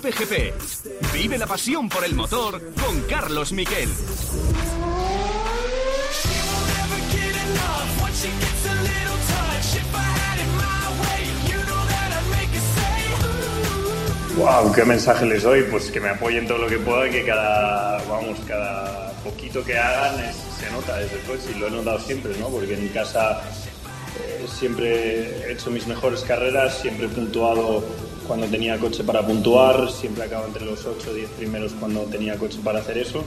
[0.00, 1.12] Cope GP.
[1.12, 3.90] Vive la pasión por el motor con Carlos Miquel.
[14.38, 18.02] Wow, qué mensaje les doy, pues que me apoyen todo lo que pueda, que cada,
[18.04, 22.48] vamos, cada poquito que hagan se nota desde el y lo he notado siempre, ¿no?
[22.48, 23.42] Porque en casa
[24.18, 27.84] eh, siempre he hecho mis mejores carreras, siempre he puntuado
[28.26, 32.36] cuando tenía coche para puntuar, siempre acabo entre los 8 o 10 primeros cuando tenía
[32.36, 33.24] coche para hacer eso.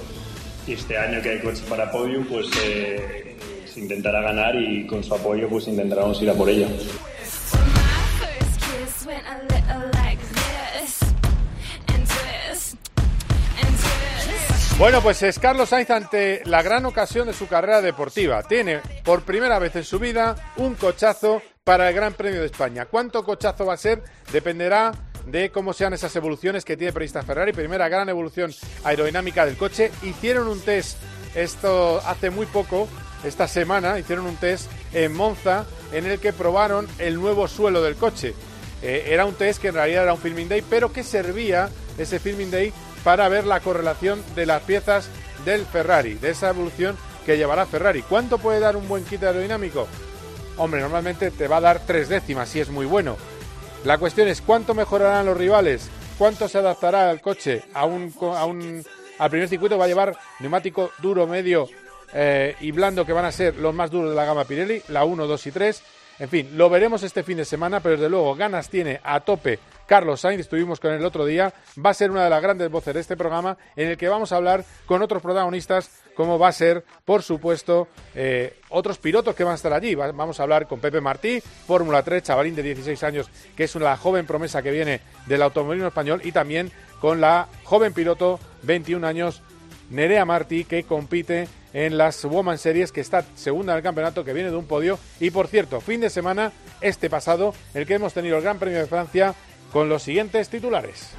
[0.67, 3.35] Y este año que hay coche para podium, pues eh,
[3.65, 6.67] se intentará ganar y con su apoyo pues intentaremos ir a por ello.
[14.83, 18.43] Bueno, pues es Carlos Sainz ante la gran ocasión de su carrera deportiva.
[18.43, 22.85] Tiene por primera vez en su vida un cochazo para el Gran Premio de España.
[22.87, 24.03] ¿Cuánto cochazo va a ser?
[24.33, 24.91] Dependerá
[25.25, 27.53] de cómo sean esas evoluciones que tiene prevista Ferrari.
[27.53, 29.89] Primera gran evolución aerodinámica del coche.
[30.01, 30.97] Hicieron un test,
[31.33, 32.89] esto hace muy poco,
[33.23, 37.95] esta semana, hicieron un test en Monza en el que probaron el nuevo suelo del
[37.95, 38.35] coche.
[38.81, 42.19] Eh, era un test que en realidad era un filming day, pero que servía ese
[42.19, 45.09] filming day para ver la correlación de las piezas
[45.45, 48.01] del Ferrari, de esa evolución que llevará Ferrari.
[48.01, 49.87] ¿Cuánto puede dar un buen kit aerodinámico?
[50.57, 53.17] Hombre, normalmente te va a dar tres décimas si es muy bueno.
[53.85, 58.45] La cuestión es cuánto mejorarán los rivales, cuánto se adaptará el coche a un, a
[58.45, 58.83] un
[59.19, 61.67] al primer circuito va a llevar neumático duro, medio
[62.13, 65.03] eh, y blando que van a ser los más duros de la gama Pirelli, la
[65.03, 65.83] 1, 2 y 3.
[66.19, 69.59] En fin, lo veremos este fin de semana, pero desde luego ganas tiene a tope
[69.85, 71.53] Carlos Sainz, estuvimos con él el otro día,
[71.83, 74.31] va a ser una de las grandes voces de este programa en el que vamos
[74.31, 79.43] a hablar con otros protagonistas, como va a ser, por supuesto, eh, otros pilotos que
[79.43, 79.95] van a estar allí.
[79.95, 83.95] vamos a hablar con Pepe Martí, Fórmula 3, chavalín de 16 años, que es una
[83.97, 89.41] joven promesa que viene del automovilismo español, y también con la joven piloto, 21 años,
[89.89, 94.33] Nerea Martí, que compite en las Woman Series, que está segunda en el campeonato, que
[94.33, 94.99] viene de un podio.
[95.19, 96.51] Y por cierto, fin de semana,
[96.81, 99.35] este pasado, el que hemos tenido el Gran Premio de Francia
[99.73, 101.09] con los siguientes titulares.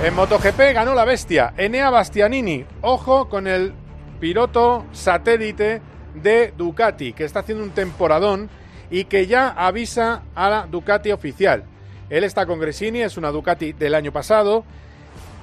[0.00, 2.64] En MotoGP ganó la bestia, Enea Bastianini.
[2.82, 3.74] Ojo con el
[4.20, 5.82] piloto satélite
[6.14, 8.48] de Ducati, que está haciendo un temporadón
[8.92, 11.64] y que ya avisa a la Ducati oficial.
[12.10, 14.64] Él está con Gresini, es una Ducati del año pasado,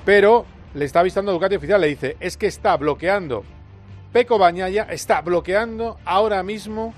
[0.03, 3.43] pero le está avisando a Ducati oficial, le dice, es que está bloqueando.
[4.11, 6.93] Peco Bañaya está bloqueando ahora mismo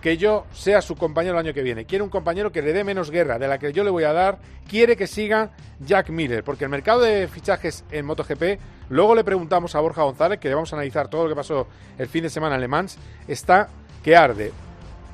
[0.00, 1.84] que yo sea su compañero el año que viene.
[1.84, 4.12] Quiere un compañero que le dé menos guerra de la que yo le voy a
[4.12, 4.38] dar.
[4.68, 8.58] Quiere que siga Jack Miller, porque el mercado de fichajes en MotoGP,
[8.90, 11.68] luego le preguntamos a Borja González, que le vamos a analizar todo lo que pasó
[11.98, 13.68] el fin de semana en Le Mans, está
[14.02, 14.52] que arde.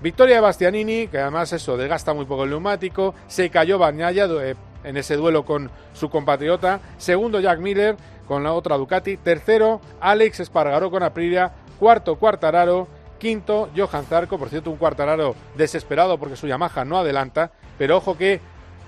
[0.00, 3.16] Victoria de Bastianini, que además eso, desgasta muy poco el neumático.
[3.26, 4.54] Se cayó Bañaya eh,
[4.84, 6.81] en ese duelo con su compatriota.
[6.98, 7.97] Segundo, Jack Miller
[8.28, 9.16] con la otra Ducati.
[9.16, 11.50] Tercero, Alex Espargaró con Aprilia.
[11.81, 12.87] Cuarto, Cuartararo.
[13.19, 14.38] Quinto, Johan Zarco.
[14.38, 17.50] Por cierto, un Cuartararo desesperado porque su Yamaha no adelanta.
[17.76, 18.41] Pero ojo que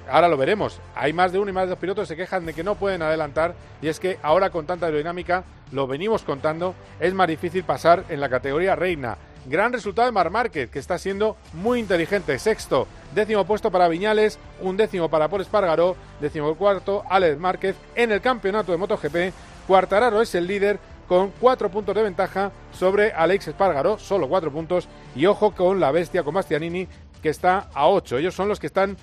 [0.08, 0.80] ahora lo veremos.
[0.94, 2.76] Hay más de uno y más de dos pilotos que se quejan de que no
[2.76, 3.56] pueden adelantar.
[3.82, 8.20] Y es que ahora con tanta aerodinámica, lo venimos contando, es más difícil pasar en
[8.20, 9.16] la categoría reina.
[9.46, 12.38] Gran resultado de Mar Márquez, que está siendo muy inteligente.
[12.38, 18.12] Sexto, décimo puesto para Viñales, un décimo para Paul Espargaró, décimo cuarto Alex Márquez en
[18.12, 19.34] el campeonato de MotoGP.
[19.66, 24.88] Cuartararo es el líder con cuatro puntos de ventaja sobre Alex Espargaró, solo cuatro puntos.
[25.16, 26.86] Y ojo con la bestia, con Bastianini,
[27.22, 28.18] que está a ocho.
[28.18, 28.96] Ellos son los que están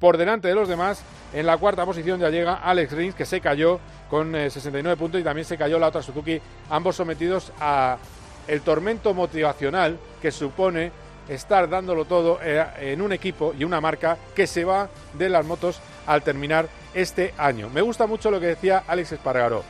[0.00, 1.02] por delante de los demás.
[1.34, 3.78] En la cuarta posición ya llega Alex Rins, que se cayó
[4.10, 7.98] con 69 eh, puntos y también se cayó la otra Suzuki, ambos sometidos a
[8.48, 10.92] el tormento motivacional que supone
[11.28, 15.44] estar dándolo todo eh, en un equipo y una marca que se va de las
[15.44, 17.68] motos al terminar este año.
[17.70, 19.62] Me gusta mucho lo que decía Alex Espargaró.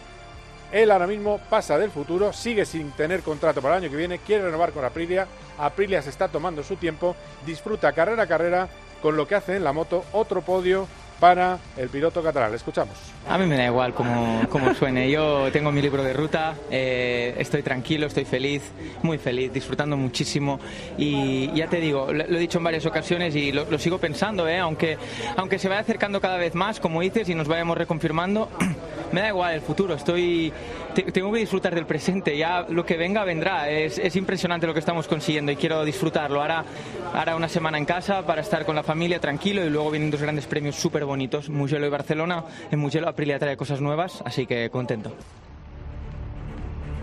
[0.72, 4.18] Él ahora mismo pasa del futuro, sigue sin tener contrato para el año que viene,
[4.18, 5.26] quiere renovar con Aprilia.
[5.58, 7.14] Aprilia se está tomando su tiempo,
[7.44, 8.68] disfruta carrera a carrera
[9.02, 10.86] con lo que hace en la moto, otro podio
[11.22, 12.52] para el piloto catalán.
[12.52, 12.96] escuchamos.
[13.28, 15.08] A mí me da igual cómo, cómo suene.
[15.08, 18.72] Yo tengo mi libro de ruta, eh, estoy tranquilo, estoy feliz,
[19.04, 20.58] muy feliz, disfrutando muchísimo.
[20.98, 24.58] Y ya te digo, lo, he dicho en varias ocasiones y lo, sigo pensando, eh,
[24.58, 24.98] aunque,
[25.36, 28.48] aunque se vaya acercando cada vez más, como dices, y nos vayamos reconfirmando.
[29.12, 30.52] me da igual el futuro, estoy
[30.92, 34.80] tengo que disfrutar del presente, ya lo que venga vendrá, es, es, impresionante lo que
[34.80, 36.40] estamos consiguiendo y quiero disfrutarlo.
[36.40, 36.64] Ahora,
[37.12, 40.22] ahora una semana en casa para estar con la familia tranquilo y luego vienen dos
[40.22, 42.44] grandes premios súper bonitos, Mugello y Barcelona.
[42.70, 45.14] En Mugello Aprilia trae cosas nuevas, así que contento.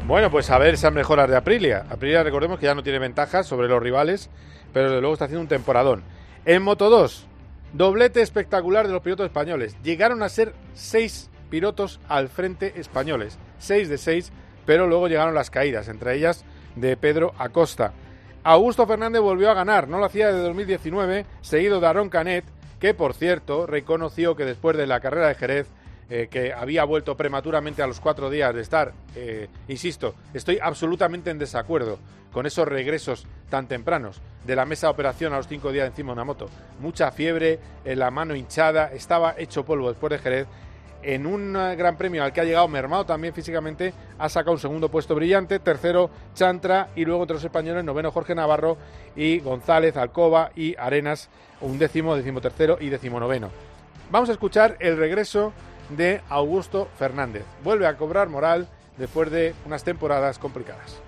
[0.09, 1.85] Bueno, pues a ver esas mejoras de Aprilia.
[1.87, 4.29] Aprilia, recordemos que ya no tiene ventajas sobre los rivales,
[4.73, 6.03] pero desde luego está haciendo un temporadón.
[6.45, 7.27] En Moto 2,
[7.73, 9.77] doblete espectacular de los pilotos españoles.
[9.83, 14.31] Llegaron a ser seis pilotos al frente españoles, seis de seis,
[14.65, 16.43] pero luego llegaron las caídas, entre ellas
[16.75, 17.93] de Pedro Acosta.
[18.43, 22.45] Augusto Fernández volvió a ganar, no lo hacía desde 2019, seguido de Aaron Canet,
[22.79, 25.67] que por cierto reconoció que después de la carrera de Jerez
[26.11, 31.29] eh, que había vuelto prematuramente a los cuatro días de estar, eh, insisto, estoy absolutamente
[31.29, 31.99] en desacuerdo
[32.31, 36.07] con esos regresos tan tempranos de la mesa de operación a los cinco días encima
[36.07, 36.49] de una moto.
[36.79, 40.47] Mucha fiebre, en la mano hinchada, estaba hecho polvo después de Jerez.
[41.01, 44.89] En un gran premio al que ha llegado mermado también físicamente, ha sacado un segundo
[44.89, 48.77] puesto brillante, tercero Chantra y luego otros españoles, noveno Jorge Navarro
[49.15, 51.29] y González, Alcoba y Arenas,
[51.61, 53.49] un décimo, décimo tercero y décimo noveno.
[54.11, 55.53] Vamos a escuchar el regreso
[55.89, 57.43] de Augusto Fernández.
[57.63, 58.67] Vuelve a cobrar moral
[58.97, 60.99] después de unas temporadas complicadas.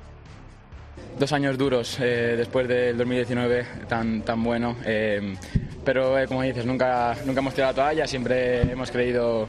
[1.19, 5.35] Dos años duros eh, después del 2019 tan, tan bueno, eh,
[5.83, 9.47] pero eh, como dices, nunca, nunca hemos tirado la toalla, siempre hemos creído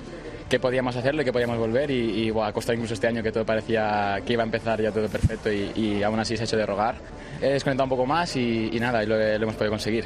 [0.52, 3.32] que podíamos hacerlo y que podíamos volver y, y a costa incluso este año que
[3.32, 6.58] todo parecía que iba a empezar ya todo perfecto y, aún así se ha hecho
[6.58, 6.96] de rogar.
[7.40, 10.04] He desconectado un poco más y, nada, y lo hemos podido conseguir.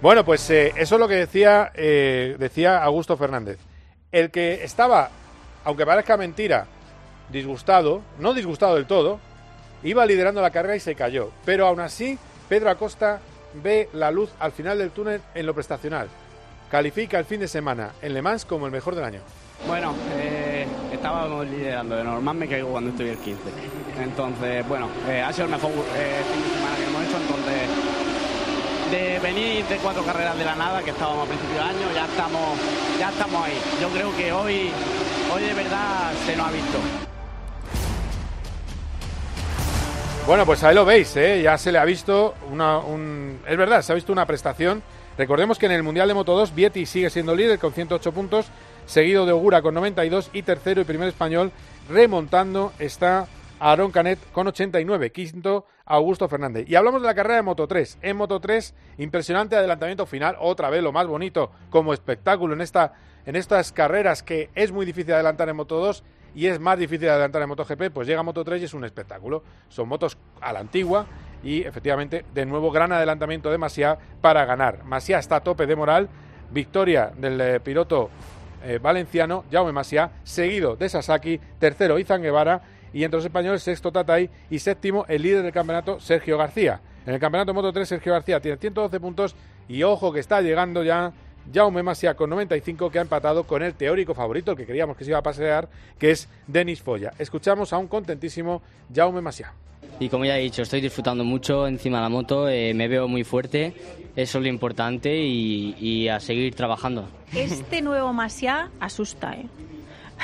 [0.00, 3.58] Bueno, pues eh, eso es lo que decía, eh, decía Augusto Fernández.
[4.10, 5.10] El que estaba,
[5.64, 6.66] aunque parezca mentira,
[7.30, 9.20] disgustado, no disgustado del todo,
[9.82, 11.30] iba liderando la carrera y se cayó.
[11.44, 12.18] Pero aún así,
[12.48, 13.20] Pedro Acosta
[13.52, 16.08] ve la luz al final del túnel en lo prestacional.
[16.70, 19.20] Califica el fin de semana en Le Mans como el mejor del año.
[19.66, 23.40] Bueno, eh, estábamos liderando, de normal me caigo cuando estoy el 15.
[24.02, 24.88] Entonces, bueno,
[25.24, 28.08] ha sido el mejor fin de semana que hemos hecho, entonces
[28.90, 32.06] de venir de cuatro carreras de la nada que estábamos a principio de año, ya
[32.06, 32.58] estamos,
[32.98, 33.60] ya estamos ahí.
[33.80, 34.70] Yo creo que hoy,
[35.32, 36.78] hoy de verdad se nos ha visto.
[40.26, 41.40] Bueno, pues ahí lo veis, ¿eh?
[41.42, 42.80] ya se le ha visto una,
[43.46, 44.82] es verdad, se ha visto una prestación.
[45.18, 48.46] Recordemos que en el Mundial de Moto 2 Vietti sigue siendo líder con 108 puntos,
[48.86, 51.50] seguido de Ogura con 92 y tercero y primer español
[51.90, 53.26] remontando está
[53.58, 56.70] Aaron Canet con 89, quinto Augusto Fernández.
[56.70, 57.98] Y hablamos de la carrera de Moto 3.
[58.00, 62.92] En Moto 3, impresionante adelantamiento final, otra vez lo más bonito como espectáculo en, esta,
[63.26, 66.04] en estas carreras que es muy difícil adelantar en Moto 2
[66.36, 69.42] y es más difícil adelantar en MotoGP, pues llega Moto 3 y es un espectáculo.
[69.68, 71.06] Son motos a la antigua
[71.42, 74.84] y efectivamente, de nuevo, gran adelantamiento de Masia para ganar.
[74.84, 76.08] Masia está a tope de moral,
[76.50, 78.10] victoria del eh, piloto
[78.64, 82.60] eh, valenciano, Jaume Masia, seguido de Sasaki, tercero Izan Guevara
[82.92, 86.80] y entre los españoles sexto Tatay y séptimo el líder del campeonato Sergio García.
[87.06, 89.36] En el campeonato Moto 3 Sergio García tiene 112 puntos
[89.68, 91.12] y ojo que está llegando ya
[91.52, 95.10] Jaume Masia con 95 que ha empatado con el teórico favorito, que creíamos que se
[95.10, 95.68] iba a pasear,
[95.98, 97.12] que es Denis Foya.
[97.18, 98.60] Escuchamos a un contentísimo
[98.94, 99.52] Jaume Masia.
[100.00, 103.08] Y como ya he dicho, estoy disfrutando mucho encima de la moto, eh, me veo
[103.08, 103.74] muy fuerte,
[104.14, 107.08] eso es lo importante y, y a seguir trabajando.
[107.34, 109.46] Este nuevo Masia asusta, ¿eh?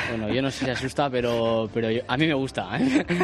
[0.09, 2.69] Bueno, yo no sé si asusta, pero, pero a mí me gusta.
[2.79, 3.05] ¿eh?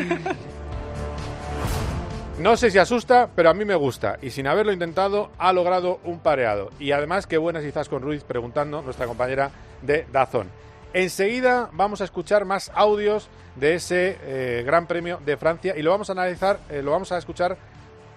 [2.40, 4.16] No sé si asusta, pero a mí me gusta.
[4.22, 6.70] Y sin haberlo intentado, ha logrado un pareado.
[6.78, 9.50] Y además, qué buenas quizás con Ruiz, preguntando nuestra compañera
[9.82, 10.48] de Dazón.
[10.92, 15.90] Enseguida vamos a escuchar más audios de ese eh, Gran Premio de Francia y lo
[15.90, 17.56] vamos a analizar, eh, lo vamos a escuchar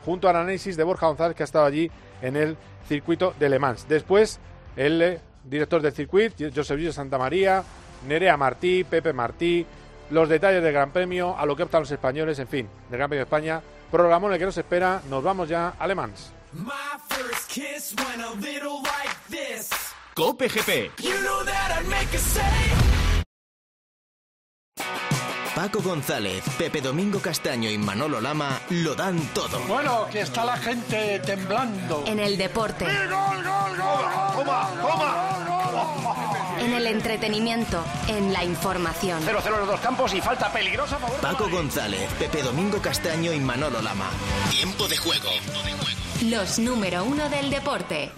[0.06, 3.60] junto al análisis de Borja González, que ha estado allí en el circuito de Le
[3.60, 3.88] Mans.
[3.88, 4.40] Después,
[4.76, 7.64] el director del circuito, José Luis Santa María,
[8.08, 9.66] Nerea Martí, Pepe Martí,
[10.10, 13.10] los detalles del Gran Premio, a lo que optan los españoles, en fin, del Gran
[13.10, 13.62] Premio de España.
[13.92, 15.88] Programón el que nos espera, nos vamos ya a
[20.16, 20.92] Cope GP.
[25.56, 29.60] Paco González, Pepe Domingo Castaño y Manolo Lama lo dan todo.
[29.62, 32.04] Bueno, que está la gente temblando.
[32.06, 32.86] En el deporte.
[32.86, 34.08] ¡Gol, gol, gol!
[34.36, 36.60] ¡Toma, toma!
[36.60, 39.24] En el entretenimiento, en la información.
[39.24, 41.00] 0-0 los dos campos y falta peligrosa.
[41.00, 44.12] Favor Paco González, Pepe Domingo Castaño y Manolo Lama.
[44.52, 45.30] Tiempo de juego.
[46.24, 48.12] Los número uno del deporte.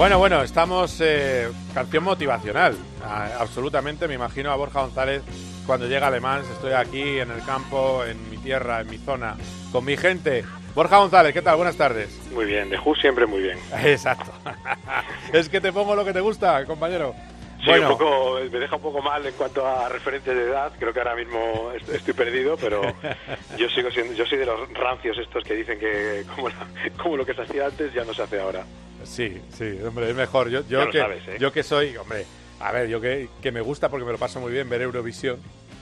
[0.00, 4.08] Bueno, bueno, estamos eh, canción motivacional, ah, absolutamente.
[4.08, 5.20] Me imagino a Borja González
[5.66, 6.48] cuando llega a Le Mans.
[6.48, 9.36] Estoy aquí en el campo, en mi tierra, en mi zona,
[9.70, 10.42] con mi gente.
[10.74, 11.56] Borja González, ¿qué tal?
[11.58, 12.18] Buenas tardes.
[12.32, 13.58] Muy bien, de Who siempre muy bien.
[13.84, 14.32] Exacto.
[15.34, 17.14] es que te pongo lo que te gusta, compañero.
[17.58, 17.92] Sí, Bueno.
[17.92, 20.72] un poco, me deja un poco mal en cuanto a referencias de edad.
[20.78, 22.80] Creo que ahora mismo est- estoy perdido, pero
[23.58, 26.66] yo sigo siendo, yo soy de los rancios estos que dicen que como, la-
[27.02, 28.64] como lo que se hacía antes ya no se hace ahora.
[29.04, 30.48] Sí, sí, hombre, es mejor.
[30.50, 31.36] Yo, yo que, sabes, ¿eh?
[31.40, 32.24] yo que soy, hombre,
[32.60, 35.38] a ver, yo que, que me gusta porque me lo paso muy bien ver Eurovisión,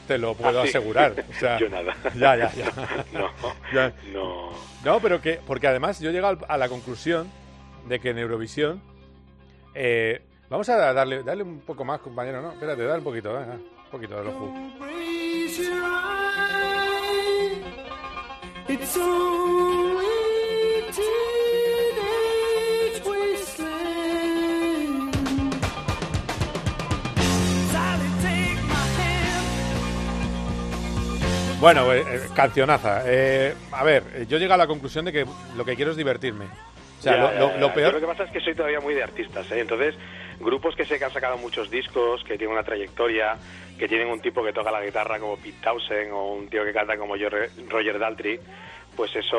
[0.06, 0.68] te lo puedo Ah, sí.
[0.70, 1.24] asegurar.
[1.28, 1.94] O sea, Yo nada.
[2.14, 2.72] Ya, ya, ya.
[3.12, 3.30] No,
[3.74, 3.92] Ya.
[4.12, 4.50] no.
[4.84, 7.28] No, pero que, porque además yo he llegado a la conclusión
[7.88, 8.80] de que en Eurovisión,
[9.74, 12.52] eh, vamos a darle, darle un poco más, compañero, ¿no?
[12.52, 14.34] Espérate, dale un poquito, venga, un poquito de los.
[31.60, 33.02] Bueno, eh, eh, cancionaza.
[33.04, 35.96] Eh, a ver, eh, yo llego a la conclusión de que lo que quiero es
[35.96, 36.44] divertirme.
[36.44, 37.94] O sea, Ya, lo, Yo peor...
[37.94, 39.60] lo que pasa es que soy todavía muy de artistas, ¿eh?
[39.60, 39.96] Entonces,
[40.40, 43.36] grupos que sé que han sacado muchos discos, que tienen una trayectoria,
[43.76, 46.72] que tienen un tipo que toca la guitarra como Pete Townsend o un tío que
[46.72, 48.38] canta como Roger Daltrey,
[48.98, 49.38] pues eso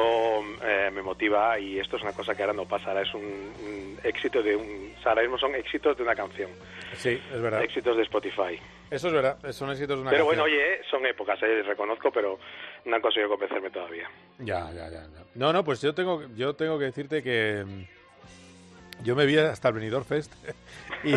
[0.63, 3.22] eh, me motiva y esto es una cosa que ahora no pasa, ahora es un,
[3.24, 4.94] un éxito de un...
[4.98, 6.50] O sea, ahora mismo son éxitos de una canción,
[6.94, 7.62] Sí, es verdad.
[7.62, 8.58] éxitos de Spotify.
[8.89, 10.25] Eso es verdad, son éxitos de una Pero canción.
[10.28, 12.39] bueno, oye, eh, son épocas, eh, reconozco, pero
[12.86, 14.10] no han conseguido convencerme todavía.
[14.39, 15.24] Ya, ya, ya, ya.
[15.36, 19.68] No, no, pues yo tengo, yo tengo que decirte que mm, yo me vi hasta
[19.68, 20.32] el Benidorm Fest
[21.03, 21.13] y,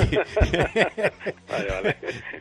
[1.48, 1.96] Vale, vale.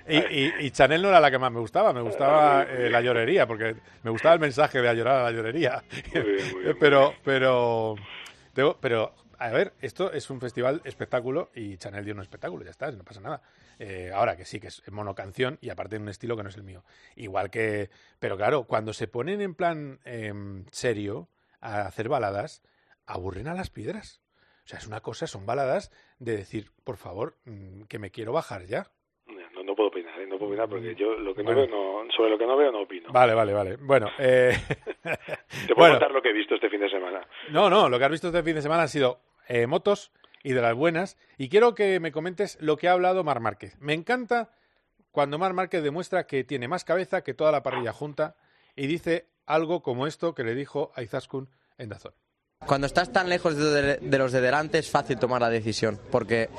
[0.08, 3.02] y, y- y Chanel no era la que más me gustaba, me gustaba eh, la
[3.02, 5.84] llorería, porque me gustaba el mensaje de a llorar a la llorería.
[6.14, 7.96] Muy bien, muy bien, pero, pero,
[8.54, 12.72] tengo- pero, a ver, esto es un festival espectáculo y Chanel dio un espectáculo, ya
[12.72, 13.42] está, no pasa nada.
[13.80, 16.56] Eh, ahora que sí, que es monocanción y aparte en un estilo que no es
[16.58, 16.84] el mío.
[17.16, 21.30] Igual que, pero claro, cuando se ponen en plan em, serio
[21.60, 22.62] a hacer baladas,
[23.08, 24.22] aburren a las piedras.
[24.64, 28.32] O sea, es una cosa, son baladas de decir, por favor, mm, que me quiero
[28.32, 28.86] bajar ya.
[29.26, 30.28] No, no puedo opinar, ¿eh?
[30.28, 32.72] no puedo opinar porque yo lo que no veo, no, sobre lo que no veo
[32.72, 33.12] no opino.
[33.12, 33.76] Vale, vale, vale.
[33.78, 34.56] Bueno, eh,
[35.02, 37.28] Te puedo bueno, contar lo que he visto este fin de semana.
[37.50, 40.12] no, no, lo que has visto este fin de semana han sido eh, motos
[40.44, 41.18] y de las buenas.
[41.40, 43.76] Y quiero que me comentes lo que ha hablado Mar Márquez.
[43.80, 44.52] Me encanta
[45.10, 48.36] cuando Mar Márquez demuestra que tiene más cabeza que toda la parrilla junta
[48.76, 51.50] y dice algo como esto que le dijo a Izaskun
[51.80, 52.14] en Dazón.
[52.66, 56.50] Cuando estás tan lejos de, los de delante es fácil tomar la decisión, porque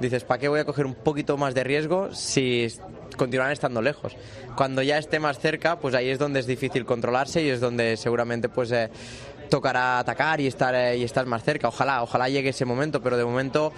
[0.00, 2.68] dices, ¿para qué voy a coger un poquito más de riesgo si
[3.16, 4.16] continuarán estando lejos?
[4.56, 7.96] Cuando ya esté más cerca, pues ahí es donde es difícil controlarse y es donde
[7.96, 8.88] seguramente pues eh,
[9.52, 11.68] tocará atacar y estar, eh, y estar más cerca.
[11.68, 13.70] Ojalá, ojalá llegue ese momento, pero de momento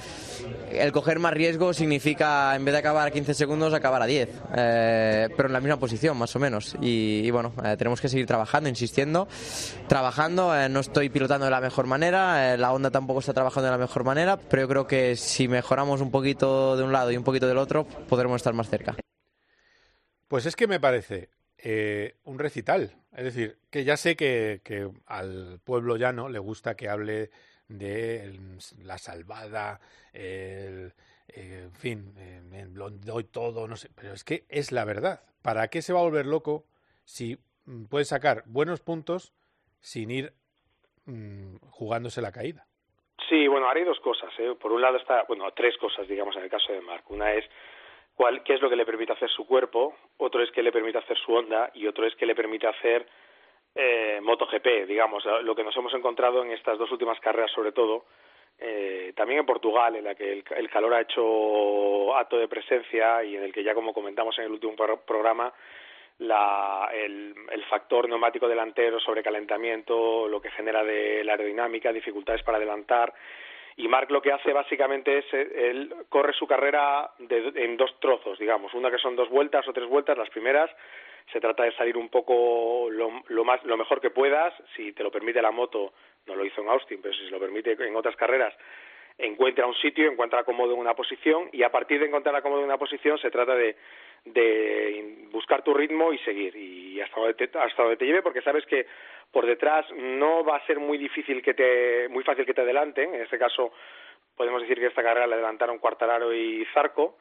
[0.71, 4.28] el coger más riesgo significa, en vez de acabar a 15 segundos, acabar a 10,
[4.54, 6.76] eh, pero en la misma posición, más o menos.
[6.81, 9.26] Y, bueno, eh, tenemos que seguir trabajando, insistiendo,
[9.88, 10.52] trabajando.
[10.69, 14.04] no estoy pilotando de la mejor manera, la Honda tampoco está trabajando de la mejor
[14.04, 17.49] manera, pero yo creo que si mejoramos un poquito de un lado y un poquito
[17.49, 18.95] del otro, podremos estar más cerca.
[20.28, 22.93] Pues es que me parece eh, un recital.
[23.17, 27.31] Es decir, que ya sé que, que al pueblo llano le gusta que hable
[27.69, 28.39] de
[28.83, 29.81] la salvada,
[30.13, 30.93] el,
[31.29, 32.15] eh, en fin,
[32.75, 33.89] lo doy todo, no sé.
[33.95, 35.21] Pero es que es la verdad.
[35.43, 36.65] ¿Para qué se va a volver loco
[37.05, 39.33] si mm, puede sacar buenos puntos
[39.81, 40.33] sin ir
[41.07, 42.67] mm, jugándose la caída?
[43.29, 44.31] Sí, bueno, ahora hay dos cosas.
[44.39, 44.55] ¿eh?
[44.61, 47.05] Por un lado está, bueno, tres cosas, digamos, en el caso de Mark.
[47.09, 47.45] Una es
[48.14, 50.99] cuál, qué es lo que le permite hacer su cuerpo, otro es qué le permite
[50.99, 53.06] hacer su onda y otro es qué le permite hacer
[53.75, 58.04] eh, MotoGP, digamos, lo que nos hemos encontrado en estas dos últimas carreras sobre todo,
[58.59, 63.25] eh, también en Portugal, en la que el, el calor ha hecho acto de presencia
[63.25, 65.52] y en el que ya como comentamos en el último pro- programa,
[66.18, 72.59] la, el, el factor neumático delantero, sobrecalentamiento, lo que genera de la aerodinámica, dificultades para
[72.59, 73.12] adelantar.
[73.76, 77.99] Y Mark lo que hace básicamente es, eh, él corre su carrera de- en dos
[78.00, 80.71] trozos, digamos, una que son dos vueltas o tres vueltas, las primeras
[81.33, 85.02] se trata de salir un poco lo, lo más lo mejor que puedas, si te
[85.02, 85.95] lo permite la moto,
[86.26, 88.54] no lo hizo en Austin, pero si se lo permite en otras carreras,
[89.16, 92.66] encuentra un sitio, encuentra cómodo en una posición y a partir de encontrar cómodo en
[92.66, 93.76] una posición se trata de,
[94.25, 98.43] de buscar tu ritmo y seguir y hasta donde te, hasta donde te lleve porque
[98.43, 98.87] sabes que
[99.31, 103.14] por detrás no va a ser muy difícil que te muy fácil que te adelanten
[103.14, 103.73] en este caso
[104.37, 107.19] podemos decir que esta carrera le adelantaron Cuartararo y Zarco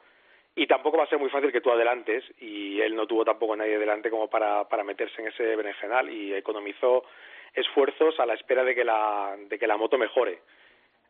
[0.56, 3.56] y tampoco va a ser muy fácil que tú adelantes y él no tuvo tampoco
[3.56, 7.04] nadie delante como para, para meterse en ese berenjenal y economizó
[7.52, 10.38] esfuerzos a la espera de que la, de que la moto mejore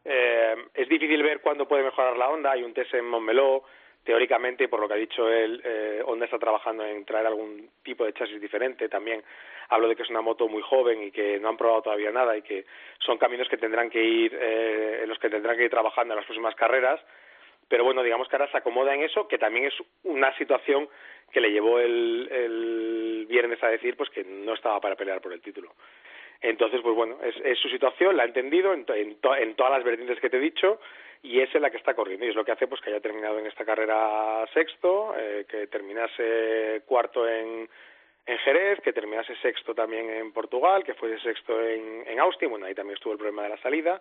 [0.07, 2.53] Eh, es difícil ver cuándo puede mejorar la Honda.
[2.53, 3.65] Hay un test en Montmeló.
[4.05, 8.05] Teóricamente, por lo que ha dicho él, eh, Honda está trabajando en traer algún tipo
[8.05, 8.87] de chasis diferente.
[8.91, 9.25] También
[9.71, 12.37] hablo de que es una moto muy joven y que no han probado todavía nada
[12.37, 12.67] y que
[12.99, 16.19] son caminos que tendrán que ir, eh, en los que tendrán que ir trabajando en
[16.19, 17.01] las próximas carreras.
[17.67, 20.87] Pero bueno, digamos que ahora se acomoda en eso, que también es una situación
[21.33, 25.33] que le llevó el, el viernes a decir pues que no estaba para pelear por
[25.33, 25.73] el título.
[26.47, 29.55] Entonces, pues bueno, es, es su situación, la ha entendido en, to- en, to- en
[29.57, 30.79] todas las vertientes que te he dicho
[31.23, 32.27] y es en la que está corriendo.
[32.27, 35.67] Y es lo que hace pues que haya terminado en esta carrera sexto, eh, que
[35.69, 37.67] terminase cuarto en,
[38.27, 42.67] en Jerez, que terminase sexto también en Portugal, que fuese sexto en, en Austin, bueno,
[42.67, 43.99] ahí también estuvo el problema de la salida.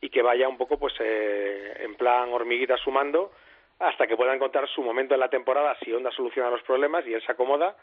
[0.00, 3.32] Y que vaya un poco pues eh, en plan hormiguita sumando
[3.80, 7.14] hasta que pueda encontrar su momento en la temporada si Honda soluciona los problemas y
[7.14, 7.76] él se acomoda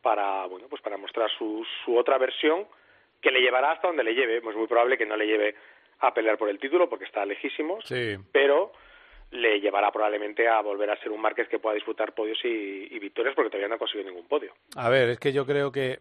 [0.00, 2.66] para bueno pues para mostrar su, su otra versión
[3.20, 5.54] que le llevará hasta donde le lleve es muy probable que no le lleve
[6.00, 8.16] a pelear por el título porque está lejísimos Sí.
[8.32, 8.72] pero
[9.32, 12.48] le llevará probablemente a volver a ser un Márquez que pueda disputar podios y,
[12.94, 15.70] y victorias porque todavía no ha conseguido ningún podio A ver, es que yo creo
[15.70, 16.00] que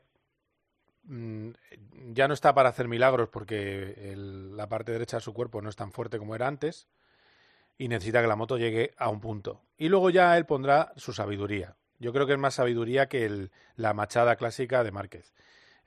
[1.03, 1.49] mm,
[2.13, 5.69] ya no está para hacer milagros porque el- la parte derecha de su cuerpo no
[5.69, 6.87] es tan fuerte como era antes
[7.77, 9.61] y necesita que la moto llegue a un punto.
[9.77, 11.75] Y luego ya él pondrá su sabiduría.
[11.99, 15.33] Yo creo que es más sabiduría que el- la machada clásica de Márquez.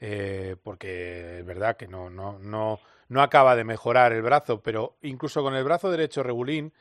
[0.05, 4.97] Eh, porque es verdad que no, no, no, no acaba de mejorar el brazo, pero
[5.03, 6.73] incluso con el brazo derecho regulín,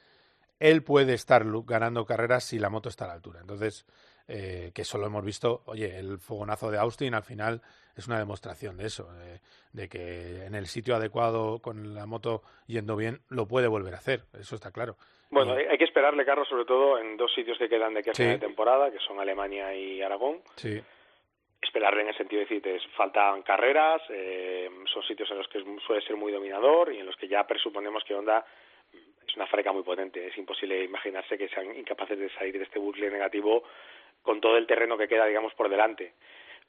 [0.60, 3.42] él puede estar ganando carreras si la moto está a la altura.
[3.42, 3.86] Entonces,
[4.28, 7.62] eh, que eso lo hemos visto, oye, el fogonazo de Austin al final
[7.96, 9.40] es una demostración de eso, de,
[9.74, 13.98] de que en el sitio adecuado con la moto yendo bien lo puede volver a
[13.98, 14.96] hacer, eso está claro.
[15.30, 18.10] Bueno, hay hay que esperarle, Carlos, sobre todo en dos sitios que quedan de aquí
[18.10, 18.24] a Sí.
[18.24, 20.40] final de temporada, que son Alemania y Aragón.
[20.56, 20.82] Sí,
[21.62, 25.60] Esperarle en el sentido de decir, te faltan carreras, eh, son sitios en los que
[25.60, 28.46] es- suele ser muy dominador y en los que ya presuponemos que Honda
[29.28, 30.28] es una freca muy potente.
[30.28, 33.64] Es imposible imaginarse que sean incapaces de salir de este bucle negativo
[34.24, 36.14] con todo el terreno que queda, digamos, por delante.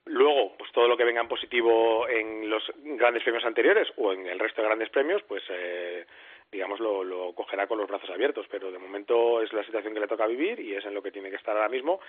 [0.07, 4.27] Luego, pues todo lo que venga en positivo en los grandes premios anteriores o en
[4.27, 6.05] el resto de grandes premios, pues eh,
[6.51, 8.47] digamos lo, lo cogerá con los brazos abiertos.
[8.51, 11.13] Pero de momento es la situación que le toca vivir y es en lo que
[11.13, 12.01] tiene que estar ahora mismo.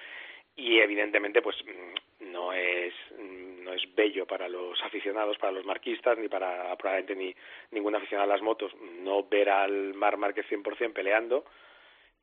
[0.56, 5.66] Y evidentemente, pues mm, no es mm, no es bello para los aficionados, para los
[5.66, 7.34] marquistas, ni para probablemente ni
[7.72, 11.46] ningún aficionado a las motos, no ver al Mar Márquez 100% peleando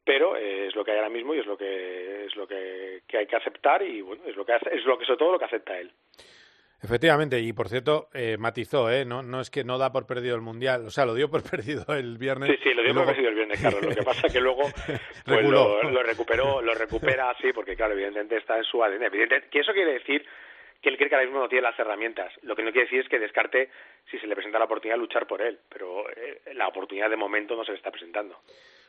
[0.03, 3.19] pero es lo que hay ahora mismo y es lo que es lo que, que
[3.19, 5.39] hay que aceptar y bueno es lo que hace- es lo que sobre todo lo
[5.39, 5.93] que acepta él
[6.83, 9.05] efectivamente, y por cierto, eh, matizó, ¿eh?
[9.05, 11.43] No, no es que no da por perdido el Mundial, o sea, lo dio por
[11.51, 12.51] perdido el viernes.
[12.51, 14.63] sí sí lo dio luego- por vencido el viernes Carlos lo que pasa que luego
[15.27, 19.49] pues, lo, lo recuperó lo recupera así porque claro evidentemente está en su ADN evidente
[19.51, 20.25] que eso quiere decir
[20.81, 23.01] que él cree que ahora mismo no tiene las herramientas lo que no quiere decir
[23.01, 23.69] es que descarte
[24.11, 27.55] si se le presenta la oportunidad luchar por él pero eh, la oportunidad de momento
[27.57, 28.39] no se le está presentando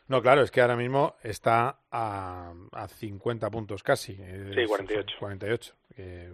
[0.08, 4.16] No, claro, es que ahora mismo está a, a 50 puntos casi.
[4.18, 5.16] eh, Sí, 48.
[5.18, 5.74] 48.
[5.94, 6.28] que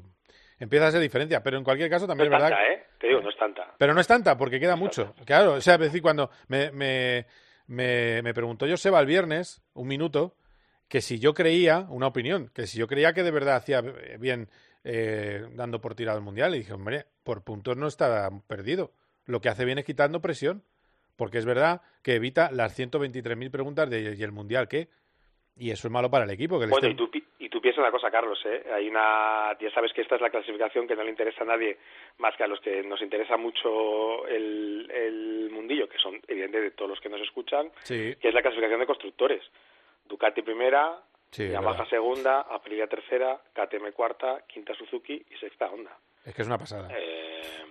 [0.59, 2.57] empieza a ser diferencia, pero en cualquier caso no también es es verdad.
[2.57, 5.14] tanta eh te digo no es tanta Pero no es tanta, porque queda mucho.
[5.25, 7.27] Claro, o sea, es decir, cuando me, me,
[7.68, 10.35] me, me preguntó Joseba el viernes, un minuto,
[10.88, 13.81] que si yo creía, una opinión, que si yo creía que de verdad hacía
[14.18, 14.49] bien
[14.85, 18.92] eh, dando por tirado el mundial, y dije, hombre, por puntos no está perdido.
[19.27, 20.64] Lo que hace bien es quitando presión,
[21.16, 24.88] porque es verdad que evita las 123.000 preguntas de ¿y el mundial qué?
[25.57, 26.59] Y eso es malo para el equipo.
[26.59, 27.28] Que le Bueno, estén- y tú, pi- y
[27.59, 28.62] tú piensas una cosa, Carlos, ¿eh?
[28.73, 31.77] Hay una, ya sabes que esta es la clasificación que no le interesa a nadie
[32.18, 36.90] más que a los que nos interesa mucho el, el mundillo, que son evidentemente todos
[36.90, 39.42] los que nos escuchan, Sí, que es la clasificación de constructores.
[40.05, 41.01] Ducati primera,
[41.33, 41.88] sí, Yamaha verdad.
[41.90, 45.99] segunda, Aprilia tercera, KTM cuarta, quinta Suzuki y sexta Honda.
[46.25, 46.88] Es que es una pasada.
[46.97, 47.64] Eh,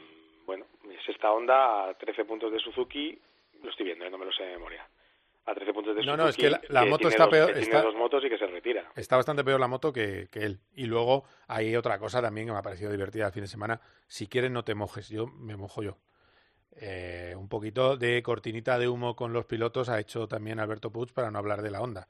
[0.45, 0.65] bueno,
[1.05, 3.17] sexta Honda a 13 puntos de Suzuki,
[3.63, 4.09] lo estoy viendo, ¿eh?
[4.09, 4.85] no me lo sé de memoria.
[5.47, 7.53] A 13 puntos de No, no, es que la- la moto está dos- peor- que
[7.53, 8.91] tiene está- dos motos y que se retira.
[8.95, 10.59] Está bastante peor la moto que, que él.
[10.75, 13.79] Y luego hay otra cosa también que me ha parecido divertida el fin de semana.
[14.07, 15.07] Si quieres, no te mojes.
[15.09, 15.97] Yo me mojo yo.
[16.79, 21.11] Eh, un poquito de cortinita de humo con los pilotos ha hecho también Alberto Puig
[21.13, 22.07] para no hablar de la Honda.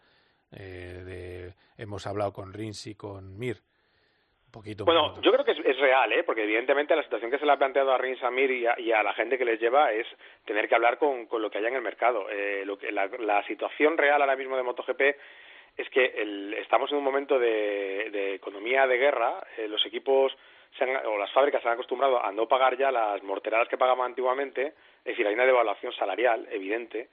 [0.51, 3.61] Eh, de- hemos hablado con Rins y con Mir.
[4.57, 4.85] Poquito.
[4.85, 5.21] Bueno, poquito.
[5.21, 6.23] yo creo que es, es real, ¿eh?
[6.23, 8.91] porque evidentemente la situación que se le ha planteado a Rin Samir y a, y
[8.91, 10.07] a la gente que les lleva es
[10.45, 12.27] tener que hablar con, con lo que haya en el mercado.
[12.29, 15.01] Eh, lo que, la, la situación real ahora mismo de MotoGP
[15.77, 19.35] es que el- estamos en un momento de, de economía de guerra.
[19.57, 20.35] eh, los equipos
[20.77, 23.77] se han- o las fábricas se han acostumbrado a no pagar ya las morteradas que
[23.77, 24.73] pagaban antiguamente.
[25.05, 27.09] Es decir, hay una devaluación salarial evidente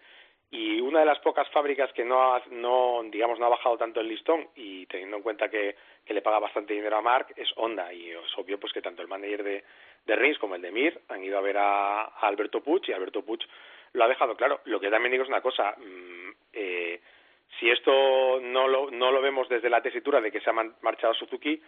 [0.55, 4.01] y una de las pocas fábricas que no ha, no digamos no ha bajado tanto
[4.01, 7.49] el listón y teniendo en cuenta que, que le paga bastante dinero a Mark es
[7.57, 9.64] Honda y es obvio pues que tanto el manager de,
[10.07, 12.93] de Rins como el de Mir han ido a ver a, a Alberto Puig y
[12.93, 13.40] Alberto Puig
[13.95, 14.61] lo ha dejado claro.
[14.67, 17.01] Lo que también digo es una cosa, mm, eh,
[17.59, 21.14] si esto no lo, no lo vemos desde la tesitura de que se ha marchado
[21.14, 21.61] Suzuki,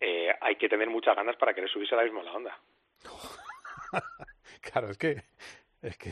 [0.00, 2.58] eh, hay que tener muchas ganas para querer subirse a la misma la onda.
[4.62, 5.16] Claro, es que,
[5.82, 6.10] es que,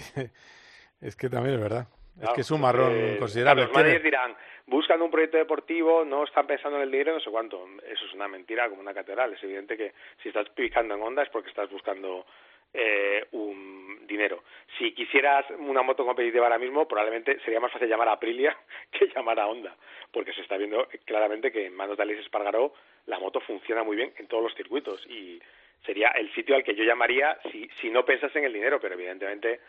[1.00, 1.86] es que también es verdad.
[2.20, 3.62] Es Claro, que es un marrón entonces, considerable.
[3.62, 7.20] claro, los managers dirán, buscan un proyecto deportivo, no están pensando en el dinero, no
[7.20, 7.66] sé cuánto.
[7.86, 9.32] Eso es una mentira como una catedral.
[9.32, 12.26] Es evidente que si estás picando en Honda es porque estás buscando
[12.72, 14.44] eh, un dinero.
[14.78, 18.56] Si quisieras una moto competitiva ahora mismo, probablemente sería más fácil llamar a Aprilia
[18.92, 19.74] que llamar a Honda,
[20.12, 22.74] porque se está viendo claramente que en manos de Espargaró
[23.06, 25.40] la moto funciona muy bien en todos los circuitos y
[25.84, 28.94] sería el sitio al que yo llamaría si, si no pensas en el dinero, pero
[28.94, 29.60] evidentemente eh,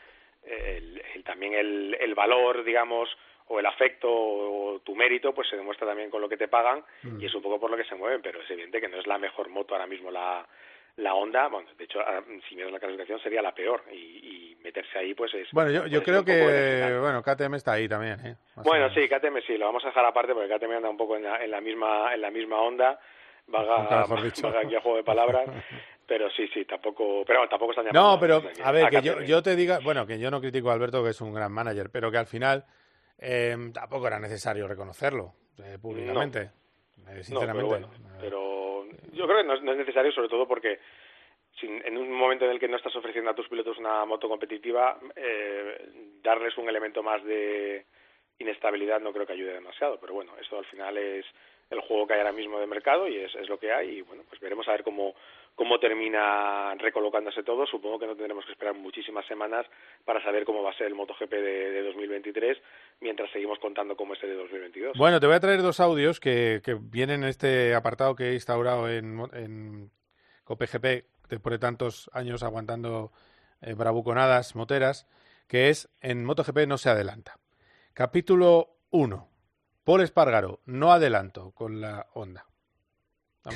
[0.44, 3.10] el- el- también el, el valor, digamos,
[3.48, 6.84] o el afecto o tu mérito, pues se demuestra también con lo que te pagan
[7.20, 9.08] y es un poco por lo que se mueven, pero es evidente que no es
[9.08, 10.48] la mejor moto ahora mismo la,
[10.98, 14.58] la Honda, bueno, de hecho, ahora, si miras la clasificación sería la peor y, y
[14.64, 15.50] meterse ahí pues es...
[15.52, 18.36] Bueno, yo, ser creo que, bueno, KTM está ahí también, ¿eh?
[18.56, 21.18] Más Bueno, sí, KTM sí, lo vamos a dejar aparte porque KTM anda un poco
[21.18, 23.00] en la, en la misma en la misma onda,
[23.48, 24.06] vaga,
[24.44, 25.50] vaga aquí a juego de palabras,
[26.08, 29.42] pero sí, sí, tampoco, pero tampoco están llamando No, pero a ver, que yo, yo
[29.42, 32.12] te diga, bueno, que yo no critico a Alberto, que es un gran manager, pero
[32.12, 32.66] que al final
[33.18, 35.34] eh, tampoco era necesario reconocerlo
[35.64, 36.50] eh, públicamente, eh,
[37.06, 37.66] No, pero sinceramente.
[37.70, 40.80] bueno, pero yo creo que no es, no es necesario, sobre todo porque
[41.60, 44.28] sin- en un momento en el que no estás ofreciendo a tus pilotos una moto
[44.28, 45.90] competitiva, eh,
[46.24, 47.86] darles un elemento más de
[48.40, 50.00] inestabilidad no creo que ayude demasiado.
[50.00, 51.26] Pero bueno, esto al final es
[51.70, 54.00] el juego que hay ahora mismo de mercado y es, es lo que hay.
[54.00, 55.14] Y bueno, pues veremos a ver cómo,
[55.62, 57.68] cómo termina recolocándose todo.
[57.68, 59.64] Supongo que no tendremos que esperar muchísimas semanas
[60.04, 62.58] para saber cómo va a ser el MotoGP de, de 2023
[63.00, 64.98] mientras seguimos contando cómo es el de 2022.
[64.98, 68.90] Bueno, te voy a traer dos audios que, vienen en este apartado que he instaurado
[68.90, 69.92] en, en
[70.46, 73.12] COPGP después de tantos años aguantando
[73.62, 75.08] eh, bravuconadas moteras,
[75.48, 77.38] que es en MotoGP no se adelanta.
[77.94, 79.30] Capítulo 1.
[79.84, 82.48] Paul Espargaro, no adelanto con la Honda.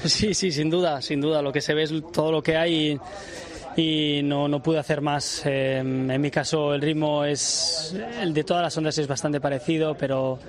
[0.05, 1.41] Sí, sí, sin duda, sin duda.
[1.41, 2.99] Lo que se ve es todo lo que hay
[3.75, 5.43] y, y no, no pude hacer más.
[5.45, 9.95] Eh, en mi caso, el ritmo es el de todas las ondas es bastante parecido,
[9.95, 10.39] pero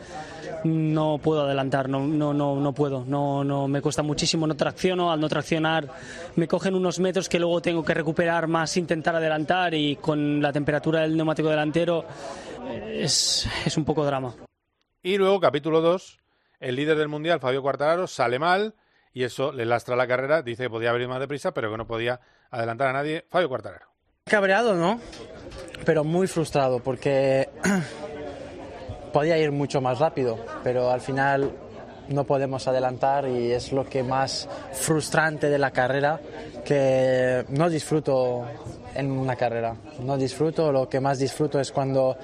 [0.64, 3.05] no puedo adelantar, no, no, no, no puedo.
[3.05, 5.12] No, no, me cuesta muchísimo, no tracciono.
[5.12, 5.87] Al no traccionar,
[6.37, 10.51] me cogen unos metros que luego tengo que recuperar más, intentar adelantar y con la
[10.51, 12.07] temperatura del neumático delantero
[12.88, 14.35] es, es un poco drama.
[15.03, 16.18] Y luego, capítulo 2,
[16.61, 18.75] el líder del mundial, Fabio Quartararo, sale mal
[19.17, 20.43] y eso le lastra la carrera.
[20.43, 23.25] Dice que podía haber ido más deprisa, pero que no podía adelantar a nadie.
[23.31, 23.87] Fabio Quartararo.
[24.27, 25.01] Cabreado, ¿no?
[25.87, 27.49] Pero muy frustrado porque
[29.15, 31.51] podía ir mucho más rápido, pero al final
[32.11, 36.21] no podemos adelantar y es lo que más frustrante de la carrera,
[36.67, 38.45] que no disfruto
[38.95, 39.75] en una carrera.
[40.01, 42.17] No disfruto, lo que más disfruto es cuando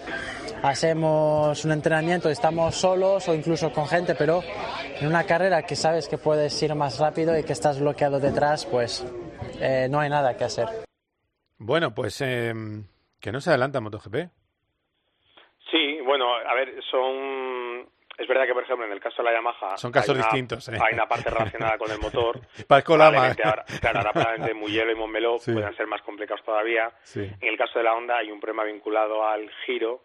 [0.63, 4.43] hacemos un entrenamiento, estamos solos o incluso con gente, pero
[5.01, 8.67] en una carrera que sabes que puedes ir más rápido y que estás bloqueado detrás,
[8.67, 9.07] pues
[9.61, 10.67] eh, no hay nada que hacer.
[11.59, 12.53] Bueno, pues eh,
[13.21, 14.17] que no se adelanta MotoGP.
[15.71, 17.72] Sí, bueno, a ver, son...
[18.19, 19.77] Es verdad que, por ejemplo, en el caso de la Yamaha...
[19.79, 20.79] Son casos hay una- distintos, ¿eh?
[20.81, 22.41] Hay una parte relacionada con el motor.
[22.69, 23.19] Pasco Lama.
[23.19, 23.63] Ahora, claro,
[23.99, 25.53] ahora probablemente Mugello y Montmeló Sí.
[25.53, 26.93] puedan ser más complicados todavía.
[27.03, 27.21] Sí.
[27.41, 30.03] En el caso de la Honda hay un problema vinculado al giro.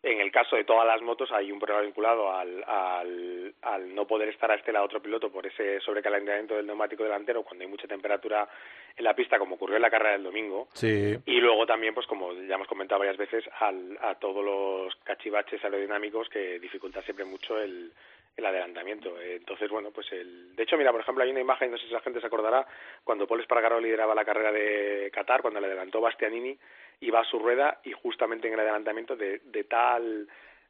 [0.00, 4.06] En el caso de todas las motos hay un problema vinculado al, al, al no
[4.06, 7.70] poder estar a este lado otro piloto por ese sobrecalentamiento del neumático delantero cuando hay
[7.70, 8.48] mucha temperatura
[8.96, 10.68] en la pista, como ocurrió en la carrera del domingo.
[10.72, 11.16] Sí.
[11.26, 15.64] Y luego también, pues como ya hemos comentado varias veces, al, a todos los cachivaches
[15.64, 17.92] aerodinámicos que dificulta siempre mucho el,
[18.36, 19.20] el adelantamiento.
[19.20, 20.54] Entonces, bueno, pues el...
[20.54, 22.64] De hecho, mira, por ejemplo, hay una imagen, no sé si la gente se acordará,
[23.02, 26.56] cuando Paul Espargaro lideraba la carrera de Qatar, cuando le adelantó Bastianini,
[27.00, 30.28] iba a su rueda y justamente en el adelantamiento de, de tal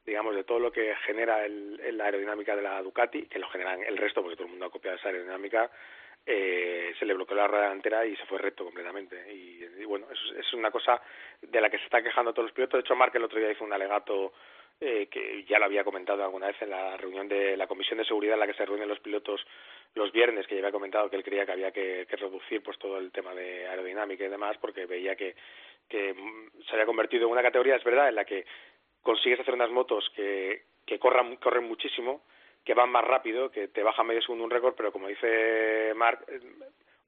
[0.09, 3.99] digamos, de todo lo que genera el, aerodinámica de la Ducati, que lo generan el
[3.99, 5.71] resto, porque todo el mundo ha copiado esa aerodinámica,
[6.25, 9.31] eh, se le bloqueó la rueda delantera y se fue recto completamente.
[9.33, 11.01] Y, y bueno, es, es una cosa
[11.43, 12.79] de la que se están quejando todos los pilotos.
[12.79, 14.33] De hecho, Mark el otro día hizo un alegato
[14.81, 18.05] eh, que ya lo había comentado alguna vez en la reunión de la Comisión de
[18.05, 19.45] Seguridad en la que se reúnen los pilotos
[19.95, 22.79] los viernes, que ya había comentado que él creía que había que, que reducir pues
[22.79, 25.35] todo el tema de aerodinámica y demás, porque veía que,
[25.89, 28.45] que mm, se había convertido en una categoría, es verdad, en la que
[29.03, 32.23] consigues hacer unas motos que, que corran, corren muchísimo,
[32.65, 36.25] que van más rápido, que te baja medio segundo un récord, pero como dice Mark,
[36.29, 36.41] eh,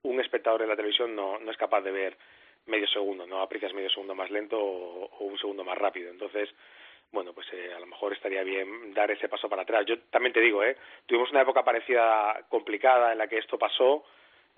[0.03, 2.17] un espectador de la televisión no, no es capaz de ver
[2.67, 6.11] medio segundo, no aprecias medio segundo más lento o, o un segundo más rápido.
[6.11, 6.49] Entonces,
[7.13, 9.85] bueno, pues eh, a lo mejor estaría bien dar ese paso para atrás.
[9.87, 10.77] Yo también te digo, ¿eh?
[11.07, 14.05] tuvimos una época parecida complicada en la que esto pasó,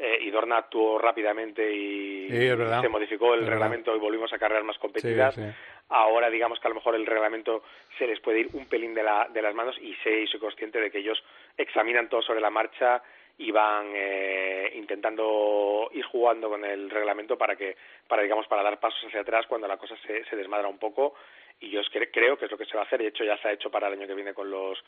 [0.04, 2.48] eh, y Dorna actuó rápidamente y Sí,
[2.80, 3.52] se modificó el Es verdad.
[3.60, 5.34] reglamento y volvimos a carreras más competidas.
[5.34, 5.48] Sí, sí.
[5.90, 7.62] Ahora digamos que a lo mejor el reglamento
[7.98, 10.40] se les puede ir un pelín de, la, de las manos y sé y soy
[10.40, 11.22] consciente de que ellos
[11.56, 13.02] examinan todo sobre la marcha
[13.38, 17.76] y van eh, intentando ir jugando con el reglamento para que
[18.08, 21.14] para digamos para dar pasos hacia atrás cuando la cosa se, se desmadra un poco
[21.60, 23.24] y yo es que- creo que es lo que se va a hacer de hecho
[23.24, 24.82] ya se ha hecho para el año que viene con los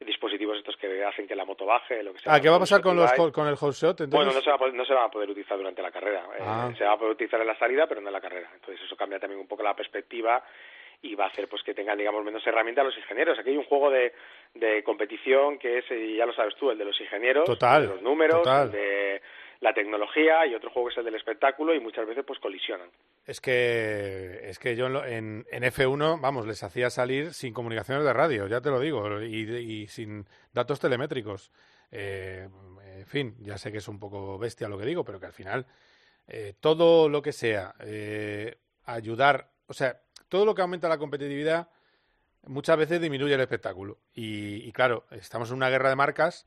[0.00, 2.60] dispositivos estos que hacen que la moto baje lo que sea Ah, ¿qué va a
[2.60, 4.00] pasar con, los, con el whole shot?
[4.00, 4.10] Entonces?
[4.10, 6.24] bueno, no se, va a poder, no se van a poder utilizar durante la carrera.
[6.38, 6.70] Eh, Ah.
[6.76, 8.50] se va a poder utilizar en la salida, pero no en la carrera.
[8.54, 10.42] Entonces eso cambia también un poco la perspectiva
[11.02, 13.38] y va a hacer pues que tengan, digamos, menos herramientas los ingenieros.
[13.38, 14.12] Aquí hay un juego de,
[14.54, 15.84] de competición que es,
[16.16, 18.70] ya lo sabes tú, el de los ingenieros, Total, de los números, total.
[18.72, 19.22] de
[19.60, 22.88] la tecnología y otro juego que es el del espectáculo y muchas veces pues colisionan.
[23.24, 28.04] Es que, es que yo en, en, en F1, vamos, les hacía salir sin comunicaciones
[28.04, 31.50] de radio, ya te lo digo, y, y sin datos telemétricos.
[31.90, 32.48] Eh,
[32.98, 35.32] en fin, ya sé que es un poco bestia lo que digo, pero que al
[35.32, 35.66] final
[36.28, 41.68] eh, todo lo que sea eh, ayudar, o sea, todo lo que aumenta la competitividad
[42.46, 43.98] muchas veces disminuye el espectáculo.
[44.12, 46.46] Y, y claro, estamos en una guerra de marcas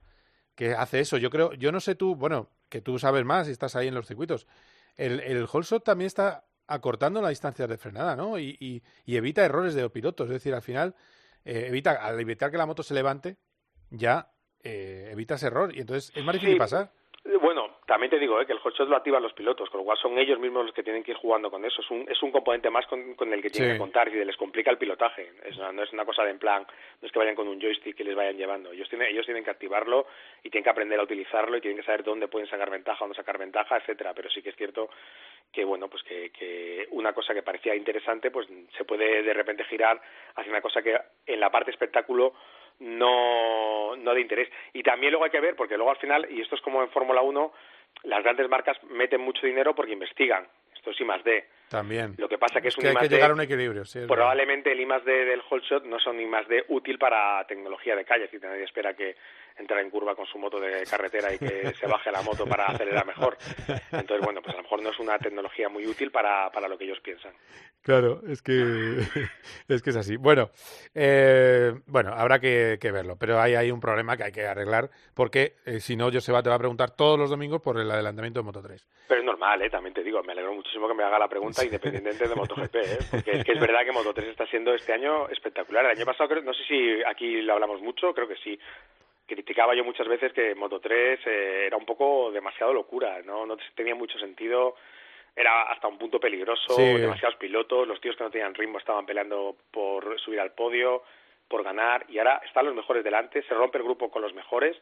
[0.55, 1.17] que hace eso.
[1.17, 3.95] Yo creo, yo no sé tú, bueno, que tú sabes más y estás ahí en
[3.95, 4.47] los circuitos.
[4.95, 8.37] El, el whole shot también está acortando las distancias de frenada, ¿no?
[8.37, 10.27] Y, y- y evita errores de pilotos.
[10.27, 10.95] Es decir, al final,
[11.45, 13.37] eh, evita, al evitar que la moto se levante,
[13.89, 15.75] ya eh, evitas error.
[15.75, 16.59] Y entonces es más difícil Sí.
[16.59, 16.91] pasar.
[17.41, 19.97] Bueno, también te digo eh, que el hotshot lo activan los pilotos, con lo cual
[19.97, 21.81] son ellos mismos los que tienen que ir jugando con eso.
[21.81, 23.75] Es un, es un componente más con, con el que tienen Sí.
[23.75, 25.31] que contar y les complica el pilotaje.
[25.43, 26.65] Es una- no es una cosa de en plan,
[27.01, 28.71] no es que vayan con un joystick y les vayan llevando.
[28.71, 30.05] Ellos tienen, ellos tienen que activarlo
[30.43, 33.15] y tienen que aprender a utilizarlo y tienen que saber dónde pueden sacar ventaja, dónde
[33.15, 34.13] sacar ventaja, etcétera.
[34.13, 34.89] Pero sí que es cierto
[35.51, 38.47] que bueno pues que, que una cosa que parecía interesante pues
[38.77, 39.99] se puede de repente girar
[40.35, 42.33] hacia una cosa que en la parte espectáculo
[42.79, 44.49] no, no de interés.
[44.73, 46.89] Y también luego hay que ver, porque luego al final, y esto es como en
[46.89, 47.51] Fórmula 1,
[48.03, 50.47] las grandes marcas meten mucho dinero porque investigan.
[50.75, 51.45] Esto es I más D.
[51.67, 52.15] También.
[52.17, 53.85] Lo que pasa que es, un hay I más que llegar a un equilibrio.
[53.85, 54.15] sí, es verdad.
[54.15, 57.45] probablemente el I más D del whole shot no son I más D útil para
[57.47, 59.15] tecnología de calle, es decir, nadie espera que
[59.59, 62.65] entre en curva con su moto de carretera y que se baje la moto para
[62.67, 63.37] acelerar mejor.
[63.91, 66.77] Entonces, bueno, pues a lo mejor no es una tecnología muy útil para, para lo
[66.77, 67.33] que ellos piensan.
[67.81, 68.51] Claro, es que
[69.67, 70.17] es que es así.
[70.17, 70.49] Bueno,
[70.93, 74.89] eh, bueno, habrá que, que verlo, pero hay, hay un problema que hay que arreglar
[75.13, 78.39] porque eh, si no, Joseba te va a preguntar todos los domingos por el adelantamiento
[78.39, 78.85] de Moto 3.
[79.07, 79.69] Pero es normal, ¿eh?
[79.69, 82.97] también te digo, me alegro muchísimo que me haga la pregunta independientemente de MotoGP, ¿eh?
[83.11, 85.85] porque es que es verdad que Moto 3 está siendo este año espectacular.
[85.85, 88.59] El año pasado, creo- no sé si aquí lo hablamos mucho, creo que sí.
[89.29, 93.57] Criticaba yo muchas veces que Moto 3 eh, era un poco demasiado locura, no, no
[93.75, 94.75] tenía mucho sentido,
[95.35, 96.83] era hasta un punto peligroso, Sí.
[96.97, 101.03] demasiados pilotos, los tíos que no tenían ritmo estaban peleando por subir al podio,
[101.47, 104.75] por ganar, y ahora están los mejores delante, se rompe el grupo con los mejores,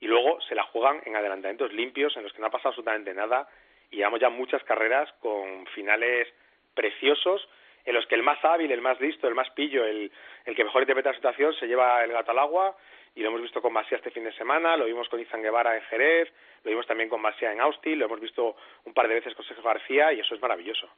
[0.00, 3.12] y luego se la juegan en adelantamientos limpios en los que no ha pasado absolutamente
[3.12, 3.46] nada
[3.90, 6.26] y llevamos ya muchas carreras con finales
[6.74, 7.46] preciosos
[7.84, 10.10] en los que el más hábil, el más listo, el más pillo, el,
[10.46, 12.76] el que mejor interpreta la situación se lleva el gato al agua
[13.14, 15.76] y lo hemos visto con Masia este fin de semana, lo vimos con Izan Guevara
[15.76, 16.28] en Jerez,
[16.64, 19.44] lo vimos también con Masia en Austin, lo hemos visto un par de veces con
[19.44, 20.88] Sergio García y eso es maravilloso.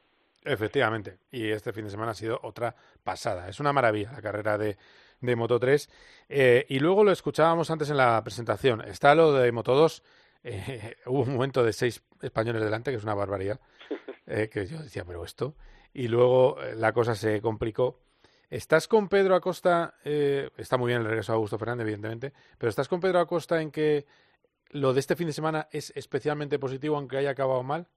[0.43, 3.49] Efectivamente, y este fin de semana ha sido otra pasada.
[3.49, 4.77] Es una maravilla la carrera de,
[5.19, 6.25] de Moto 3.
[6.29, 8.81] Eh, y luego lo escuchábamos antes en la presentación.
[8.81, 10.03] Está lo de Moto 2.
[10.43, 13.59] eh, hubo un momento de seis españoles delante, que es una barbaridad.
[14.27, 15.55] eh, que yo decía, pero esto.
[15.93, 17.99] Y luego la cosa se complicó.
[18.49, 19.95] ¿Estás con Pedro Acosta?
[20.05, 22.31] eh, está muy bien el regreso de Augusto Fernández, evidentemente.
[22.57, 24.05] Pero ¿estás con Pedro Acosta en que
[24.71, 27.87] lo de este fin de semana es especialmente positivo, aunque haya acabado mal?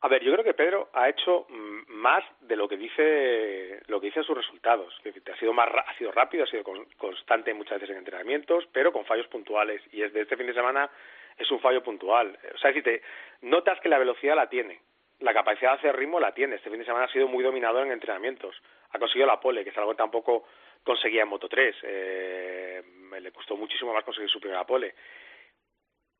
[0.00, 4.00] A ver, yo creo que Pedro ha hecho mm, más de lo que dice lo
[4.00, 4.92] que dicen sus resultados.
[5.32, 8.92] Ha sido más ha sido rápido, ha sido con- constante muchas veces en entrenamientos, pero
[8.92, 9.80] con fallos puntuales.
[9.92, 10.90] Y es de este fin de semana
[11.38, 12.36] es un fallo puntual.
[12.52, 13.02] O sea, si te
[13.42, 14.80] notas que la velocidad la tiene,
[15.22, 16.56] la capacidad de hacer ritmo la tiene.
[16.56, 18.54] Este fin de semana ha sido muy dominador en entrenamientos.
[18.90, 20.46] Ha conseguido la pole, que es algo que tampoco
[20.84, 21.76] conseguía en Moto 3.
[21.82, 22.82] Eh,
[23.20, 24.94] le costó muchísimo más conseguir su primera pole.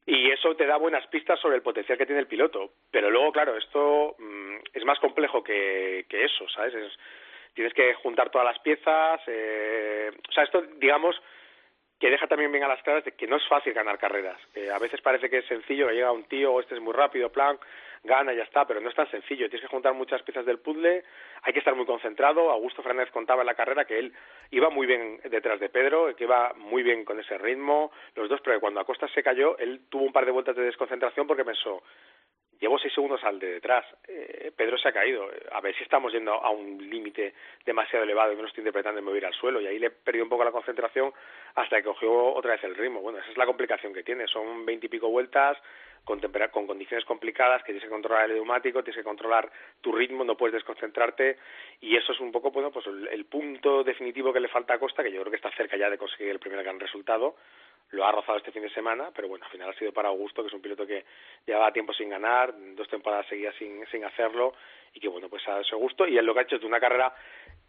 [0.06, 2.72] Y eso te da buenas pistas sobre el potencial que tiene el piloto.
[2.90, 6.74] Pero luego, claro, esto mm, es más complejo que, eso, ¿sabes?
[6.74, 6.98] Es-
[7.54, 9.20] tienes que juntar todas las piezas.
[9.26, 11.20] eh, o sea, esto, digamos,
[12.00, 14.40] que deja también bien a las claras de que no es fácil ganar carreras.
[14.74, 17.56] A veces parece que es sencillo, que llega un tío, este es muy rápido, plan,
[18.04, 19.48] gana y ya está, pero no es tan sencillo.
[19.48, 21.04] Tienes que juntar muchas piezas del puzzle,
[21.42, 22.50] hay que estar muy concentrado.
[22.50, 24.12] Augusto Fernández contaba en la carrera que él
[24.50, 28.40] iba muy bien detrás de Pedro, que iba muy bien con ese ritmo, los dos,
[28.42, 31.82] pero cuando Acosta se cayó, él tuvo un par de vueltas de desconcentración porque pensó,
[32.62, 33.84] llevo seis segundos al de detrás.
[34.06, 35.28] Eh, Pedro se ha caído.
[35.50, 37.34] A ver si estamos yendo a un límite
[37.66, 39.60] demasiado elevado y no lo estoy interpretando en mover al suelo.
[39.60, 41.12] Y ahí le perdido un poco la concentración
[41.56, 43.00] hasta que cogió otra vez el ritmo.
[43.00, 44.28] Bueno, esa es la complicación que tiene.
[44.28, 45.58] Son veintipico vueltas
[46.04, 50.22] con, con condiciones complicadas que tienes que controlar el neumático, tienes que controlar tu ritmo,
[50.22, 51.38] no puedes desconcentrarte.
[51.80, 55.02] Y eso es un poco, bueno, pues el punto definitivo que le falta a Costa,
[55.02, 57.34] que yo creo que está cerca ya de conseguir el primer gran resultado
[57.92, 60.42] lo ha rozado este fin de semana, pero bueno, al final ha sido para Augusto,
[60.42, 61.04] que es un piloto que
[61.46, 64.54] llevaba tiempo sin ganar, dos temporadas seguidas sin, sin hacerlo,
[64.94, 66.66] y que bueno, pues dado ese gusto, y él lo que ha hecho es de
[66.66, 67.14] una carrera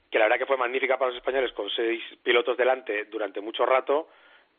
[0.10, 3.66] que la verdad que fue magnífica para los españoles, con seis pilotos delante durante mucho
[3.66, 4.10] rato,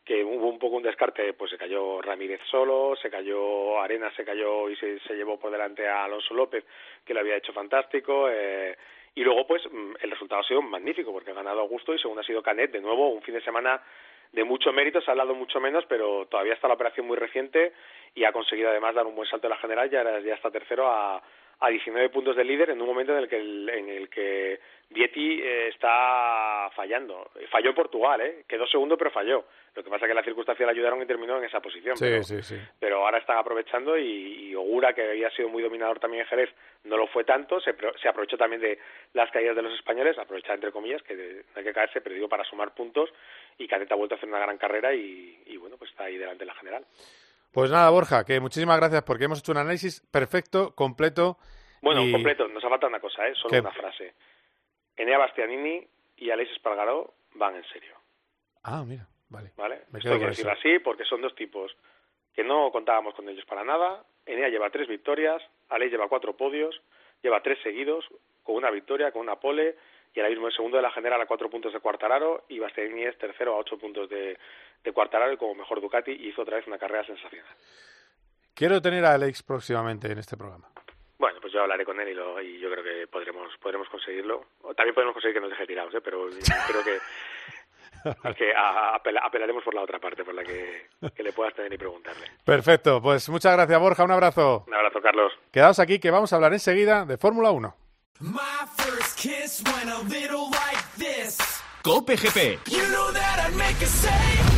[0.03, 4.23] que hubo un poco un descarte, pues se cayó Ramírez solo, se cayó Arena, se
[4.23, 6.63] cayó y se, se llevó por delante a Alonso López,
[7.03, 8.77] que lo había hecho fantástico, eh,
[9.15, 12.21] y luego pues mm, el resultado ha sido magnífico, porque ha ganado Augusto y segundo
[12.21, 13.81] ha sido Canet, de nuevo un fin de semana
[14.31, 17.73] de mucho mérito, se ha hablado mucho menos, pero todavía está la operación muy reciente
[18.13, 20.87] y ha conseguido además dar un buen salto en la general, ya, ya está tercero
[20.87, 21.21] a,
[21.59, 24.59] a 19 puntos de líder en un momento en el que, el- en el que
[24.89, 27.31] Vietti eh, está fallando.
[27.49, 28.43] Falló en Portugal, ¿eh?
[28.47, 29.45] quedó segundo pero falló.
[29.73, 31.97] Lo que pasa es que las circunstancias le ayudaron y terminó en esa posición.
[31.97, 32.55] Sí, pero, sí, sí.
[32.79, 36.49] pero ahora están aprovechando y, y Ogura, que había sido muy dominador también en Jerez,
[36.85, 38.79] no lo fue tanto, se, se aprovechó también de
[39.13, 42.15] las caídas de los españoles, aprovechar entre comillas, que de- no hay que caerse, pero
[42.15, 43.09] digo para sumar puntos,
[43.57, 46.17] y Canet ha vuelto a hacer una gran carrera y, y bueno, pues está ahí
[46.17, 46.85] delante en la general.
[47.55, 51.37] Pues nada, Borja, que muchísimas gracias porque hemos hecho un análisis perfecto, completo.
[51.81, 53.33] Bueno, y- completo, nos ha faltado una cosa, ¿eh?
[53.35, 53.59] solo ¿Qué?
[53.61, 54.13] una frase.
[54.97, 55.87] Enea Bastianini
[56.17, 57.95] y Alex Espargaró van en serio,
[58.63, 59.51] Ah, mira, vale.
[59.55, 59.83] ¿vale?
[59.91, 61.75] Me Esto quedo hay que con decirlo así porque son dos tipos
[62.33, 64.03] que no contábamos con ellos para nada.
[64.25, 66.81] Enea lleva tres victorias, Alex lleva cuatro podios,
[67.23, 68.05] lleva tres seguidos,
[68.43, 69.77] con una victoria, con una pole,
[70.15, 73.03] y ahora mismo es segundo de la general a cuatro puntos de Cuartararo, y Bastianini
[73.03, 74.37] es tercero a ocho puntos de,
[74.83, 77.53] de Cuartararo y como mejor Ducati y hizo otra vez una carrera sensacional.
[78.53, 80.69] Quiero tener a Alex próximamente en este programa.
[81.17, 84.45] Bueno, pues yo hablaré con él y, lo, y yo creo que podremos podremos conseguirlo.
[84.63, 86.01] O también podemos conseguir que nos deje tirados, ¿eh?
[86.01, 86.27] pero
[86.67, 91.23] creo que, que a- a- apela- apelaremos por la otra parte, por la que, que
[91.23, 92.27] le puedas tener y preguntarle.
[92.43, 94.03] Perfecto, pues muchas gracias, Borja.
[94.03, 94.63] Un abrazo.
[94.67, 95.33] Un abrazo, Carlos.
[95.51, 97.75] Quedaos aquí que vamos a hablar enseguida de Fórmula 1.
[99.25, 101.39] Kiss went a little like this.
[101.81, 102.59] Cope GP.
[102.71, 104.54] You know that I'd make a save.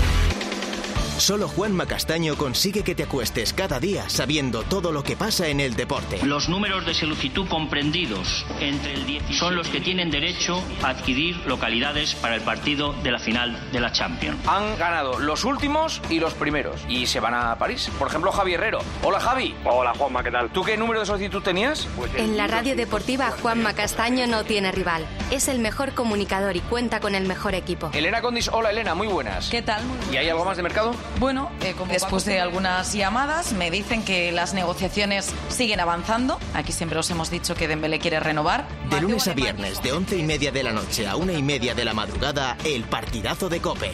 [1.18, 5.60] Solo Juanma Castaño consigue que te acuestes cada día sabiendo todo lo que pasa en
[5.60, 6.20] el deporte.
[6.24, 11.36] Los números de solicitud comprendidos entre el 10 son los que tienen derecho a adquirir
[11.48, 14.38] localidades para el partido de la final de la Champions.
[14.48, 16.86] Han ganado los últimos y los primeros.
[16.88, 17.90] Y se van a París.
[17.98, 18.80] Por ejemplo, Javi Herrero.
[19.02, 19.56] Hola, Javi.
[19.66, 20.52] Hola, Juanma, ¿qué tal?
[20.52, 21.88] ¿Tú qué número de solicitud tenías?
[22.16, 25.06] En la radio deportiva Juanma Castaño no tiene rival.
[25.32, 27.90] Es el mejor comunicador y cuenta con el mejor equipo.
[27.94, 28.50] Elena Condis.
[28.50, 28.94] Hola, Elena.
[28.94, 29.50] Muy buenas.
[29.50, 29.82] ¿Qué tal?
[30.12, 30.94] ¿Y hay algo más de mercado?
[31.20, 36.40] Bueno, eh, después de algunas llamadas me dicen que las negociaciones siguen avanzando.
[36.54, 38.68] Aquí siempre os hemos dicho que Dembélé quiere renovar.
[38.90, 41.74] De lunes a viernes, de once y media de la noche a una y media
[41.74, 43.92] de la madrugada, el partidazo de Cope.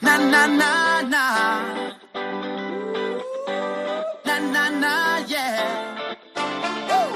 [0.00, 1.24] Na na na na.
[4.24, 5.96] Na na na, yeah.
[6.88, 7.14] Woo.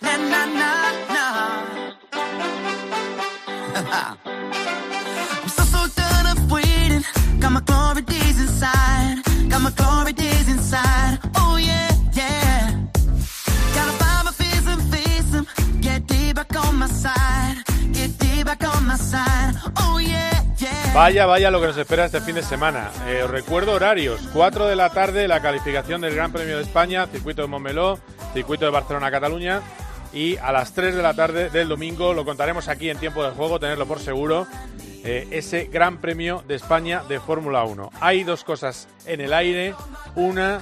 [0.00, 1.11] Na na na na.
[3.94, 7.04] I'm so so done of waiting.
[11.34, 11.58] Oh
[19.00, 19.54] side.
[19.76, 20.62] Oh.
[20.94, 22.90] Vaya, vaya lo que nos espera este fin de semana.
[23.06, 24.20] Eh, os recuerdo horarios.
[24.34, 27.98] 4 de la tarde la calificación del Gran Premio de España, circuito de Montmeló,
[28.34, 29.62] circuito de Barcelona-Cataluña.
[30.12, 33.30] Y a las 3 de la tarde del domingo lo contaremos aquí en tiempo de
[33.30, 34.46] juego, tenerlo por seguro,
[35.04, 37.90] eh, ese Gran Premio de España de Fórmula 1.
[38.00, 39.74] Hay dos cosas en el aire.
[40.14, 40.60] Una,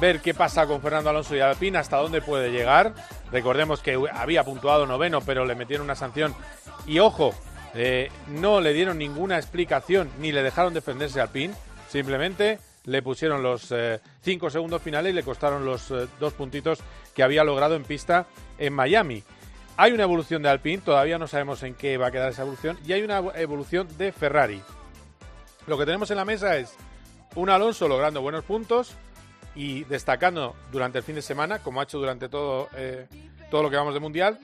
[0.00, 2.94] ver qué pasa con Fernando Alonso y Alpine, hasta dónde puede llegar.
[3.32, 6.34] Recordemos que había puntuado noveno, pero le metieron una sanción.
[6.86, 7.34] Y ojo,
[7.74, 11.54] eh, no le dieron ninguna explicación ni le dejaron defenderse a Alpine.
[11.88, 16.80] Simplemente le pusieron los eh, cinco segundos finales y le costaron los eh, dos puntitos
[17.14, 18.26] que había logrado en pista
[18.58, 19.22] en Miami.
[19.76, 22.78] Hay una evolución de Alpine, todavía no sabemos en qué va a quedar esa evolución,
[22.86, 24.62] y hay una evolución de Ferrari.
[25.66, 26.74] Lo que tenemos en la mesa es
[27.34, 28.94] un Alonso logrando buenos puntos
[29.54, 33.06] y destacando durante el fin de semana, como ha hecho durante todo, eh,
[33.50, 34.38] todo lo que vamos de Mundial.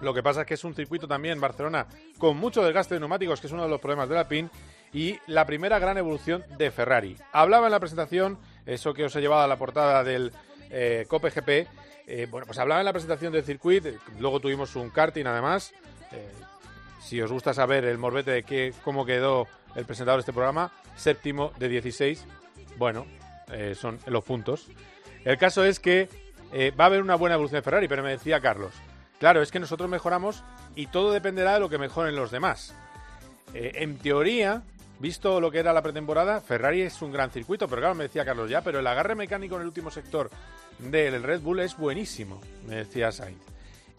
[0.00, 1.86] Lo que pasa es que es un circuito también, Barcelona,
[2.18, 4.48] con mucho desgaste de neumáticos, que es uno de los problemas del Alpine,
[4.92, 7.16] y la primera gran evolución de Ferrari.
[7.32, 10.32] Hablaba en la presentación, eso que os he llevado a la portada del
[10.70, 11.06] eh,
[12.10, 15.72] eh, bueno, pues hablaba en la presentación del circuito, eh, luego tuvimos un karting además.
[16.12, 16.32] eh,
[17.02, 20.72] si os gusta saber el morbete de qué, cómo quedó el presentador de este programa,
[20.96, 22.26] séptimo de 16,
[22.76, 23.06] Bueno,
[23.74, 24.66] son los puntos.
[25.24, 26.08] El caso es que
[26.78, 28.72] va a haber una buena evolución de Ferrari, pero me decía Carlos,
[29.18, 30.42] claro, es que nosotros mejoramos
[30.74, 32.74] y todo dependerá de lo que mejoren los demás.
[33.54, 34.62] En teoría,
[34.98, 38.24] visto lo que era la pretemporada, Ferrari es un gran circuito, pero claro, me decía
[38.24, 40.30] Carlos ya, pero el agarre mecánico en el último sector
[40.78, 43.42] del Red Bull es buenísimo, me decía Sainz.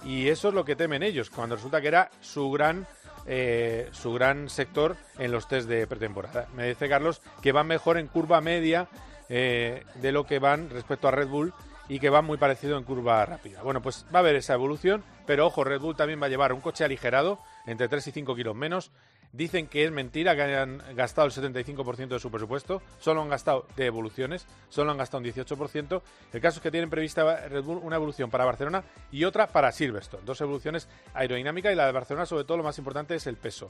[0.06, 2.88] Y eso es lo que temen ellos, cuando resulta que era su gran
[3.26, 6.47] eh, su gran sector en los test de pretemporada.
[6.56, 8.88] Me dice Carlos que van mejor en curva media
[9.28, 11.54] eh, de lo que van respecto a Red Bull
[11.89, 13.62] y que van muy parecido en curva rápida.
[13.62, 16.54] Bueno, pues va a haber esa evolución, pero ojo, Red Bull también va a llevar
[16.54, 18.91] un coche aligerado, entre 3 y 5 kilos menos,
[19.32, 23.67] Dicen que es mentira que hayan gastado el 75% de su presupuesto, solo han gastado
[23.75, 26.01] de evoluciones, solo han gastado un 18%.
[26.34, 29.71] El caso es que tienen prevista Red Bull una evolución para Barcelona y otra para
[29.71, 30.23] Silverstone.
[30.25, 33.67] Dos evoluciones aerodinámica y la de Barcelona, sobre todo, lo más importante es el peso,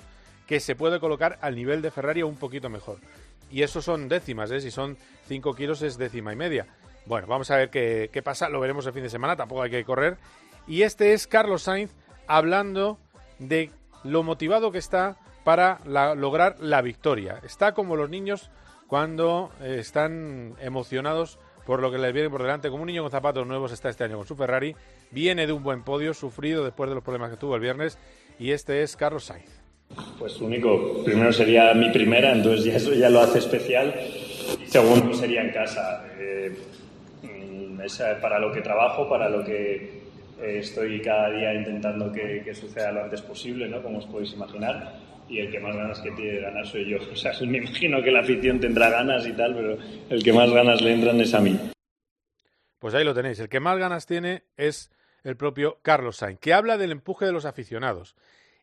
[0.48, 3.00] que se puede colocar al nivel de Ferrari un poquito mejor.
[3.52, 4.62] Y eso son décimas, ¿eh?
[4.62, 4.98] si son
[5.28, 6.68] 5 kilos es décima y media.
[7.06, 9.84] Bueno, vamos a ver qué pasa, lo veremos el fin de semana, tampoco hay que
[9.84, 10.18] correr.
[10.68, 11.92] Y este es Carlos Sainz
[12.28, 12.98] hablando
[13.40, 13.72] de
[14.04, 15.18] lo motivado que está
[15.50, 15.80] para
[16.14, 17.40] lograr la victoria.
[17.44, 18.52] Está como los niños
[18.86, 22.70] cuando eh, están emocionados por lo que les viene por delante.
[22.70, 24.76] Como un niño con zapatos nuevos está este año con su Ferrari.
[25.10, 27.98] Viene de un buen podio, sufrido después de los problemas que tuvo el viernes.
[28.38, 29.50] Y este es Carlos Sainz.
[30.20, 33.92] Pues único, primero sería mi primera, entonces ya eso ya lo hace especial.
[34.68, 36.06] Segundo sería en casa.
[36.20, 36.56] Eh,
[37.84, 40.04] es para lo que trabajo, para lo que
[40.40, 43.82] eh, estoy cada día intentando que, que, suceda lo antes posible, ¿no?
[43.82, 46.98] Como os podéis imaginar y el que más ganas que tiene de ganar soy yo.
[47.12, 49.78] O sea, me imagino que la afición tendrá ganas y tal, pero
[50.10, 51.58] el que más ganas le entran es a mí.
[52.80, 53.40] Pues ahí lo tenéis.
[53.40, 54.92] El que más ganas tiene es
[55.24, 58.16] el propio Carlos Sainz, que habla del empuje de los aficionados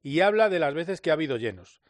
[0.02, 1.82] y habla de las veces que ha habido llenos.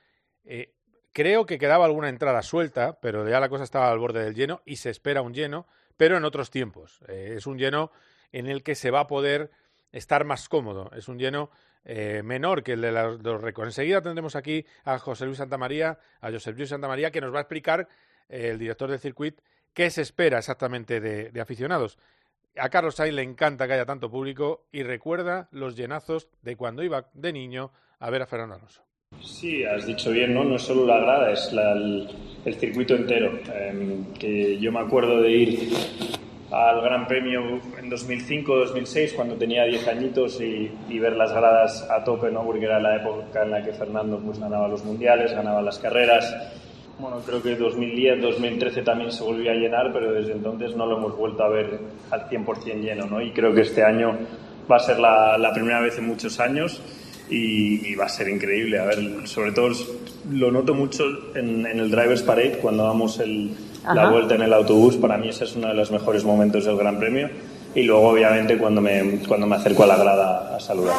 [0.45, 0.73] Eh,
[1.13, 4.63] creo que quedaba alguna entrada suelta, pero ya la cosa estaba al borde del lleno
[4.65, 5.67] y se espera un lleno,
[5.97, 7.01] pero en otros tiempos.
[7.09, 7.93] Eh, es un lleno
[8.33, 9.51] en el que se va a poder
[9.93, 10.91] estar más cómodo.
[10.97, 11.51] Es un lleno
[11.89, 13.69] eh, menor que el de los, récords.
[13.69, 17.43] Enseguida tendremos aquí a José Luis Santamaría, a José Luis Santamaría, que nos va a
[17.43, 17.87] explicar,
[18.29, 19.41] eh, el director del circuito,
[19.73, 21.97] qué se espera exactamente de, aficionados.
[22.57, 26.83] A Carlos Sainz le encanta que haya tanto público y recuerda los llenazos de cuando
[26.83, 27.71] iba de niño
[28.01, 28.83] a ver a Fernando Alonso.
[29.23, 30.43] Sí, has dicho bien, ¿no?
[30.43, 33.39] No es solo la grada, es el, circuito entero.
[33.55, 35.73] Em, que yo me acuerdo de ir
[36.51, 42.31] al Gran Premio en 2005-2006 cuando tenía 10 añitos y, ver las gradas a tope,
[42.31, 42.45] ¿no?
[42.45, 46.35] porque era la época en la que Fernando pues, ganaba los mundiales, ganaba las carreras.
[46.99, 51.17] Bueno, creo que 2010-2013 también se volvió a llenar, pero desde entonces no lo hemos
[51.17, 51.79] vuelto a ver
[52.11, 53.07] al 100% lleno.
[53.07, 53.21] ¿no?
[53.21, 54.17] Y creo que este año
[54.71, 56.81] va a ser la, la primera vez en muchos años
[57.29, 58.79] y, va a ser increíble.
[58.79, 59.71] A ver, sobre todo
[60.31, 63.51] lo noto mucho en, en el Drivers Parade cuando damos el,
[63.95, 66.77] la vuelta en el autobús, para mí ese es uno de los mejores momentos del
[66.77, 67.31] Gran Premio.
[67.75, 70.97] Y luego, obviamente, cuando me, cuando me acerco a la grada a saludar.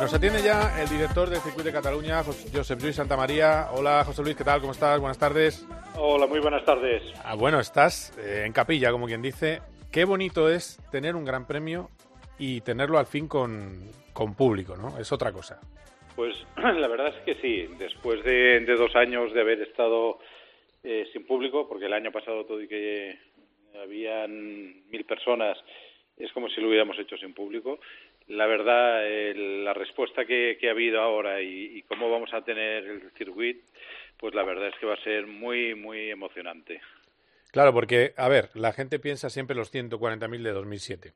[0.00, 3.68] Nos atiende ya el director del Circuito de Cataluña, José Luis Santamaría.
[3.72, 4.60] Hola, José Luis, ¿qué tal?
[4.60, 5.00] ¿Cómo estás?
[5.00, 5.66] Buenas tardes.
[6.00, 7.02] Hola, muy buenas tardes.
[7.24, 9.60] Ah, bueno, estás eh, en capilla, como quien dice.
[9.90, 11.90] Qué bonito es tener un gran premio
[12.38, 13.90] y tenerlo al fin con,
[14.36, 14.96] público, ¿no?
[14.96, 15.60] Es otra cosa.
[16.14, 17.68] Pues la verdad es que sí.
[17.76, 20.20] Después de, dos años de haber estado
[20.84, 23.18] eh, sin público, porque el año pasado todo y que
[23.82, 25.58] habían mil personas,
[26.16, 27.80] es como si lo hubiéramos hecho sin público
[28.28, 29.02] la verdad,
[29.34, 33.60] la respuesta que, ha habido ahora y, cómo vamos a tener el circuito,
[34.18, 36.80] pues la verdad es que va a ser muy, muy emocionante.
[37.50, 41.12] Claro, porque, a ver, la gente piensa siempre los 140.000 de 2007.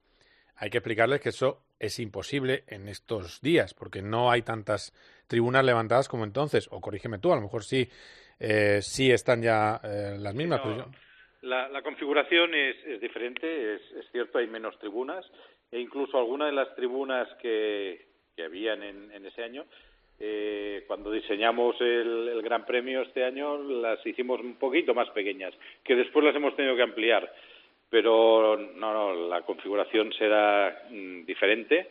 [0.56, 4.92] Hay que explicarles que eso es imposible en estos días, porque no hay tantas
[5.26, 6.68] tribunas levantadas como entonces.
[6.70, 7.88] O corrígeme tú, a lo mejor sí,
[8.38, 10.60] eh, sí están ya eh, las mismas.
[11.42, 13.82] la, configuración es, diferente, es,
[14.12, 15.26] cierto, hay menos tribunas,
[15.70, 19.66] e incluso algunas de las tribunas que, que habían en, en ese año,
[20.20, 25.54] eh, cuando diseñamos el, Gran Premio este año, las hicimos un poquito más pequeñas,
[25.84, 27.32] que después las hemos tenido que ampliar.
[27.90, 31.90] Pero no, no la configuración será mm, diferente.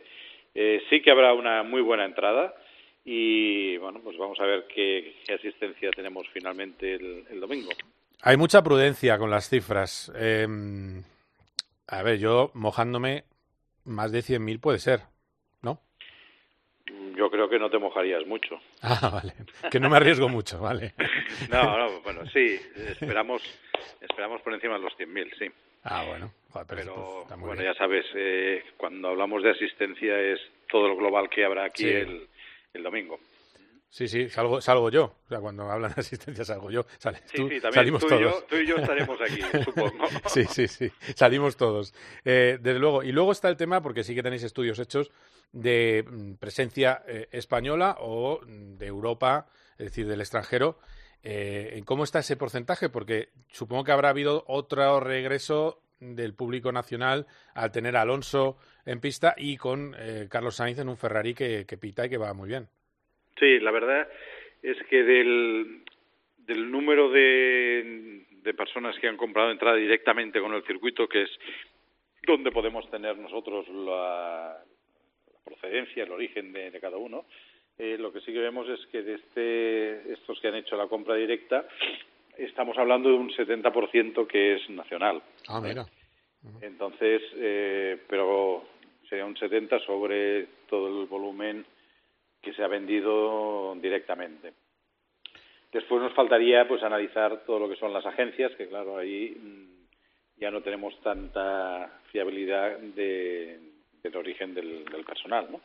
[0.54, 2.54] Eh, sí que habrá una muy buena entrada
[3.04, 7.70] y bueno, pues vamos a ver qué, asistencia tenemos finalmente el, domingo.
[8.22, 10.12] Hay mucha prudencia con las cifras.
[10.14, 11.02] Em,
[11.88, 13.24] a ver, yo mojándome
[13.84, 15.00] más de 100.000 puede ser.
[17.16, 18.60] Yo creo que no te mojarías mucho.
[18.82, 19.34] Ah, vale.
[19.70, 20.94] Que no me arriesgo mucho, vale.
[21.50, 23.42] no, no, bueno, sí, esperamos,
[24.00, 25.46] esperamos por encima de los 100.000, sí.
[25.84, 26.32] Ah, bueno.
[26.50, 27.72] Joder, pero, Pero está muy bueno, bien.
[27.72, 30.40] ya sabes, eh, cuando hablamos de asistencia es
[30.70, 31.88] todo lo global que habrá aquí Sí.
[31.90, 32.28] el,
[32.74, 33.18] el domingo.
[33.94, 35.04] Sí, sí, salgo, salgo yo.
[35.26, 36.86] O sea, cuando hablan de asistencia salgo yo.
[36.98, 38.22] Sale- Sí, tú- sí, también salimos tú y, todos.
[38.22, 40.06] yo, tú y yo estaremos aquí, supongo.
[40.28, 40.90] Sí, sí, sí.
[41.14, 41.92] Salimos todos.
[42.24, 43.02] Eh, desde luego.
[43.02, 45.10] Y luego está el tema, porque sí que tenéis estudios hechos
[45.52, 50.78] de mm, presencia eh, española o mm, de Europa, es decir, del extranjero.
[51.22, 52.88] Eh, ¿En cómo está ese porcentaje?
[52.88, 59.00] Porque supongo que habrá habido otro regreso del público nacional al tener a Alonso en
[59.00, 62.32] pista y con eh, Carlos Sainz en un Ferrari que, que pita y que va
[62.32, 62.68] muy bien.
[63.42, 64.06] Sí, la verdad
[64.62, 65.82] es que del,
[66.46, 71.30] del número de, de personas que han comprado entrada directamente con el circuito, que es
[72.24, 74.62] donde podemos tener nosotros la,
[75.26, 77.24] la procedencia, el origen de, de cada uno,
[77.78, 80.86] eh, lo que sí que vemos es que de este, estos que han hecho la
[80.86, 81.66] compra directa,
[82.38, 85.20] estamos hablando de un 70% que es nacional.
[85.48, 85.84] Ah, mira.
[86.60, 88.68] Entonces, eh, pero
[89.08, 91.66] sería un 70 sobre todo el volumen
[92.42, 94.52] que se ha vendido directamente.
[95.72, 100.40] Después nos faltaría pues analizar todo lo que son las agencias, que claro, ahí mm,
[100.40, 103.58] ya no tenemos tanta fiabilidad de-
[104.02, 105.60] del origen del, del personal, ¿no?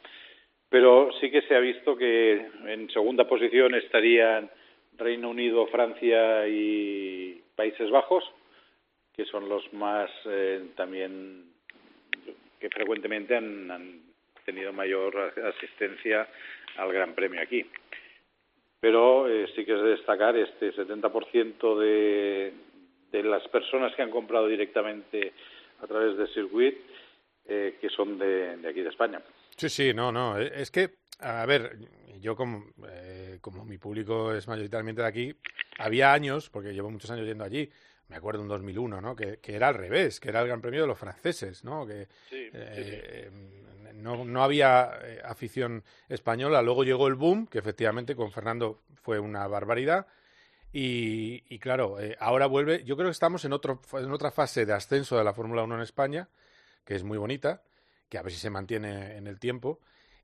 [0.69, 4.49] Pero sí que se ha visto que en segunda posición estarían
[4.97, 8.23] Reino Unido, Francia y Países Bajos,
[9.15, 11.45] que son los más eh, también
[12.59, 14.01] que frecuentemente han, han
[14.45, 16.27] tenido mayor asistencia
[16.77, 17.65] al Gran Premio aquí.
[18.79, 22.53] Pero eh, sí que es de destacar este 70% de,
[23.11, 25.33] de las personas que han comprado directamente
[25.81, 26.77] a través de Circuit,
[27.45, 29.21] eh, que son de, aquí de España.
[29.55, 30.39] Sí, sí, no, no.
[30.39, 31.77] e- Es que, a ver,
[32.19, 35.35] yo como, eh, como mi público es mayoritariamente de aquí,
[35.79, 37.69] había años, porque llevo muchos años yendo allí,
[38.09, 39.15] me acuerdo en 2001, ¿no?
[39.15, 41.85] Que, que era al revés, que era el Gran Premio de los franceses, ¿no?
[41.85, 43.29] Que eh,
[43.95, 46.61] no, no había eh, afición española.
[46.61, 50.07] Luego llegó el boom, que efectivamente con Fernando fue una barbaridad.
[50.71, 52.83] Y, y claro, eh, ahora vuelve.
[52.83, 55.75] Yo creo que estamos en, otro, en otra fase de ascenso de la Fórmula 1
[55.75, 56.29] en España,
[56.85, 57.61] que es muy bonita,
[58.09, 59.79] que a ver si se mantiene en el tiempo.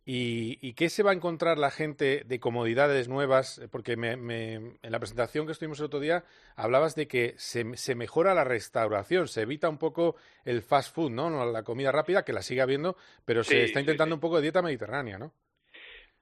[0.06, 3.62] ¿Y, y qué se va a encontrar la gente de comodidades nuevas?
[3.72, 6.26] Porque me- me- en la presentación que estuvimos el otro día
[6.58, 11.12] hablabas de que se, se mejora la restauración, se evita un poco el fast food,
[11.12, 11.50] ¿no?
[11.52, 14.42] La comida rápida, que la sigue habiendo, pero se está sí, intentando un poco de
[14.42, 15.32] dieta mediterránea, ¿no?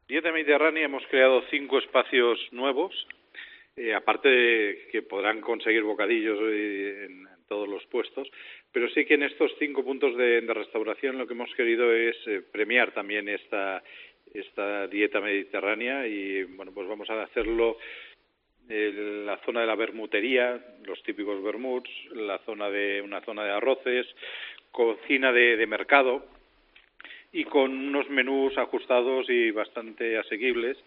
[0.07, 2.93] Dieta Mediterránea hemos creado cinco espacios nuevos,
[3.77, 8.27] eh, aparte de que podrán conseguir bocadillos eh, en, en todos los puestos,
[8.71, 12.15] pero sí que en estos cinco puntos de, de restauración lo que hemos querido es
[12.27, 13.83] eh, premiar también esta,
[14.89, 17.77] dieta mediterránea y bueno, pues vamos a hacerlo
[18.69, 23.51] en la zona de la bermutería, los típicos bermuds, la zona de una zona de
[23.51, 24.07] arroces,
[24.71, 26.25] cocina de, de mercado,
[27.33, 30.77] y con unos menús ajustados y bastante asequibles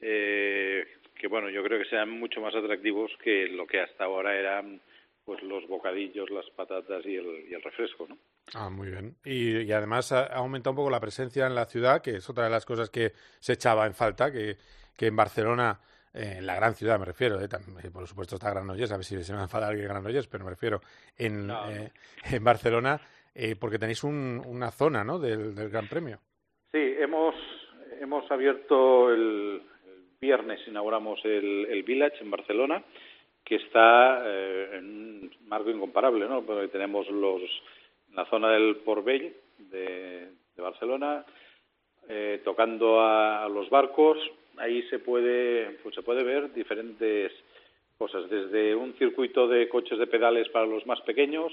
[0.00, 4.38] eh, que bueno yo creo que sean mucho más atractivos que lo que hasta ahora
[4.38, 4.80] eran
[5.24, 8.18] pues los bocadillos las patatas y el, y el refresco no
[8.54, 9.14] Ah, muy bien.
[9.24, 12.28] Y, y además ha, ha aumentado un poco la presencia en la ciudad, que es
[12.28, 14.56] otra de las cosas que se echaba en falta, que,
[14.96, 15.78] que en Barcelona,
[16.12, 18.96] eh, en la gran ciudad me refiero, eh, tam- eh, por supuesto está Granollers, a
[18.96, 20.80] ver si se me va a enfadar alguien Granollers, pero me refiero
[21.16, 21.92] en, eh,
[22.24, 23.00] en Barcelona,
[23.34, 25.18] eh, porque tenéis un- una zona ¿no?
[25.20, 26.18] del, del Gran Premio.
[26.72, 27.34] sí hemos
[28.00, 32.82] hemos abierto el, el viernes inauguramos el, el village en Barcelona
[33.44, 37.42] que está eh, en un marco incomparable no porque tenemos los
[38.14, 41.24] la zona del Port Vell de, de Barcelona
[42.08, 44.18] eh, tocando a, a los barcos
[44.56, 47.32] ahí se puede pues se puede ver diferentes
[47.98, 51.52] cosas desde un circuito de coches de pedales para los más pequeños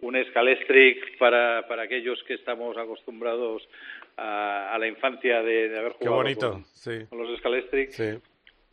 [0.00, 3.66] un escalestric para, para aquellos que estamos acostumbrados
[4.16, 7.06] a, a la infancia de, de haber Qué jugado bonito, con, sí.
[7.08, 8.18] con los escalestric Sí.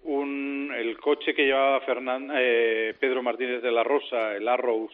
[0.03, 4.91] Un, el coche que llevaba Fernan- eh, Pedro Martínez de la Rosa, el Arrows,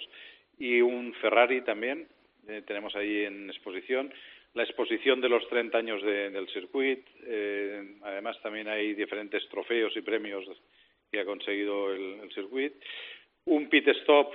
[0.57, 2.07] y un Ferrari también,
[2.47, 4.13] eh, tenemos ahí en exposición.
[4.55, 9.95] La exposición de los 30 años de- del circuit, eh, además también hay diferentes trofeos
[9.95, 10.45] y premios
[11.11, 12.73] que ha conseguido el, el circuit.
[13.45, 14.33] Un pit stop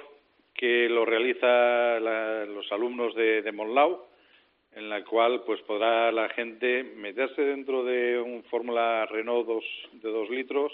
[0.55, 1.99] que lo realiza
[2.47, 4.07] los alumnos de, de Monlau,
[4.75, 9.65] en la cual pues podrá la gente meterse dentro de un Fórmula Renault 2
[10.03, 10.73] de 2 litros,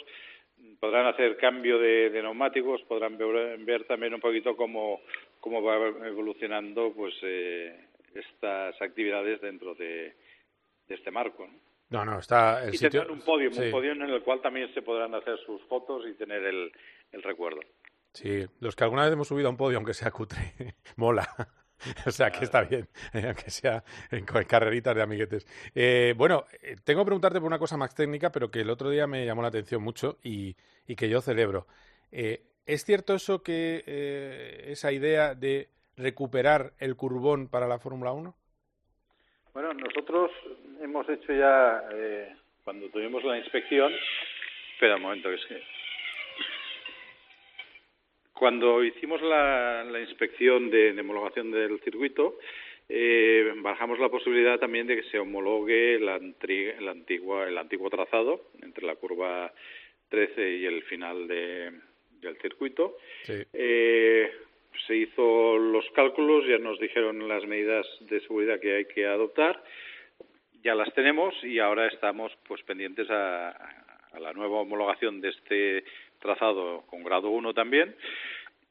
[0.79, 5.01] podrán hacer cambio de, de neumáticos, podrán ver, ver también un poquito cómo,
[5.41, 5.77] cómo va
[6.07, 7.79] evolucionando pues eh,
[8.15, 10.15] estas actividades dentro de,
[10.89, 11.47] de este marco.
[11.47, 11.71] ¿no?
[11.91, 13.07] No, no, está el y sitio...
[13.11, 13.63] un podio, sí.
[13.65, 16.73] un podio en el cual también se podrán hacer sus fotos y tener el,
[17.13, 17.61] el recuerdo.
[18.13, 20.55] Sí, los que alguna vez hemos subido a un podio, aunque sea cutre,
[20.97, 21.29] mola.
[22.07, 25.47] O sea, que está bien, eh, aunque sea en carreritas de amiguetes.
[25.75, 28.91] Eh, bueno, eh, tengo que preguntarte por una cosa más técnica, pero que el otro
[28.91, 30.57] día me llamó la atención mucho y,
[30.87, 31.67] y que yo celebro.
[32.13, 38.13] Eh, ¿Es cierto eso que eh, esa idea de recuperar el curbón para la Fórmula
[38.13, 38.35] 1?
[39.53, 40.31] Bueno, nosotros
[40.81, 43.93] hemos hecho ya, eh, cuando tuvimos la inspección,
[44.75, 45.80] espera un momento, que es que...
[48.41, 52.39] Cuando hicimos la, la inspección de, de homologación del circuito,
[52.89, 58.47] eh, barajamos la posibilidad también de que se homologue la el, antigua, el antiguo trazado
[58.63, 59.53] entre la curva
[60.09, 61.71] 13 y el final de-
[62.23, 62.97] del circuito.
[63.25, 63.35] Sí.
[63.53, 64.31] Eh,
[64.87, 69.63] se hizo los cálculos, ya nos dijeron las medidas de seguridad que hay que adoptar,
[70.65, 73.51] ya las tenemos y ahora estamos pues pendientes a,
[74.13, 75.85] a la nueva homologación de este
[76.21, 77.97] trazado con grado 1 también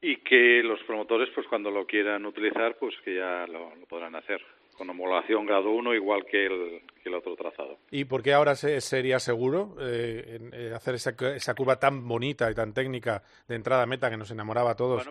[0.00, 4.14] y que los promotores pues cuando lo quieran utilizar pues que ya lo, lo podrán
[4.16, 4.40] hacer
[4.76, 7.76] con homologación grado 1 igual que el, que el otro trazado.
[7.90, 12.08] ¿Y por qué ahora se- sería seguro eh, en- eh, hacer esa, esa curva tan
[12.08, 15.08] bonita y tan técnica de entrada a meta que nos enamoraba a todos?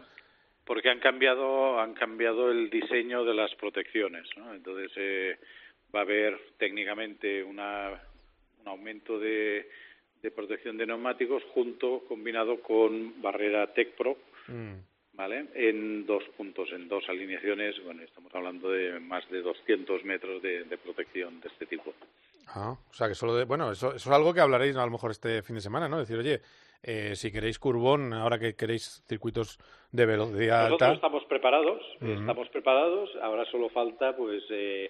[0.65, 4.53] porque han cambiado han cambiado el diseño de las protecciones ¿no?
[4.53, 5.37] entonces eh,
[5.93, 7.99] va a haber técnicamente una,
[8.61, 9.67] un aumento de,
[10.21, 14.17] de protección de neumáticos junto combinado con barrera Tech Pro
[14.47, 14.79] Mm.
[15.13, 20.41] vale en dos puntos en dos alineaciones bueno estamos hablando de más de 200 metros
[20.41, 21.93] de, de protección de este tipo
[22.55, 24.91] Ah, o sea que solo de, bueno, eso, eso es algo que hablaréis a lo
[24.91, 25.99] mejor este fin de semana, ¿no?
[25.99, 26.41] Decir, oye,
[26.81, 29.59] eh, si queréis curbón, ahora que queréis circuitos
[29.91, 34.89] de velocidad Nosotros alta, estamos preparados, estamos preparados, ahora solo falta pues eh,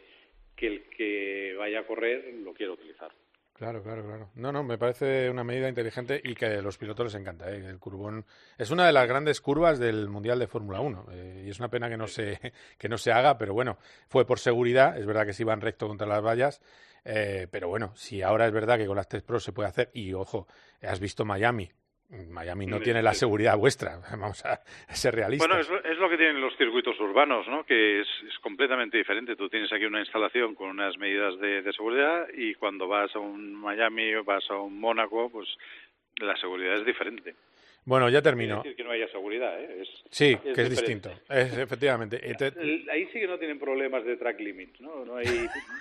[0.55, 3.11] que el que vaya a correr lo quiera utilizar.
[3.60, 4.30] Claro, claro, claro.
[4.36, 7.51] No, no, me parece una medida inteligente y que a los pilotos les encanta.
[7.51, 7.57] ¿eh?
[7.57, 8.26] El curbón
[8.57, 11.68] es una de las grandes curvas del Mundial de Fórmula 1 eh, y es una
[11.68, 12.39] pena que no, se,
[12.78, 14.97] que no se haga, pero bueno, fue por seguridad.
[14.97, 16.62] Es verdad que se iban recto contra las vallas,
[17.03, 19.91] eh, pero bueno, si ahora es verdad que con las Test Pro se puede hacer,
[19.93, 20.47] y ojo,
[20.82, 21.70] has visto Miami.
[22.10, 24.60] Miami no Sí, tiene la seguridad vuestra, vamos a
[24.93, 25.47] ser realistas.
[25.47, 27.64] Bueno, es, lo- es lo que tienen los circuitos urbanos, ¿no?
[27.66, 29.36] Que es, es completamente diferente.
[29.36, 33.20] Tú tienes aquí una instalación con unas medidas de, de seguridad y cuando vas a
[33.20, 35.47] un Miami o vas a un Mónaco, pues
[36.18, 37.36] la seguridad es diferente.
[37.86, 38.57] Bueno, ya termino.
[38.57, 39.82] decir que no haya seguridad, ¿eh?
[39.82, 41.09] Es, Sí, que es diferente.
[41.09, 41.11] distinto.
[41.34, 42.19] Es, efectivamente.
[42.91, 45.05] Ahí sí que no tienen problemas de track limit, ¿no?
[45.05, 45.25] No hay,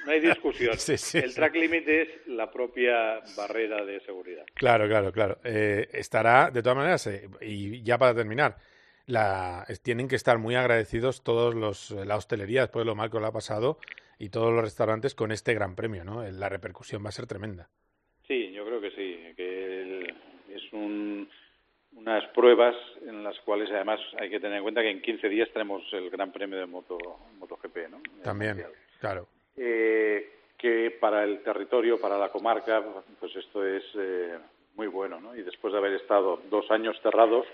[0.06, 0.74] no hay discusión.
[0.78, 1.34] Sí, sí, el sí.
[1.36, 4.44] track limit es la propia barrera de seguridad.
[4.54, 5.38] Claro, claro, claro.
[5.44, 8.56] Eh, estará, de todas maneras, eh, y ya para terminar,
[9.06, 13.10] la, es- tienen que estar muy agradecidos todos los, la hostelería, después de lo mal
[13.10, 13.78] que lo ha pasado,
[14.18, 16.22] y todos los restaurantes con este gran premio, ¿no?
[16.30, 17.68] La repercusión va a ser tremenda.
[18.26, 20.14] Sí, yo creo que sí, que el-
[20.54, 21.07] es un-
[22.08, 22.74] unas pruebas
[23.06, 26.08] en las cuales además hay que tener en cuenta que en 15 días tenemos el
[26.08, 26.96] Gran Premio de Moto,
[27.38, 28.00] MotoGP, ¿no?
[28.22, 28.64] También,
[28.98, 29.26] claro.
[29.56, 32.82] Eh, que para el territorio, para la comarca,
[33.20, 34.38] pues esto es eh,
[34.76, 35.36] muy bueno, ¿no?
[35.36, 37.46] Y después de haber estado dos años cerrados,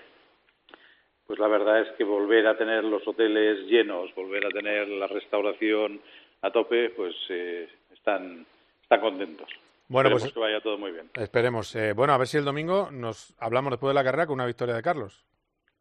[1.27, 5.07] pues la verdad es que volver a tener los hoteles llenos, volver a tener la
[5.07, 5.99] restauración
[6.41, 8.45] a tope, pues eh, están,
[8.81, 9.49] están contentos.
[9.87, 11.09] Bueno, Esperemos pues- que vaya todo muy bien.
[11.15, 11.75] Esperemos.
[11.75, 14.45] Eh, bueno, a ver si el domingo nos hablamos después de la carrera con una
[14.45, 15.25] victoria de Carlos.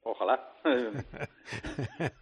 [0.03, 0.51] Ojalá.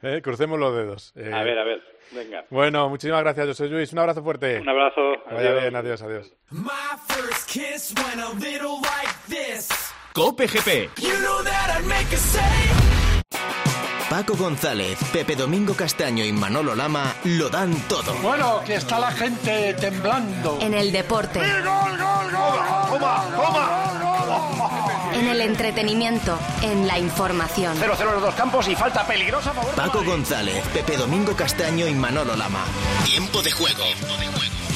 [0.00, 1.12] Eh, Crucemos los dedos.
[1.16, 1.82] Eh, a ver, a ver,
[2.12, 2.44] venga.
[2.50, 3.92] Bueno, muchísimas gracias, José Luis.
[3.92, 4.60] Un abrazo fuerte.
[4.60, 5.00] Un abrazo.
[5.26, 5.60] Vaya Adiós.
[5.62, 6.32] bien, adiós, adiós.
[6.50, 6.70] My
[7.08, 9.68] first kiss went a little like this.
[10.14, 10.88] Cope GP.
[11.02, 11.42] You know
[14.10, 18.14] Paco González, Pepe Domingo Castaño y Manolo Lama lo dan todo.
[18.22, 20.58] Bueno, que está la gente temblando.
[20.62, 21.40] En el deporte,
[25.12, 27.76] en el entretenimiento, en la información.
[27.76, 29.74] 0-0 los dos campos y falta peligrosa favor.
[29.74, 32.64] Paco González, Pepe Domingo Castaño y Manolo Lama.
[33.04, 33.84] Tiempo de juego.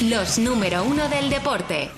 [0.03, 1.89] Los número uno del deporte.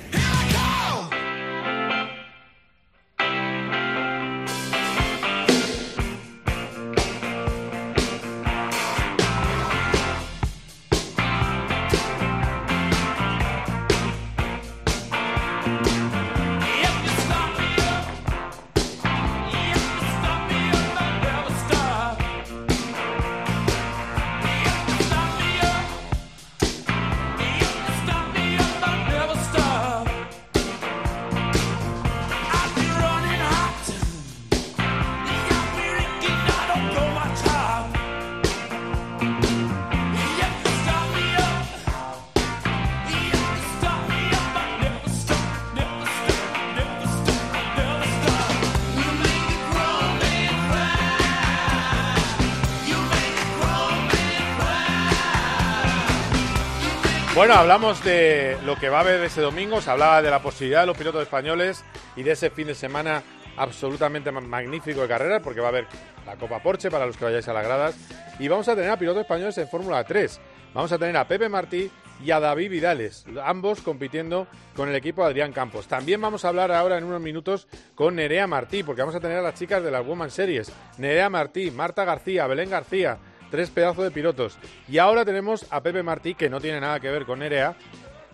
[57.45, 60.79] Bueno, hablamos de lo que va a haber ese domingo, se hablaba de la posibilidad
[60.79, 61.85] de los pilotos españoles
[62.15, 63.21] y de ese fin de semana
[63.55, 65.85] absolutamente ma- magnífico de carreras, porque va a haber
[66.25, 67.95] la Copa Porsche para los que vayáis a las gradas,
[68.39, 70.41] y vamos a tener a pilotos españoles en Fórmula 3.
[70.73, 71.91] Vamos a tener a Pepe Martí
[72.23, 75.85] y a David Vidales, ambos compitiendo con el equipo Adrián Campos.
[75.87, 79.37] También vamos a hablar ahora en unos minutos con Nerea Martí, porque vamos a tener
[79.37, 80.71] a las chicas de las Woman Series.
[80.97, 83.19] Nerea Martí, Marta García, Belén García,
[83.55, 84.59] tres pedazos de pilotos.
[84.89, 87.73] Y ahora tenemos a Pepe Martí, que no tiene nada que ver con Nerea.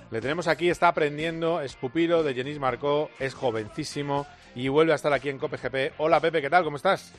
[0.09, 4.95] Le tenemos aquí, está aprendiendo, es pupilo de Jenis Marcó, es jovencísimo y vuelve a
[4.95, 5.93] estar aquí en COPGP.
[5.99, 6.63] Hola Pepe, ¿qué tal?
[6.63, 7.13] ¿Cómo estás?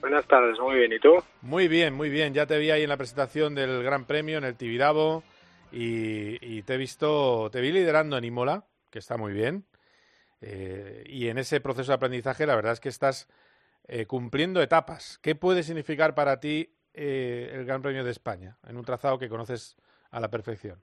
[0.00, 0.92] Buenas tardes, muy bien.
[0.92, 1.16] ¿Y tú?
[1.42, 2.32] Muy bien, muy bien.
[2.32, 5.24] Ya te vi ahí en la presentación del Gran Premio en el Tibidabo
[5.72, 9.64] y, y te he visto, te vi liderando en Imola, que está muy bien.
[10.42, 13.26] Eh, y en ese proceso de aprendizaje, la verdad es que estás
[13.88, 15.18] eh, cumpliendo etapas.
[15.22, 19.28] ¿Qué puede significar para ti eh, el Gran Premio de España en un trazado que
[19.28, 19.76] conoces
[20.10, 20.78] a la perfección?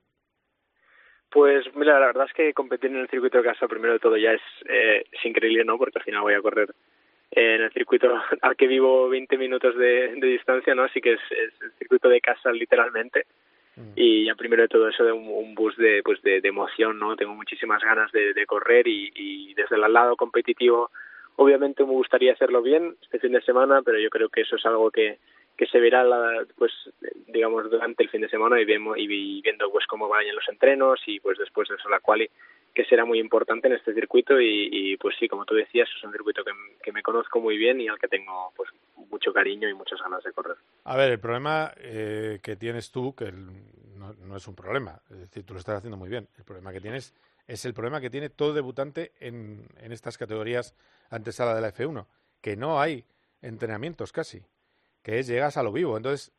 [1.28, 4.16] Pues mira, la verdad es que competir en el circuito de casa primero de todo
[4.16, 5.76] ya es, eh, es increíble, ¿no?
[5.76, 6.72] Porque al final voy a correr
[7.32, 8.08] en el circuito
[8.42, 10.84] al que vivo 20 minutos de, de distancia, ¿no?
[10.84, 13.26] Así que es, es el circuito de casa literalmente.
[13.96, 16.96] Y ya primero de todo eso de un, un boost de, pues de, de emoción,
[16.96, 17.16] ¿no?
[17.16, 20.92] Tengo muchísimas ganas de, de correr y, y desde el lado competitivo
[21.34, 24.64] obviamente me gustaría hacerlo bien este fin de semana, pero yo creo que eso es
[24.66, 25.18] algo que,
[25.56, 26.72] que se verá la- pues
[27.28, 30.48] digamos durante el fin de semana y vemos y vi- viendo pues cómo vayan los
[30.48, 32.28] entrenos y pues después de eso la quali
[32.74, 36.02] que será muy importante en este circuito y, y, pues sí como tú decías es
[36.04, 36.50] un circuito que,
[36.82, 38.68] que me conozco muy bien y al que tengo pues
[39.10, 43.14] mucho cariño y muchas ganas de correr A ver, el problema eh, que tienes tú,
[43.14, 43.46] que el-
[43.96, 46.26] no, no es un problema, es decir, tú lo estás haciendo muy bien.
[46.36, 47.14] El problema que tienes
[47.46, 50.74] es el problema que tiene todo debutante en, en estas categorías
[51.10, 52.06] antesala de la F1,
[52.42, 53.04] que no hay
[53.40, 54.42] entrenamientos casi,
[55.04, 55.96] que es llegas a lo vivo.
[55.96, 56.32] Entonces,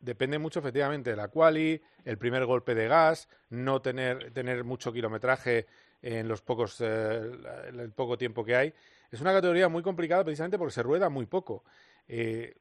[0.00, 4.92] depende mucho efectivamente de la quali, el primer golpe de gas, no tener, tener mucho
[4.92, 5.66] kilometraje
[6.02, 7.20] en los pocos, eh,
[7.68, 8.74] el poco tiempo que hay.
[9.12, 11.62] Es una categoría muy complicada precisamente porque se rueda muy poco.
[12.08, 12.54] Eh,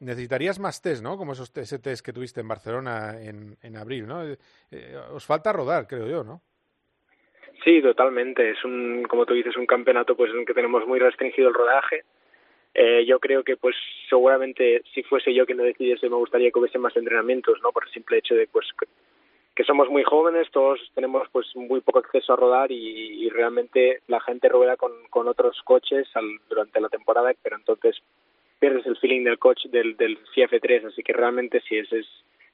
[0.00, 1.16] necesitarías más test, ¿no?
[1.16, 4.24] Como esos, ese test que tuviste en Barcelona en, en abril, ¿no?
[4.24, 4.38] Eh,
[4.70, 6.40] eh, os falta rodar, creo yo, ¿no?
[7.62, 8.50] Sí, totalmente.
[8.50, 11.54] Es un, como tú dices, un campeonato pues en el que tenemos muy restringido el
[11.54, 12.04] rodaje.
[12.74, 13.76] Eh, yo creo que pues
[14.08, 17.70] seguramente si fuese yo quien lo decidiese me gustaría que hubiese más entrenamientos, ¿no?
[17.70, 18.66] Por el simple hecho de pues
[19.54, 24.20] que, somos muy jóvenes, todos tenemos pues muy poco acceso a rodar y, realmente la
[24.20, 24.92] gente rueda con,
[25.28, 27.96] otros coches al- durante la temporada, pero entonces
[28.60, 32.06] pierdes el feeling del coche del, del CF3, así que realmente sí es, es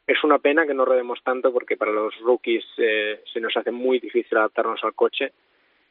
[0.07, 3.71] es una pena que no rodemos tanto porque para los rookies eh, se nos hace
[3.71, 5.33] muy difícil adaptarnos al coche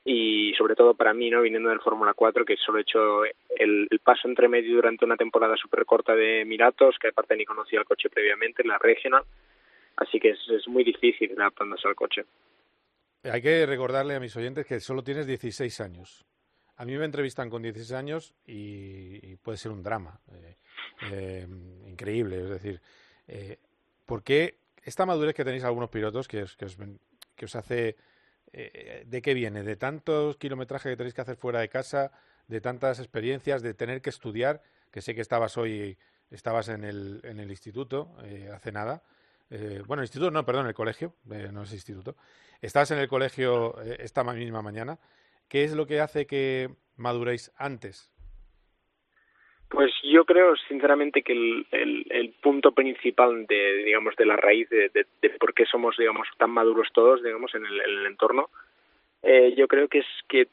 [0.05, 1.41] y sobre todo para mí, ¿no?
[1.41, 3.23] viniendo del Fórmula 4, que solo he hecho
[3.57, 7.79] el, paso entre medio durante una temporada súper corta de Miratos, que aparte ni conocía
[7.79, 9.23] el coche previamente, la Regional,
[9.97, 12.25] así que es, es muy difícil adaptándose al coche.
[13.23, 16.25] Hay que recordarle a mis oyentes que solo tienes 16 años.
[16.77, 20.21] A mí me entrevistan con 16 años y, puede ser un drama.
[20.31, 20.55] eh,
[21.11, 21.47] eh,
[21.87, 22.81] increíble, es decir,
[23.27, 23.57] eh,
[24.05, 26.77] ¿por qué esta madurez que tenéis algunos pilotos que que os,
[27.35, 27.95] que os hace...
[28.53, 29.63] eh, ¿De qué viene?
[29.63, 32.11] ¿De tantos kilometrajes que tenéis que hacer fuera de casa?
[32.47, 33.61] ¿De tantas experiencias?
[33.61, 34.61] ¿De tener que estudiar?
[34.91, 35.97] Que sé que estabas hoy,
[36.31, 39.03] estabas en el, en el instituto eh, hace nada.
[39.51, 42.15] Eh, bueno, instituto no, perdón, el colegio, eh, no es instituto.
[42.61, 44.99] Estabas en el colegio eh, esta ma- misma mañana.
[45.47, 48.09] ¿Qué es lo que hace que maduréis antes?
[49.69, 55.29] Pues yo creo sinceramente que el, punto principal de digamos de la raíz de, de,
[55.39, 58.49] por qué somos digamos tan maduros todos digamos en el, en el entorno
[59.21, 60.47] eh, yo creo que es que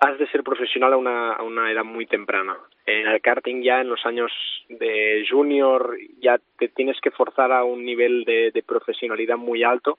[0.00, 2.56] has de ser profesional a una, a una edad muy temprana.
[2.86, 4.32] En el karting ya en los años
[4.68, 9.98] de junior ya te tienes que forzar a un nivel de, de profesionalidad muy alto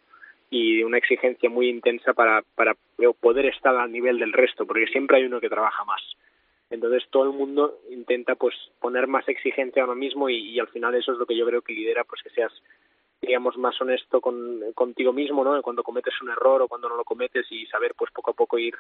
[0.50, 2.76] y una exigencia muy intensa para, para
[3.20, 6.02] poder estar al nivel del resto, porque siempre hay uno que trabaja más.
[6.72, 10.70] Entonces todo el mundo intenta pues poner más exigencia a uno mismo y, y al
[10.70, 12.52] final eso es lo que yo creo que lidera pues que seas
[13.22, 15.62] digamos más honesto con contigo mismo, ¿no?
[15.62, 18.58] Cuando cometes un error o cuando no lo cometes y saber pues poco a poco
[18.58, 18.76] ir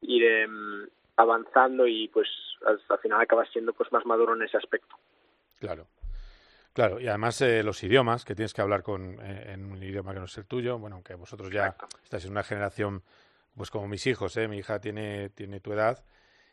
[0.00, 2.28] ir em, avanzando y pues
[2.66, 4.96] al, al final acabas siendo pues más maduro en ese aspecto.
[5.60, 5.86] Claro.
[6.72, 10.14] Claro, y además eh, los idiomas, que tienes que hablar con, eh, en un idioma
[10.14, 13.02] que no es el tuyo, bueno, aunque vosotros ya estáis en una generación,
[13.54, 14.48] pues como mis hijos, ¿eh?
[14.48, 16.02] mi hija tiene, tiene tu edad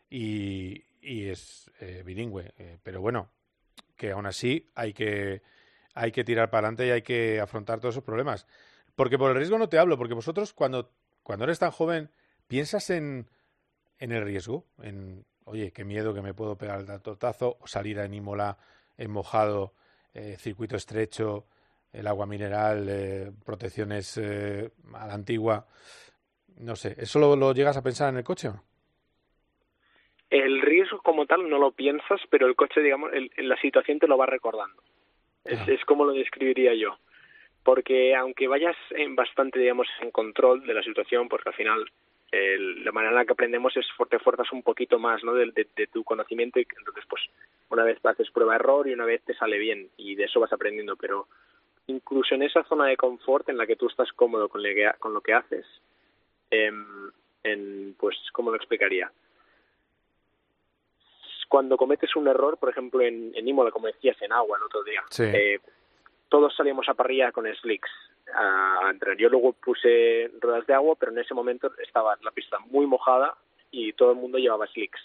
[0.10, 3.30] y, es eh, bilingüe, eh, pero bueno,
[3.96, 5.42] que aún así hay que,
[5.94, 8.48] hay que tirar para adelante y hay que afrontar todos esos problemas.
[8.96, 10.92] Porque por el riesgo no te hablo, porque vosotros cuando,
[11.24, 12.10] cuando eres tan joven
[12.48, 13.30] piensas en,
[14.00, 18.00] en el riesgo, en, oye, qué miedo que me puedo pegar el tortazo o salir
[18.00, 18.58] a Imola
[18.98, 19.74] en mojado,
[20.14, 21.48] eh, circuito estrecho,
[21.94, 25.66] el agua mineral, eh, protecciones a la antigua.
[26.58, 28.52] No sé, ¿eso lo, lo llegas a pensar en el coche?
[30.30, 34.08] El riesgo como tal no lo piensas, pero el coche, digamos, el- la situación te
[34.08, 34.82] lo va recordando.
[35.44, 36.98] Es, es como lo describiría yo.
[37.64, 41.92] Porque aunque vayas en bastante, digamos, en control de la situación, porque al final
[42.32, 45.34] el- la manera en la que aprendemos es te fuerzas un poquito más ¿no?
[45.34, 47.24] de, de- de tu conocimiento y entonces pues
[47.70, 50.96] una vez haces prueba-error y una vez te sale bien y de eso vas aprendiendo.
[50.96, 51.28] Pero
[51.88, 54.92] incluso en esa zona de confort en la que tú estás cómodo con, lo que-
[55.00, 55.66] con lo que haces,
[56.52, 57.12] em,
[57.44, 59.12] en, pues, ¿cómo lo explicaría?
[61.50, 64.84] Cuando cometes un error, por ejemplo en, en Imola, como decías, en agua el otro
[64.84, 65.24] día, Sí.
[65.24, 65.60] eh,
[66.30, 67.90] todos salíamos a parrilla con slicks
[68.34, 69.18] a, entrenar.
[69.18, 73.36] Yo luego puse ruedas de agua, pero en ese momento estaba la pista muy mojada
[73.72, 75.02] y todo el mundo llevaba slicks.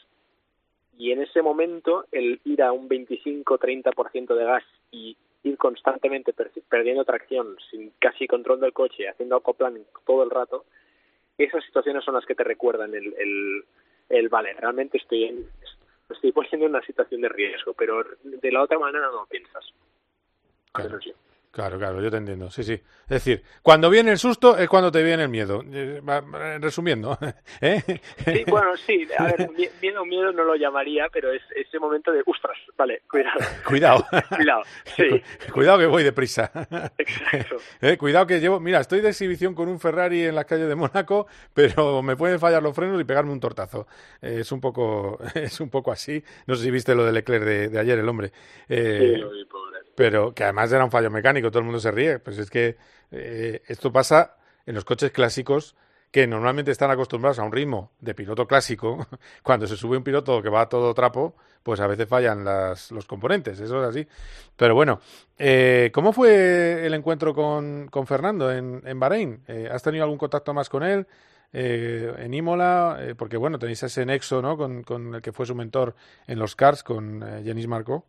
[0.99, 6.53] Y en ese momento, el ir a un 25-30% de gas y ir constantemente per-
[6.68, 10.64] perdiendo tracción, sin casi control del coche, haciendo aquaplaning todo el rato,
[11.36, 13.64] esas situaciones son las que te recuerdan el, el,
[14.09, 15.47] el vale, realmente estoy en,
[16.14, 19.72] estoy poniendo en una situación de riesgo, pero de la otra manera no lo piensas.
[21.55, 22.72] Claro, claro, yo te entiendo, sí, sí.
[22.72, 25.62] Es decir, cuando viene el susto es cuando te viene el miedo.
[25.72, 26.00] Eh,
[26.61, 27.16] Resumiendo,
[27.61, 27.80] ¿eh?
[28.24, 32.11] Sí, bueno, sí, a ver, mie- miedo, miedo no lo llamaría, pero es ese momento
[32.11, 33.38] de, ostras, vale, cuidado.
[33.68, 34.05] Cuidado.
[34.36, 34.62] cuidado,
[34.96, 35.22] sí.
[35.52, 36.50] Cuidado que voy deprisa.
[36.98, 37.59] Exacto.
[37.80, 40.74] Eh, Cuidado que llevo, mira, estoy de exhibición con un Ferrari en las calles de
[40.74, 43.86] Mónaco, pero me pueden fallar los frenos y pegarme un tortazo.
[44.20, 46.20] Eh, es un poco, es un poco así.
[46.48, 48.32] No sé si viste lo del Leclerc de, de ayer, el hombre.
[48.66, 49.78] Sí, lo vi, pobre.
[49.95, 52.18] Pero que además era un fallo mecánico, todo el mundo se ríe.
[52.18, 52.76] Pues es que
[53.11, 54.36] eh, esto pasa
[54.66, 55.76] en los coches clásicos
[56.11, 59.07] que normalmente están acostumbrados a un ritmo de piloto clásico.
[59.42, 63.07] Cuando se sube un piloto que va todo trapo, pues a veces fallan las, los
[63.07, 64.07] componentes, eso es así.
[64.57, 65.01] Pero bueno,
[65.38, 69.42] eh, ¿cómo fue el encuentro con, con Fernando en, en Bahrein?
[69.49, 71.07] Eh, ¿Has tenido algún contacto más con él?
[71.57, 74.57] Eh, en Imola, eh, porque bueno, tenéis ese nexo ¿no?
[74.57, 75.95] con, con el que fue su mentor
[76.26, 78.07] en los cars, con eh, Marco.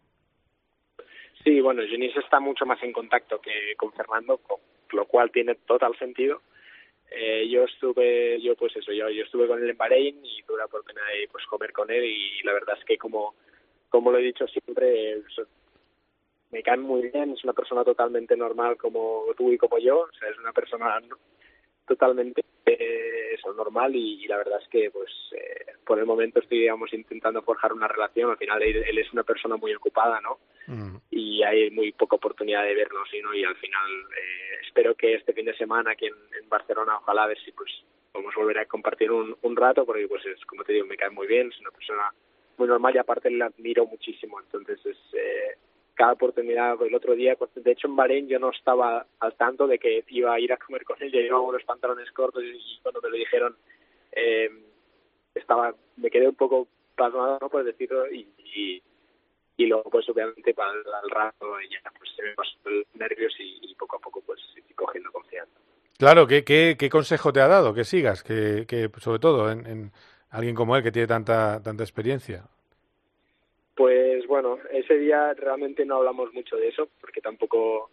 [1.45, 4.57] Sí, bueno, Genis está mucho más en contacto que con Fernando, con
[4.93, 6.41] lo cual tiene total sentido.
[7.11, 10.57] Eh, yo estuve, yo pues eso, yo, yo estuve con él en Bahrein y tuve
[10.57, 13.35] la oportunidad de pues comer con él y la verdad es que como,
[13.89, 15.21] como lo he dicho siempre,
[16.49, 20.11] me cae muy bien, es una persona totalmente normal como tú y como yo, o
[20.19, 20.99] sea, es una persona
[21.87, 26.39] totalmente eh, eso, normal y, y la verdad es que pues eh, por el momento
[26.39, 30.19] estoy digamos intentando forjar una relación, al final él, él es una persona muy ocupada,
[30.21, 30.39] ¿no?
[31.11, 35.13] y hay muy poca oportunidad de vernos y no y al final eh, espero que
[35.13, 37.71] este fin de semana aquí en, en Barcelona ojalá a ver si pues
[38.11, 41.11] podemos volver a compartir un, un rato porque pues es como te digo me cae
[41.11, 42.11] muy bien es una persona
[42.57, 44.39] muy normal y aparte le admiro muchísimo.
[44.39, 45.57] Entonces es eh,
[45.95, 49.67] cada oportunidad el otro día pues, de hecho en Bahrein yo no estaba al tanto
[49.67, 52.79] de que iba a ir a comer con él yo llevaba unos pantalones cortos y
[52.83, 53.55] cuando me lo dijeron
[54.11, 54.49] eh,
[55.33, 57.49] estaba me quedé un poco pasmado ¿no?
[57.49, 58.27] por decirlo y,
[59.57, 63.33] y luego pues obviamente para el, al rato ya pues se me pasó el nervios
[63.39, 64.39] y, poco a poco pues
[64.75, 65.51] cogiendo confianza
[65.97, 67.73] Claro, ¿qué, qué, qué consejo te ha dado?
[67.73, 69.91] Que sigas, que, que sobre todo en, en
[70.29, 72.43] alguien como él que tiene tanta, tanta experiencia.
[73.75, 77.89] Pues bueno ese día realmente no hablamos mucho de eso porque tampoco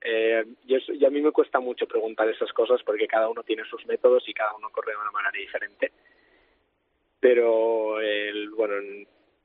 [0.00, 3.64] eh, yo, y a mí me cuesta mucho preguntar esas cosas porque cada uno tiene
[3.64, 5.92] sus métodos y cada uno corre de una manera diferente.
[7.18, 8.74] Pero el, bueno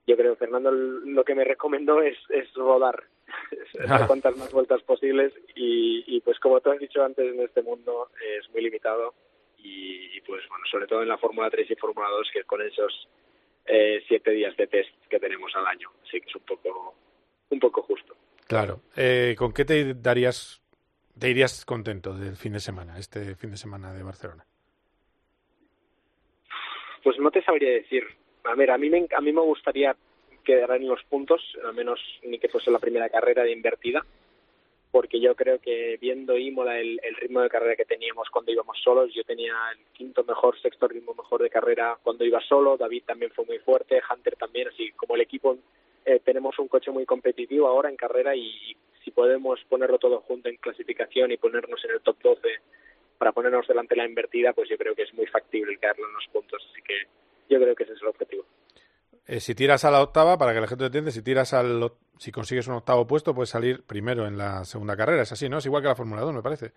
[0.05, 3.03] yo creo que Fernando lo que me recomendó es, es rodar
[3.87, 5.33] dar cuantas más vueltas posibles.
[5.55, 9.13] Y, y pues como tú has dicho antes en este mundo es muy limitado
[9.57, 12.61] y, y, pues bueno sobre todo en la Fórmula 3 y Fórmula 2 que con
[12.61, 13.07] esos
[13.65, 16.95] eh, siete días de test que tenemos al año así que es un poco
[17.49, 18.15] un poco justo
[18.49, 18.81] Claro.
[18.97, 20.59] Eh, ¿Con qué te darías,
[21.17, 24.43] te irías contento del fin de semana, este fin de semana de Barcelona?
[27.03, 28.03] Pues no te sabría decir.
[28.45, 29.95] A ver, a mí me, a mí me gustaría
[30.43, 34.03] quedar en los puntos, al menos ni que fuese la primera carrera de invertida,
[34.91, 38.77] porque yo creo que viendo Imola el, el ritmo de carrera que teníamos cuando íbamos
[38.83, 43.03] solos, yo tenía el quinto mejor, sexto ritmo mejor de carrera cuando iba solo, David
[43.05, 45.57] también fue muy fuerte, Hunter también, así como el equipo
[46.05, 50.49] eh, tenemos un coche muy competitivo ahora en carrera y, si podemos ponerlo todo junto
[50.49, 52.41] en clasificación y ponernos en el top 12
[53.17, 56.13] para ponernos delante de la invertida, pues yo creo que es muy factible caerlo en
[56.13, 56.93] los puntos, así que
[57.49, 58.45] yo creo que ese es el objetivo.
[59.27, 61.91] Eh, si tiras a la octava, para que la gente lo entienda, si tiras al,
[62.19, 65.23] si consigues un octavo puesto, puedes salir primero en la segunda carrera.
[65.23, 65.57] Es así, ¿no?
[65.57, 66.71] Es igual que la Fórmula 2, me parece.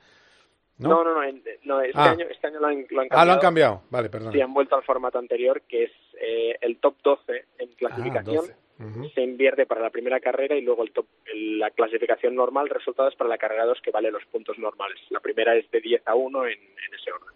[0.78, 0.88] ¿No?
[0.88, 2.11] No, no, no, en- no, este, Ah.
[2.12, 3.20] año, este año lo han, lo han cambiado.
[3.20, 3.82] Ah, lo han cambiado.
[3.90, 4.32] Vale, perdón.
[4.32, 5.90] Sí, han vuelto al formato anterior, que es
[6.24, 8.45] eh, el top 12 en clasificación
[8.78, 8.84] Ah,
[9.14, 13.14] se invierte para la primera carrera y luego el top, el- la clasificación normal, resultados
[13.16, 14.99] para la carrera 2 que vale los puntos normales.
[15.11, 17.28] La primera es de 10 a 1 en, en ese orden.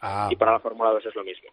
[0.00, 1.50] Ah, Y para la Fórmula 2 es lo mismo.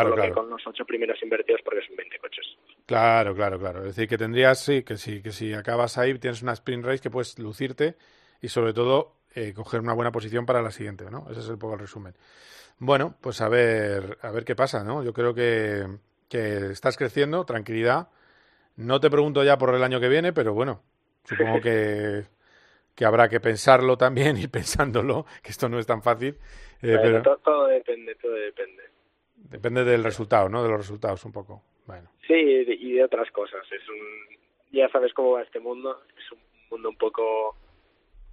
[0.00, 0.34] Claro, que claro.
[0.34, 2.46] con los ocho primeros invertidos porque son 20 coches.
[2.86, 3.80] Claro, claro, claro.
[3.80, 7.00] Es decir, que tendrías, sí, que sí, que si acabas ahí tienes una sprint race
[7.02, 7.96] que puedes lucirte
[8.40, 11.26] y sobre todo eh, coger una buena posición para la siguiente, ¿no?
[11.30, 12.14] Ese es un poco el resumen.
[12.78, 15.02] Bueno, pues a ver, a ver qué pasa, ¿no?
[15.04, 15.86] Yo creo que,
[16.28, 18.08] que estás creciendo, tranquilidad.
[18.76, 20.82] No te pregunto ya por el año que viene, pero bueno,
[21.24, 22.24] supongo que,
[22.94, 26.38] que habrá que pensarlo también y pensándolo, que esto no es tan fácil.
[26.82, 28.82] eh, Bueno, pero to- todo depende, todo depende.
[29.48, 30.62] Depende del resultado, ¿no?
[30.62, 31.62] De los resultados un poco.
[31.86, 32.10] Bueno.
[32.26, 33.60] Sí, y de, otras cosas.
[33.70, 34.36] Es un,
[34.70, 36.02] ya sabes cómo va este mundo.
[36.16, 36.38] Es un
[36.70, 37.56] mundo un poco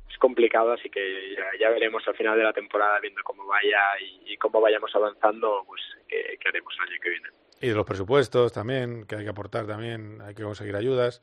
[0.10, 3.80] es complicado, así que ya, ya veremos al final de la temporada, viendo cómo vaya
[4.02, 7.30] y, y cómo vayamos avanzando, pues qué, qué haremos el año que viene.
[7.62, 11.22] Y de los presupuestos también, que hay que aportar también, hay que conseguir ayudas.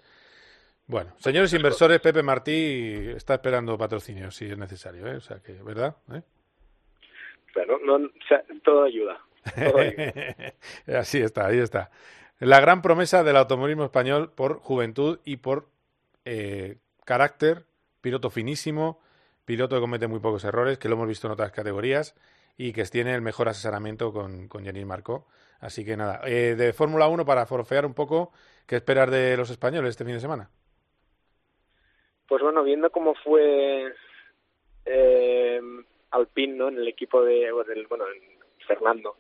[0.86, 5.16] Bueno, señores inversores, Pepe Martí está esperando patrocinio si es necesario, ¿eh?
[5.16, 5.96] O sea que, ¿verdad?
[6.12, 6.22] ¿Eh?
[7.54, 9.18] Bueno, no, o sea, todo ayuda.
[10.86, 11.90] Así está, ahí está.
[12.38, 15.68] La gran promesa del automovilismo español por juventud y por
[16.24, 17.64] eh, carácter,
[18.00, 19.00] piloto finísimo,
[19.44, 22.14] piloto que comete muy pocos errores, que lo hemos visto en otras categorías
[22.58, 25.26] y que tiene el mejor asesoramiento con, con Jenny Marco.
[25.60, 28.32] Así que nada, eh, de Fórmula 1 para forfear un poco,
[28.66, 30.50] ¿qué esperar de los españoles este fin de semana?
[32.28, 33.92] Pues bueno, viendo cómo fue
[34.84, 35.60] eh,
[36.10, 36.68] Alpine, ¿no?
[36.68, 39.16] En el equipo de, bueno, el- bueno, en Fernando,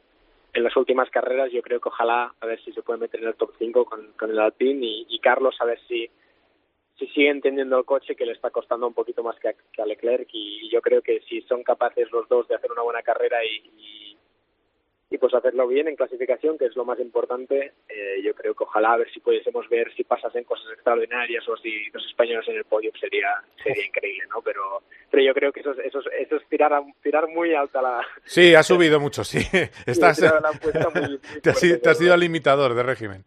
[0.56, 3.28] en las últimas carreras, yo creo que ojalá a ver si se puede meter en
[3.28, 6.08] el top 5 con, con el Alpine y, Carlos a ver si
[6.98, 9.82] si sigue entendiendo el coche que le está costando un poquito más que a, que
[9.82, 10.28] a Leclerc.
[10.32, 13.75] Y, yo creo que si son capaces los dos de hacer una buena carrera y,
[15.28, 18.92] pues hacerlo bien en clasificación, que es lo más importante, eh, yo creo que ojalá
[18.92, 22.64] a ver si pudiésemos ver si pasasen cosas extraordinarias o si los españoles en el
[22.64, 23.28] podio sería
[23.62, 24.40] sería increíble, ¿no?
[24.42, 27.54] Pero pero yo creo que eso es, eso es, eso es tirar, a- tirar muy
[27.54, 28.00] alta la...
[28.24, 29.38] Sí, ha subido mucho, sí.
[29.86, 32.82] Estás, la apuesta muy- muy te, has, fuerte, te has pero ido al limitador de
[32.82, 33.24] régimen.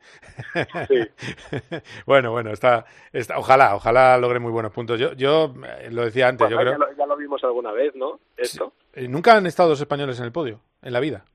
[2.06, 5.00] bueno, bueno, está, está, ojalá, ojalá logre muy buenos puntos.
[5.00, 6.88] Yo, yo eh, lo decía antes, Bueno, yo ya, creo...
[6.90, 8.20] lo, ya lo vimos alguna vez, ¿no?
[8.38, 8.74] Esto.
[8.94, 11.26] eh, Nunca han estado dos españoles en el podio, en la vida.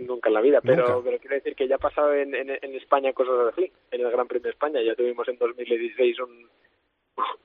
[0.00, 1.04] Nunca en la vida, pero, Nunca.
[1.04, 4.10] pero quiero decir que ya ha pasado en, en, en España cosas así, en el
[4.10, 4.80] Gran Premio de España.
[4.82, 6.48] Ya tuvimos en 2016 un,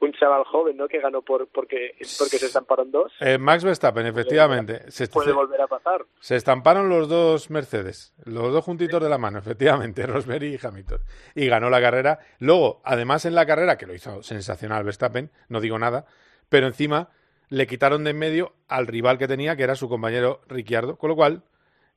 [0.01, 0.87] un chaval joven, ¿no?
[0.87, 3.11] Que ganó por porque porque se estamparon dos.
[3.21, 4.91] Eh, Max Verstappen, efectivamente.
[4.91, 6.05] Se, Puede se- volver a pasar.
[6.19, 10.99] se estamparon los dos Mercedes, los dos juntitos de la mano, efectivamente, Rosberg y Hamilton.
[11.35, 12.19] Y ganó la carrera.
[12.39, 16.05] Luego, además en la carrera, que lo hizo sensacional Verstappen, no digo nada,
[16.49, 17.09] pero encima
[17.49, 21.09] le quitaron de en medio al rival que tenía, que era su compañero Ricciardo, con
[21.09, 21.43] lo cual,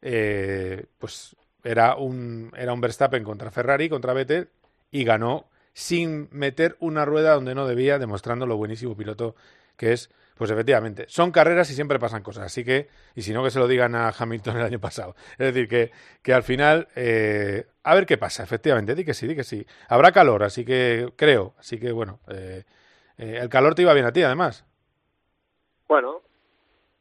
[0.04, 1.34] eh, pues
[1.64, 4.50] era un, era un Verstappen contra Ferrari, contra Vettel,
[4.90, 9.34] y ganó sin meter una rueda donde no debía, demostrando lo buenísimo piloto
[9.76, 10.10] que es.
[10.36, 13.60] Pues efectivamente, son carreras y siempre pasan cosas, así que, y si no que se
[13.60, 15.14] lo digan a Hamilton el año pasado.
[15.38, 15.92] Es decir, que,
[16.22, 19.64] que al final, eh, a ver qué pasa, efectivamente, di que sí, di que sí.
[19.88, 22.64] Habrá calor, así que creo, así que bueno, eh,
[23.16, 24.64] eh, el calor te iba bien a ti además.
[25.86, 26.20] Bueno,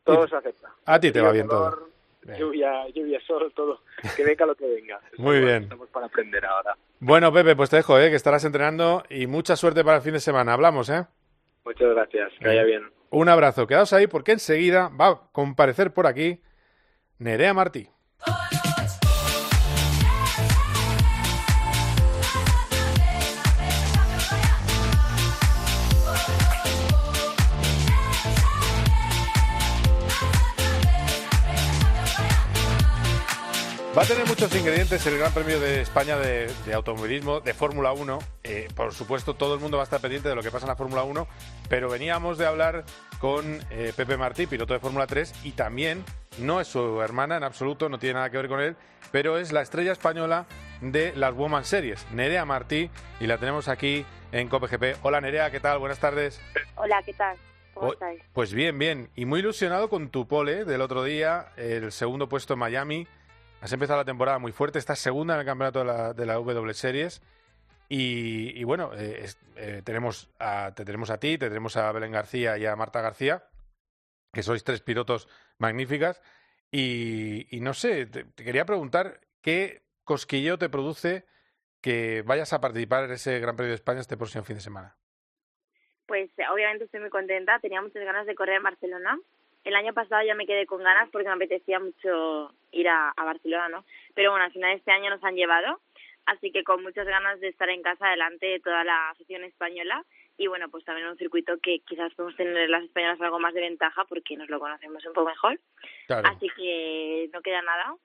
[0.04, 0.70] todo se acepta.
[0.86, 1.93] A ti te va bien todo.
[2.38, 3.82] Lluvia, lluvia, sol, todo.
[4.16, 5.00] Que venga lo que venga.
[5.18, 5.64] Muy bien.
[5.64, 6.78] Estamos para aprender ahora.
[7.00, 8.10] Bueno, Pepe, pues te dejo, ¿eh?
[8.10, 10.54] que estarás entrenando y mucha suerte para el fin de semana.
[10.54, 11.06] Hablamos, ¿eh?
[11.66, 12.32] Muchas gracias.
[12.40, 12.84] Que vaya bien.
[13.10, 13.68] Un abrazo.
[13.68, 16.42] Quedaos ahí porque enseguida va a comparecer por aquí
[17.20, 17.90] Nerea Martí.
[33.96, 37.92] Va a tener muchos ingredientes el Gran Premio de España de, de automovilismo, de Fórmula
[37.94, 38.20] 1.
[38.44, 40.70] Eh, por supuesto, todo el mundo va a estar pendiente de lo que pasa en
[40.70, 41.28] la Fórmula 1,
[41.70, 42.86] pero veníamos de hablar
[43.20, 46.04] con eh, Pepe Martí, piloto de Fórmula 3, y también
[46.40, 48.76] no es su hermana en absoluto, no tiene nada que ver con él,
[49.12, 50.48] pero es la estrella española
[50.82, 52.90] de las Woman Series, Nerea Martí,
[53.20, 55.04] y la tenemos aquí en COPGP.
[55.04, 55.78] Hola Nerea, ¿qué tal?
[55.78, 56.42] Buenas tardes.
[56.78, 57.38] Hola, ¿qué tal?
[57.76, 58.24] ¿Cómo estáis?
[58.34, 59.10] Pues bien, bien.
[59.16, 63.08] Y muy ilusionado con tu pole del otro día, el segundo puesto en Miami.
[63.64, 66.34] Has empezado la temporada muy fuerte, estás segunda en el campeonato de la, de la
[66.34, 67.22] W Series.
[67.88, 72.58] Y, bueno, eh, eh, tenemos a, te tenemos a ti, te tenemos a Belén García
[72.58, 73.46] y a Marta García,
[74.34, 76.22] que sois tres pilotos magníficas.
[76.72, 81.26] Y, no sé, te, quería preguntar qué cosquilleo te produce
[81.80, 84.98] que vayas a participar en ese Gran Premio de España este próximo fin de semana.
[86.06, 87.60] Pues obviamente estoy muy contenta.
[87.60, 89.18] Tenía muchas ganas de correr en Barcelona.
[89.64, 93.24] El año pasado ya me quedé con ganas porque me apetecía mucho ir a, a
[93.24, 93.86] Barcelona, ¿no?
[94.14, 95.80] Pero bueno, al final este año nos han llevado.
[96.26, 100.06] así que con muchas ganas de estar en casa delante de toda la afición española
[100.38, 103.62] y bueno, pues también un circuito que quizás podemos tener las españolas algo más de
[103.62, 105.60] ventaja porque nos lo conocemos un poco mejor.
[106.08, 106.28] Claro.
[106.28, 107.96] Así que no queda nada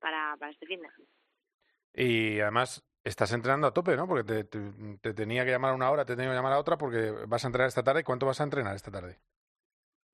[0.00, 4.08] para, para este fin de Y además estás entrenando a tope, ¿no?
[4.08, 4.58] Porque te, te,
[5.00, 7.44] te tenía que llamar a una hora, te tenía que llamar a otra porque vas
[7.44, 8.02] a entrenar esta tarde.
[8.02, 9.18] ¿Cuánto vas a entrenar esta tarde?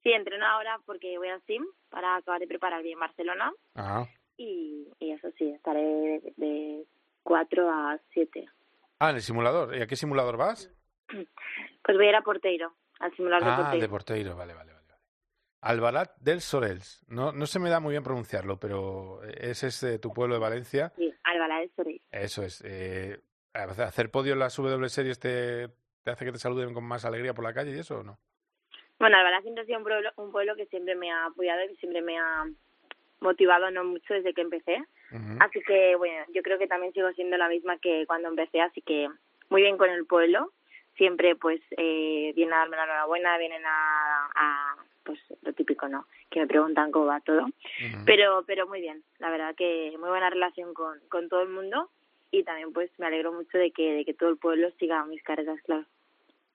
[0.06, 4.06] Sí, entreno ahora porque voy al SIM para acabar de preparar bien Barcelona Ah.
[4.36, 6.84] y, y eso sí, estaré de, de
[7.24, 8.46] 4 a 7.
[9.00, 9.74] Ah, en el simulador.
[9.76, 10.70] ¿Y a qué simulador vas?
[11.82, 13.82] Pues voy a ir a Porteiro, al simulador de Ah, Porteiro.
[13.82, 14.86] de Porteiro, vale, vale, vale.
[15.62, 17.04] Albalat del Sorels.
[17.08, 20.40] No, no se me da muy bien pronunciarlo, pero ese es eh, tu pueblo de
[20.40, 20.92] Valencia.
[20.96, 22.00] Sí, Albalá de Sorell.
[22.12, 22.62] Eso es.
[22.64, 23.20] Eh,
[23.54, 25.68] ¿Hacer podio en las W Series te,
[26.04, 28.20] te hace que te saluden con más alegría por la calle y eso o no?
[28.98, 31.76] Bueno, Albalá siempre ha sido un pueblo, un pueblo que siempre me ha apoyado y
[31.76, 32.44] siempre me ha
[33.20, 34.82] motivado no mucho desde que empecé.
[35.40, 38.82] Así que, bueno, yo creo que también sigo siendo la misma que cuando empecé, así
[38.82, 39.08] que
[39.48, 40.52] muy bien con el pueblo.
[40.96, 46.06] Siempre, pues, eh, vienen a darme la enhorabuena, vienen a, a, pues, lo típico, ¿no?
[46.30, 47.46] Que me preguntan cómo va todo.
[48.06, 51.90] Pero, pero muy bien, la verdad que muy buena relación con, con todo el mundo
[52.30, 55.22] y también, pues, me alegro mucho de que, de que todo el pueblo siga mis
[55.22, 55.84] carreras, claro.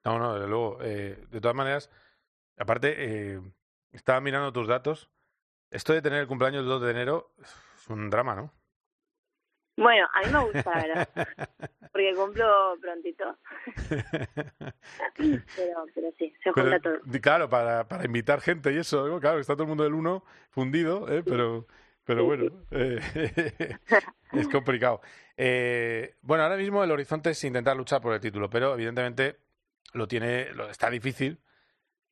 [0.04, 0.80] No, no, desde luego.
[0.82, 1.92] Eh, de todas maneras,
[2.62, 3.42] aparte, eh,
[3.92, 5.10] estaba mirando tus datos.
[5.70, 8.54] Esto de tener el cumpleaños el 2 de enero es un drama, ¿no?
[9.78, 11.10] Bueno, a mí me gusta, la verdad,
[11.92, 13.38] porque cumplo prontito.
[15.18, 17.22] pero, pero sí, se junta Pero, todo.
[17.22, 19.20] claro, para, para invitar gente y eso, ¿no?
[19.20, 21.24] claro, está todo el mundo del uno fundido, ¿eh?
[21.24, 21.66] pero,
[22.04, 23.00] pero bueno, eh,
[24.34, 25.02] es complicado.
[25.38, 29.38] Eh, bueno, ahora mismo el horizonte es intentar luchar por el título, pero evidentemente
[29.94, 31.40] lo tiene, lo, está difícil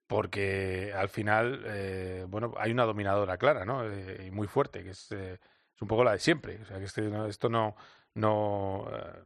[0.10, 3.86] porque al final, eh, bueno, hay una dominadora clara, ¿no?
[3.86, 5.40] Eh, y muy fuerte, que es, eh,
[5.76, 6.60] es un poco la de siempre.
[6.62, 7.78] O sea, que este, no- esto no,
[8.16, 9.24] no, eh,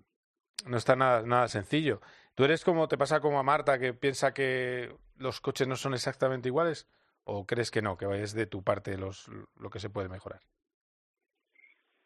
[0.68, 2.02] no está nada, nada sencillo.
[2.36, 5.94] ¿Tú eres como, te pasa como a Marta, que piensa que los coches no son
[5.96, 6.88] exactamente iguales?
[7.26, 10.42] ¿O crees que no, que es de tu parte los, lo que se puede mejorar?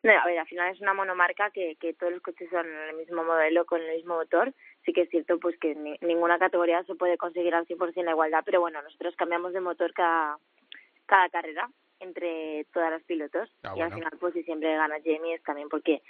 [0.03, 2.95] No, a ver, al final es una monomarca que, que todos los coches son el
[2.95, 4.53] mismo modelo con el mismo motor.
[4.87, 8.11] Sí que es cierto pues que ni- ninguna categoría se puede conseguir al 100% la
[8.11, 10.37] igualdad, pero bueno, nosotros cambiamos de motor cada,
[11.05, 11.69] cada carrera
[11.99, 13.51] entre todas los pilotos.
[13.63, 16.01] Ah, y al final pues si siempre gana Jamie es también porque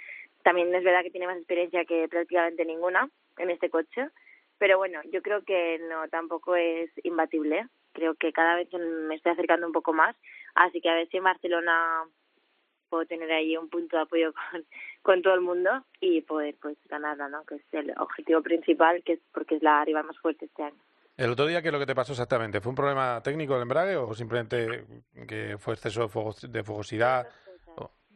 [0.44, 4.10] también es verdad que tiene más experiencia que prácticamente ninguna en este coche,
[4.58, 7.66] pero bueno, yo creo que no tampoco es imbatible.
[7.94, 10.14] Creo que cada vez me estoy acercando un poco más,
[10.54, 12.04] así que a ver si en Barcelona
[12.90, 14.64] puedo tener ahí un punto de apoyo con,
[15.08, 15.70] con todo el mundo
[16.02, 17.42] y poder pues ganarla, ¿no?
[17.46, 20.76] Que es el objetivo principal, que es porque es la rival más fuerte este año.
[21.16, 22.60] El otro día, ¿qué es lo que te pasó exactamente?
[22.60, 24.84] ¿Fue un problema técnico del embrague o simplemente
[25.26, 27.26] que fue exceso de, fuego- de fogosidad?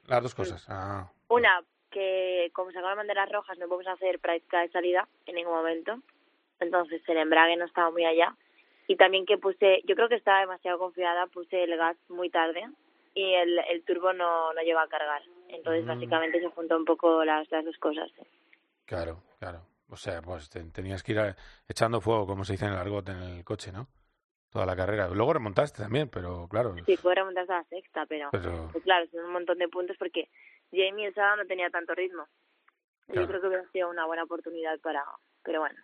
[0.07, 0.67] Las dos cosas.
[0.69, 5.37] Ah, Una, que como se acaban banderas rojas no podemos hacer práctica de salida en
[5.37, 5.97] ningún momento,
[6.61, 8.37] entonces el embrague no estaba muy allá
[8.87, 12.69] y también que puse, yo creo que estaba demasiado confiada, puse el gas muy tarde
[13.15, 15.89] y el, el turbo no, no llegó a cargar, entonces Mm.
[15.89, 18.11] básicamente se juntó un poco las, las dos cosas.
[18.19, 18.27] ¿eh?
[18.87, 19.67] claro, claro.
[19.91, 21.37] O sea, pues te- tenías que ir a-
[21.69, 23.89] echando fuego, como se dice en el argot, en el coche, ¿no?
[24.51, 25.09] Toda la carrera.
[25.09, 26.75] Luego remontaste también, pero claro.
[26.87, 29.97] Sí, puede remontarse a la sexta, pero, Pero- pues claro, son un montón de puntos
[29.99, 30.29] porque
[30.71, 32.27] Jamie el sábado no tenía tanto ritmo.
[33.07, 33.23] Claro.
[33.23, 35.05] Yo creo que hubiera sido una buena oportunidad para...
[35.43, 35.79] Pero bueno,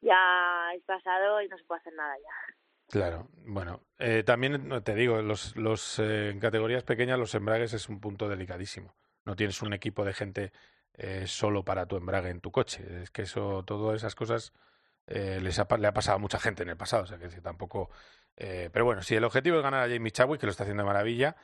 [0.00, 2.54] ya es pasado y no se puede hacer nada ya.
[2.92, 7.88] Claro, bueno, eh, también te digo, los, los, eh, en categorías pequeñas los embragues es
[7.88, 8.94] un punto delicadísimo.
[9.24, 10.52] No tienes un equipo de gente
[10.94, 13.02] eh, solo para tu embrague en tu coche.
[13.02, 14.52] Es que eso, todas esas cosas
[15.06, 17.04] eh, les ha, le ha pasado a mucha gente en el pasado.
[17.04, 17.88] O sea que tampoco.
[18.36, 20.82] eh, pero bueno, si el objetivo es ganar a Jamie Chadwick, que lo está haciendo
[20.82, 21.36] de maravilla,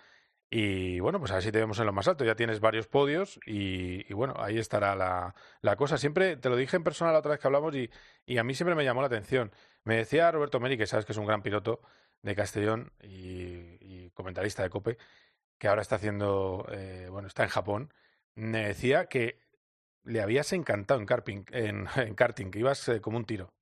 [0.50, 2.24] y bueno, pues a ver si te vemos en lo más alto.
[2.24, 5.98] Ya tienes varios podios y, bueno, ahí estará la, la cosa.
[5.98, 7.90] Siempre te lo dije en persona la otra vez que hablamos y,
[8.24, 9.52] y a mí siempre me llamó la atención.
[9.84, 11.80] Me decía Roberto Meri, que sabes que es un gran piloto
[12.22, 14.96] de Castellón y, comentarista de Cope,
[15.58, 17.92] que ahora está haciendo, eh, bueno, está en Japón.
[18.34, 19.38] Me decía que
[20.04, 23.52] le habías encantado en, karting, en, karting, que ibas eh, como un tiro.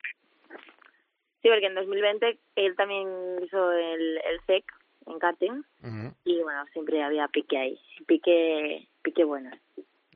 [1.42, 3.08] Sí, porque en 2020 él también
[3.42, 4.64] hizo el, el SEC
[5.06, 6.14] en karting Ujú.
[6.24, 9.50] y bueno, siempre había pique ahí, pique, pique bueno.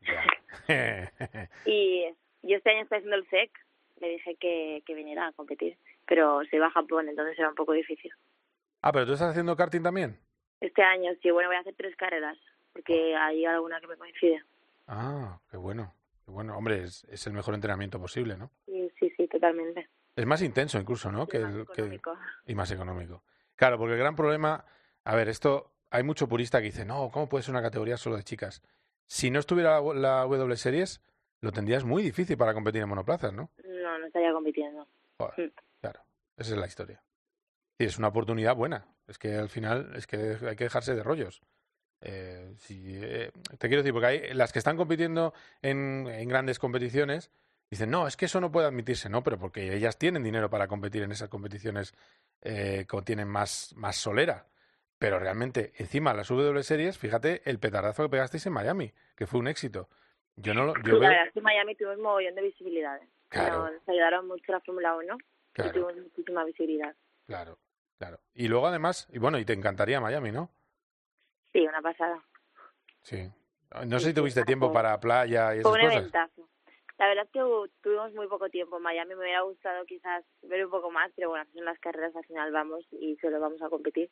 [1.65, 2.05] Y
[2.43, 3.51] yo este año estoy haciendo el SEC,
[4.01, 5.77] le dije que, que viniera a competir,
[6.07, 8.13] pero se va a Japón, entonces era un poco difícil.
[8.83, 10.19] ah, pero tú estás haciendo karting también.
[10.61, 12.37] Este año sí, bueno, voy a hacer tres carreras,
[12.73, 14.43] porque hay alguna que me coincide.
[14.87, 15.95] Ah, qué bueno.
[16.25, 16.57] Qué bueno.
[16.57, 18.51] Hombre, es, es el mejor entrenamiento posible, ¿no?
[18.67, 19.89] Sí, sí, sí, totalmente.
[20.17, 21.27] Es más intenso incluso, ¿no?
[21.27, 22.01] Que el- que-
[22.47, 23.23] y más económico.
[23.57, 24.65] Claro, porque el gran problema,
[25.05, 28.17] a ver, esto, hay mucho purista que dice, no, ¿cómo puede ser una categoría solo
[28.17, 28.63] de chicas?
[29.07, 31.01] Si no estuviera la, la W Series,
[31.41, 33.51] lo tendrías muy difícil para competir en monoplazas, ¿no?
[33.65, 34.87] No, no estaría compitiendo.
[35.19, 35.53] Joder, Mm.
[35.81, 36.01] claro,
[36.37, 37.03] esa es la historia.
[37.79, 38.87] Y es una oportunidad buena.
[39.07, 41.41] Es que al final es que hay que dejarse de rollos.
[42.03, 46.59] Eh, si, eh, te quiero decir, porque hay las que están compitiendo en, en grandes
[46.59, 47.31] competiciones
[47.71, 49.23] dicen, no, es que eso no puede admitirse, ¿no?
[49.23, 51.95] Pero porque ellas tienen dinero para competir en esas competiciones
[52.43, 54.47] eh, que tienen más, más solera.
[55.01, 59.41] Pero realmente, encima las W Series, fíjate el petardazo que pegasteis en Miami, que fue
[59.41, 59.89] un éxito.
[60.37, 62.43] Yo no lo, yo la veo, verdad es que en Miami tuvimos un mogollón de
[62.43, 63.01] visibilidad.
[63.31, 63.71] Claro.
[63.71, 65.17] Nos ayudaron mucho la Fórmula 1
[65.53, 65.71] Claro.
[65.71, 66.95] y tuvimos muchísima visibilidad.
[67.27, 67.59] claro,
[67.99, 68.21] claro.
[68.35, 70.51] Y luego además, y bueno, y te encantaría Miami, ¿no?
[71.55, 72.23] Sí, una pasada.
[73.03, 73.27] Sí.
[73.87, 75.97] No sé si tuviste tiempo para playa y esas un cosas.
[75.97, 76.47] eventazo.
[76.99, 77.41] La verdad es que
[77.83, 79.15] tuvimos muy poco tiempo en Miami.
[79.15, 82.53] Me hubiera gustado quizás ver un poco más, pero bueno, son las carreras, al final
[82.53, 84.11] vamos y solo vamos a competir.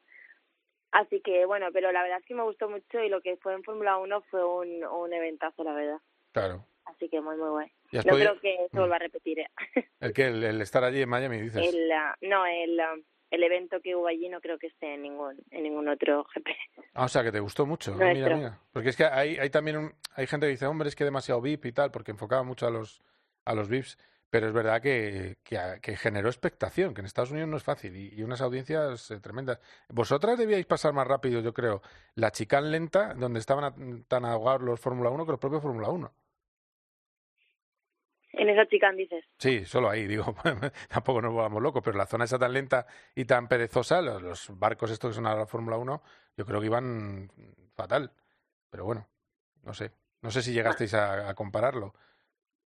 [0.92, 3.54] Así que bueno, pero la verdad es que me gustó mucho y lo que fue
[3.54, 5.98] en Fórmula 1 fue un, un eventazo, la verdad.
[6.32, 6.64] Claro.
[6.86, 7.72] Así que muy, muy guay.
[7.92, 9.40] ¿Y has No podido- creo que se vuelva a repetir.
[9.40, 9.48] ¿eh?
[10.00, 11.74] El que el, el estar allí en Miami, dices.
[11.74, 12.94] El, ah, no, el, ah,
[13.30, 16.48] el evento que hubo allí no creo que esté en ningún, en ningún otro GP.
[16.94, 17.94] Ah, o sea, que te gustó mucho.
[17.94, 18.58] Mira, mira.
[18.72, 21.42] Porque es que hay, hay también un, hay gente que dice, hombre, es que demasiado
[21.42, 23.02] VIP y tal, porque enfocaba mucho a los,
[23.44, 23.98] a los VIPs.
[24.30, 28.14] Pero es verdad que, que, generó expectación, que en Estados Unidos no es fácil y,
[28.14, 29.58] y unas audiencias eh, tremendas.
[29.88, 31.80] Vosotras debíais pasar más rápido, yo creo,
[32.14, 33.74] la chicán lenta, donde estaban a-
[34.06, 36.12] tan ahogados los Fórmula 1 que los propios Fórmula 1.
[38.32, 39.24] En esa chica dices.
[39.38, 40.34] Sí, solo ahí, digo,
[40.88, 44.58] tampoco nos volvamos locos, pero la zona esa tan lenta y tan perezosa, los, los
[44.58, 46.02] barcos estos que son ahora la Fórmula 1,
[46.36, 47.32] yo creo que iban
[47.74, 48.12] fatal.
[48.70, 49.08] Pero bueno,
[49.62, 49.92] no sé.
[50.20, 51.94] No sé si llegasteis a, a compararlo.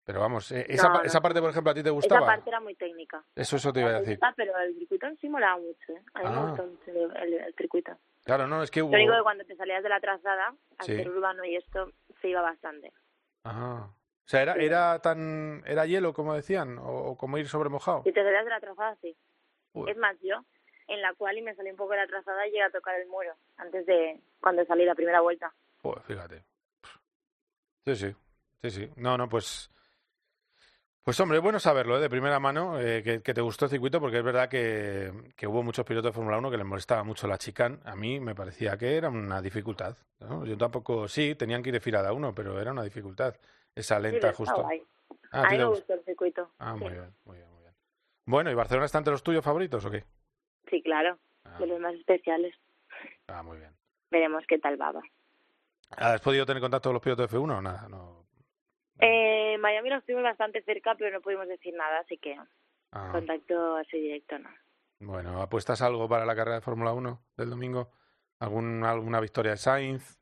[0.03, 1.05] Pero vamos, eh, esa, No, pa- no.
[1.05, 2.25] esa parte, por ejemplo, ¿a ti te Esa gustaba?
[2.25, 3.23] parte era muy técnica.
[3.35, 4.19] Eso, eso te iba a decir.
[4.35, 5.93] pero el circuito en sí molaba mucho.
[5.93, 6.01] ¿eh?
[6.15, 6.31] A mí Ah.
[6.31, 7.97] me gustó mucho el, el- circuito.
[8.23, 8.91] Claro, no, es que hubo...
[8.91, 10.95] Lo único que cuando te salías de la trazada, al Sí.
[10.95, 11.91] ser urbano y esto,
[12.21, 12.91] se iba bastante.
[13.43, 13.85] Ajá.
[13.85, 15.63] O sea, ¿era, era tan...
[15.65, 16.77] ¿Era hielo, como decían?
[16.79, 18.03] ¿O, como ir sobre mojado?
[18.03, 19.15] Si te salías de la trazada, sí.
[19.73, 19.89] Uy.
[19.91, 20.43] Es más, yo
[20.87, 23.07] en la cual y me salí un poco de la trazada llegué a tocar el
[23.07, 25.53] muro antes de cuando salí la primera vuelta.
[25.81, 26.43] Joder, fíjate.
[27.85, 28.15] Sí, sí,
[28.61, 28.89] sí, sí.
[28.97, 29.69] No, no, pues...
[31.03, 31.99] Pues hombre, es bueno saberlo, ¿eh?
[32.01, 35.47] de primera mano, eh, que, que te gustó el circuito, porque es verdad que, que
[35.47, 37.79] hubo muchos pilotos de Fórmula 1 que les molestaba mucho la chicane.
[37.85, 39.97] A mí me parecía que era una dificultad.
[40.19, 40.45] ¿no?
[40.45, 43.35] Yo tampoco, sí, tenían que ir de filada uno, pero era una dificultad.
[43.73, 44.63] Esa Sí, lenta está justo.
[45.31, 46.51] Ah, a ¿a ti mí te me gustó el circuito.
[46.59, 46.83] Ah, sí.
[46.83, 47.73] muy bien, muy bien, muy bien.
[48.25, 50.03] Bueno, ¿y Barcelona está entre los tuyos favoritos o qué?
[50.69, 51.17] Sí, claro.
[51.57, 52.53] De los más especiales.
[53.27, 53.71] Ah, muy bien.
[54.11, 54.91] Veremos qué tal va.
[54.91, 55.01] va.
[55.97, 57.87] ¿Has podido tener contacto con los pilotos de F1 o nada?
[57.89, 58.20] No.
[59.01, 62.37] Eh, Miami nos estuvimos bastante cerca, pero no pudimos decir nada, así que
[62.93, 64.49] Ah, contacto así directo no.
[64.99, 67.89] bueno, ¿apuestas algo para la carrera de Fórmula 1 del domingo?
[68.39, 70.19] ¿Algún, ¿Alguna victoria de Sainz?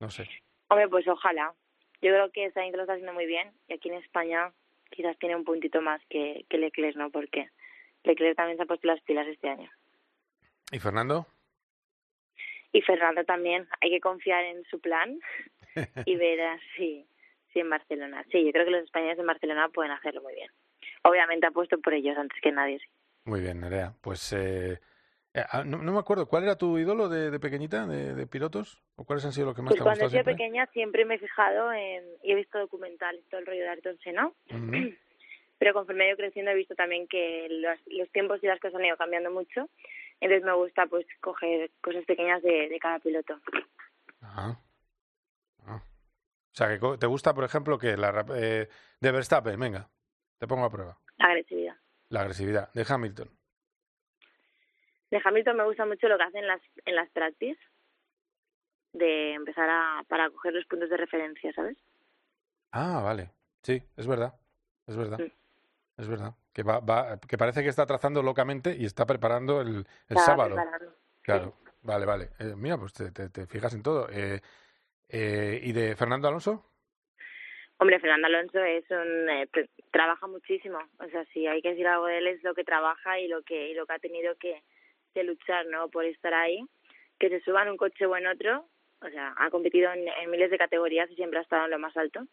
[0.00, 0.28] No sé.
[0.68, 1.54] Hombre, pues ojalá.
[2.02, 4.52] Yo creo que Sainz lo está haciendo muy bien y aquí en España
[4.90, 7.10] quizás tiene un puntito más que, que Leclerc, ¿no?
[7.10, 7.48] Porque
[8.04, 9.70] Leclerc también se ha puesto las pilas este año.
[10.70, 11.26] ¿Y Fernando?
[12.72, 13.66] Y Fernando también.
[13.80, 15.18] Hay que confiar en su plan
[16.04, 17.06] y ver si,
[17.60, 18.24] en Barcelona.
[18.30, 20.50] Sí, yo creo que los españoles en Barcelona pueden hacerlo muy bien.
[21.02, 22.78] Obviamente apuesto por ellos antes que nadie.
[22.78, 22.86] sí.
[23.24, 23.94] Muy bien, Nerea.
[24.00, 24.80] Pues eh,
[25.34, 28.26] eh, ah, no, no me acuerdo, ¿cuál era tu ídolo de, de pequeñita, de, de
[28.26, 28.82] pilotos?
[28.96, 30.46] ¿O cuáles han sido los que más Pues te han cuando he gustado sido siempre?
[30.46, 33.98] pequeña siempre me he fijado en, y he visto documentales, todo el rollo de Ayrton
[33.98, 34.72] Senna, Ujú.
[35.58, 38.78] pero conforme he ido creciendo he visto también que los, los tiempos y las cosas
[38.80, 39.68] han ido cambiando mucho,
[40.20, 43.38] entonces me gusta pues coger cosas pequeñas de, de cada piloto.
[44.20, 44.58] Ajá.
[46.58, 48.68] O sea, que te gusta, por ejemplo, que la eh,
[48.98, 49.88] de Verstappen, venga,
[50.38, 50.98] te pongo a prueba.
[51.16, 51.76] La agresividad.
[52.08, 53.30] La agresividad de Hamilton.
[55.12, 57.60] De Hamilton me gusta mucho lo que hacen en las, en las practice,
[58.92, 61.78] de empezar a, para coger los puntos de referencia, ¿sabes?
[62.72, 63.30] Ah, vale.
[63.62, 64.34] Sí, es verdad.
[64.88, 65.20] Es verdad.
[65.20, 66.00] Mm.
[66.00, 66.34] Es verdad.
[66.52, 70.26] Que, va, va, que parece que está trazando locamente y está preparando el, el Estaba
[70.26, 70.56] sábado.
[70.56, 70.96] preparando.
[71.22, 71.54] Claro.
[71.82, 72.30] Vale, vale.
[72.40, 74.08] Eh, mira, pues te, te, te fijas en todo.
[74.10, 74.40] Eh,
[75.08, 76.64] eh, ¿Y de Fernando Alonso?
[77.78, 79.48] Hombre, Fernando Alonso es un eh,
[79.90, 83.20] trabaja muchísimo, o sea, si hay que decir algo de él es lo que trabaja
[83.20, 84.62] y lo que y lo que ha tenido que,
[85.24, 85.88] luchar, ¿no?
[85.88, 86.64] Por estar ahí,
[87.18, 88.68] que se suba en un coche o en otro,
[89.00, 91.96] o sea, ha competido en, miles de categorías y siempre ha estado en lo más
[91.96, 92.24] alto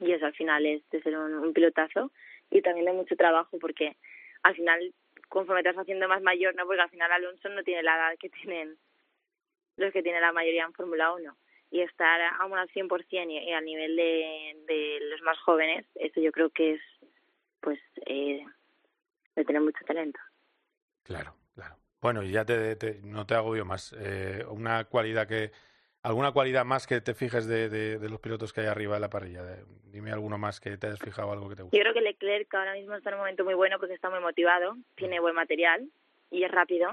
[0.00, 2.10] y eso al final es de ser un, pilotazo
[2.50, 3.96] y también de mucho trabajo porque
[4.42, 4.94] al final
[5.28, 6.64] conforme vas haciendo más mayor, ¿no?
[6.64, 8.78] Porque al final Alonso no tiene la edad que tienen
[9.76, 11.36] los que tiene la mayoría en Fórmula 1
[11.70, 16.20] y estar aún al 100% y, y al nivel de, de los más jóvenes, eso
[16.20, 16.80] yo creo que es,
[17.60, 18.44] pues, eh,
[19.36, 20.18] de tener mucho talento.
[21.02, 21.76] Claro, claro.
[22.00, 23.94] Bueno, y ya te, te- no te agobio más.
[23.98, 25.50] Eh, una cualidad que
[26.00, 29.00] ¿Alguna cualidad más que te fijes de, de, de los pilotos que hay arriba de
[29.00, 29.42] la parrilla?
[29.42, 31.76] De- dime alguno más que te hayas fijado, algo que te guste.
[31.76, 34.20] Yo creo que Leclerc ahora mismo está en un momento muy bueno porque está muy
[34.20, 35.90] motivado, tiene buen material
[36.30, 36.92] y es rápido.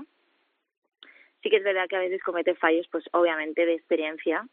[1.44, 4.48] Sí que es verdad que a veces comete fallos, pues obviamente de experiencia,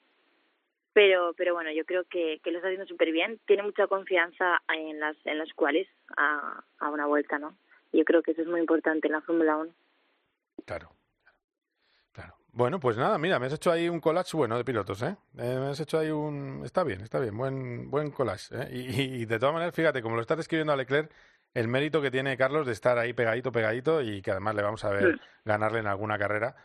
[0.92, 3.40] pero pero bueno, yo creo que, que lo está haciendo súper bien.
[3.46, 7.56] Tiene mucha confianza en las en los cuales a, a una vuelta, ¿no?
[7.92, 9.72] Yo creo que eso es muy importante en la Fórmula 1.
[10.64, 10.90] Claro.
[12.12, 12.34] Claro.
[12.52, 15.16] Bueno, pues nada, mira, me has hecho ahí un collage bueno de pilotos, ¿eh?
[15.38, 16.62] Eh, me has hecho ahí un...
[16.64, 18.68] Está bien, está bien, buen, buen collage, ¿eh?
[18.70, 21.10] Y, de todas maneras, fíjate, como lo estás describiendo a Leclerc,
[21.54, 24.84] el mérito que tiene Carlos de estar ahí pegadito, pegadito y que además le vamos
[24.84, 26.56] a ver ganarle en alguna carrera,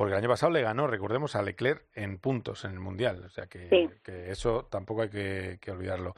[0.00, 3.28] porque el año pasado le ganó, recordemos, a Leclerc en puntos en el Mundial, o
[3.28, 3.86] sea que, Sí.
[4.02, 6.14] que eso tampoco hay que, que olvidarlo.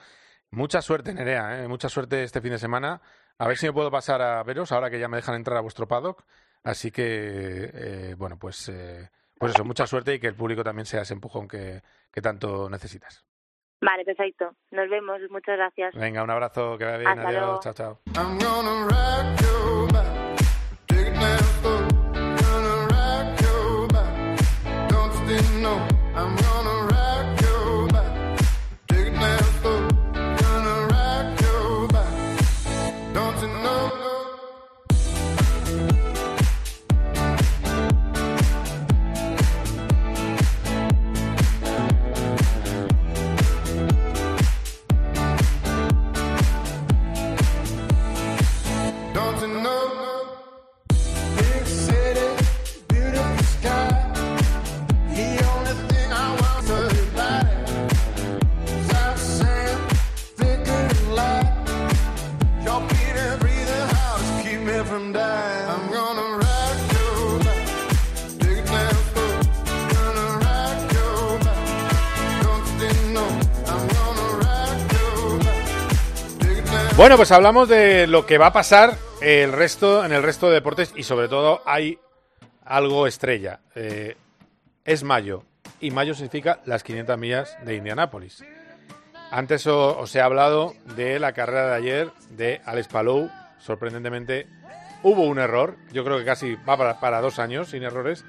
[0.53, 1.67] Mucha suerte, Nerea, ¿eh?
[1.67, 3.03] mucha suerte este fin de semana.
[3.39, 5.63] A ver si me puedo pasar a veros ahora que ya me dejan entrar a
[5.63, 6.23] vuestro paddock.
[6.63, 10.87] Así que, eh, bueno, pues, eh, pues eso, mucha suerte y que el público también
[10.87, 11.83] sea ese empujón que,
[12.13, 13.25] que tanto necesitas.
[13.81, 14.55] Vale, perfecto.
[14.71, 15.19] Nos vemos.
[15.29, 15.93] Muchas gracias.
[15.97, 17.61] Venga, un abrazo, que vaya bien, Hasta adiós, luego.
[17.61, 19.62] chao, chao.
[77.03, 80.55] Bueno, pues hablamos de lo que va a pasar el resto, en el resto de
[80.55, 81.99] deportes y sobre todo hay
[82.65, 83.59] algo estrella.
[83.75, 84.17] Eh,
[84.85, 85.43] es mayo
[85.81, 88.45] y mayo significa las 500 millas de Indianápolis.
[89.33, 93.29] Antes os he hablado de la carrera de ayer de Alex Palou.
[93.59, 94.47] Sorprendentemente
[95.03, 95.75] hubo un error.
[95.93, 98.25] Yo creo que casi va para dos años sin errores.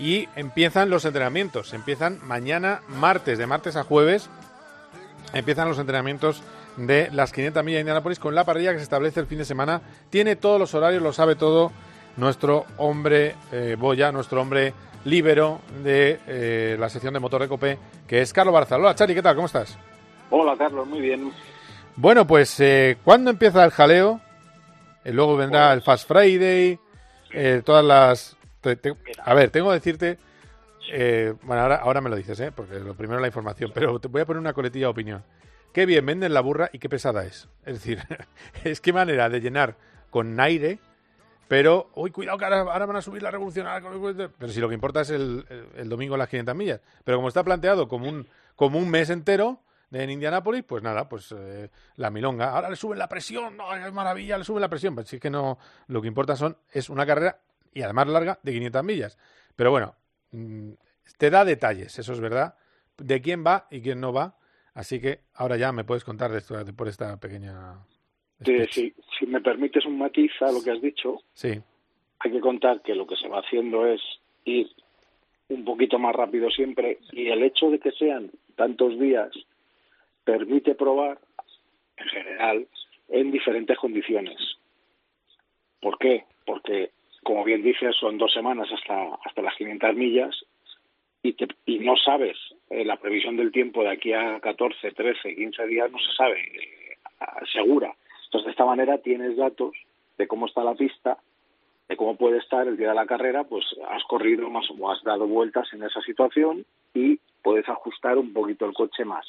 [0.00, 1.72] Y empiezan los entrenamientos.
[1.72, 4.28] Empiezan mañana, martes, de martes a jueves.
[5.32, 6.42] Empiezan los entrenamientos
[6.76, 9.44] de las 500 millas de Indianápolis con la parrilla que se establece el fin de
[9.44, 9.80] semana.
[10.10, 11.72] Tiene todos los horarios, lo sabe todo
[12.16, 14.72] nuestro hombre eh, Boya, nuestro hombre
[15.04, 18.80] líbero de eh, la sección de motor de Copé, que es Carlos Barzal.
[18.80, 19.34] Hola, Chari, ¿qué tal?
[19.34, 19.76] ¿Cómo estás?
[20.30, 21.30] Hola Carlos, muy bien.
[21.96, 24.20] Bueno, pues eh, ¿cuándo empieza el jaleo?
[25.04, 26.78] Eh, luego vendrá el Fast Friday,
[27.32, 28.36] eh, todas las...
[28.60, 30.18] te- te- a ver, tengo que decirte...
[31.42, 32.50] bueno, ahora, ahora me lo dices, ¿eh?
[32.54, 35.22] porque lo primero es la información, pero te voy a poner una coletilla de opinión.
[35.74, 37.48] Qué bien venden la burra y qué pesada es.
[37.66, 37.98] Es decir,
[38.64, 39.76] es qué manera de llenar
[40.08, 40.78] con aire,
[41.48, 43.66] pero, uy, cuidado que ahora, van a subir la revolución.
[44.38, 46.80] Pero si lo que importa es el, el- el domingo las 500 millas.
[47.04, 48.26] Pero como está planteado como un,
[48.56, 49.60] como un mes entero
[49.92, 52.50] en Indianápolis, pues nada, pues eh, la milonga.
[52.50, 54.94] Ahora le suben la presión, es maravilla, le suben la presión.
[54.94, 57.38] Pues sí que no, lo que importa son, es una carrera,
[57.72, 59.18] y además larga, de 500 millas.
[59.54, 59.94] Pero bueno,
[60.30, 60.70] mm,
[61.18, 62.54] te da detalles, eso es verdad,
[62.96, 64.36] de quién va y quién no va.
[64.74, 67.74] Así que ahora ya me puedes contar de esto, de- por esta pequeña...
[68.44, 71.60] Si, si me permites un matiz a lo que has dicho, Sí,
[72.18, 74.00] hay que contar que lo que se va haciendo es
[74.44, 74.68] ir
[75.48, 79.30] un poquito más rápido siempre y el hecho de que sean tantos días
[80.24, 81.18] permite probar,
[81.96, 82.66] en general,
[83.08, 84.36] en diferentes condiciones.
[85.80, 86.24] ¿Por qué?
[86.46, 86.90] Porque,
[87.22, 90.34] como bien dices, son dos semanas hasta, hasta las 500 millas
[91.24, 92.36] y, te- y no sabes
[92.70, 96.38] eh, la previsión del tiempo de aquí a 14, 13, 15 días, no se sabe
[96.40, 96.96] eh,
[97.52, 97.92] segura.
[98.26, 99.72] Entonces, de esta manera tienes datos
[100.18, 101.18] de cómo está la pista,
[101.88, 105.02] de cómo puede estar el día de la carrera, pues has corrido más o has
[105.02, 106.64] dado vueltas en esa situación
[106.94, 109.26] y puedes ajustar un poquito el coche más.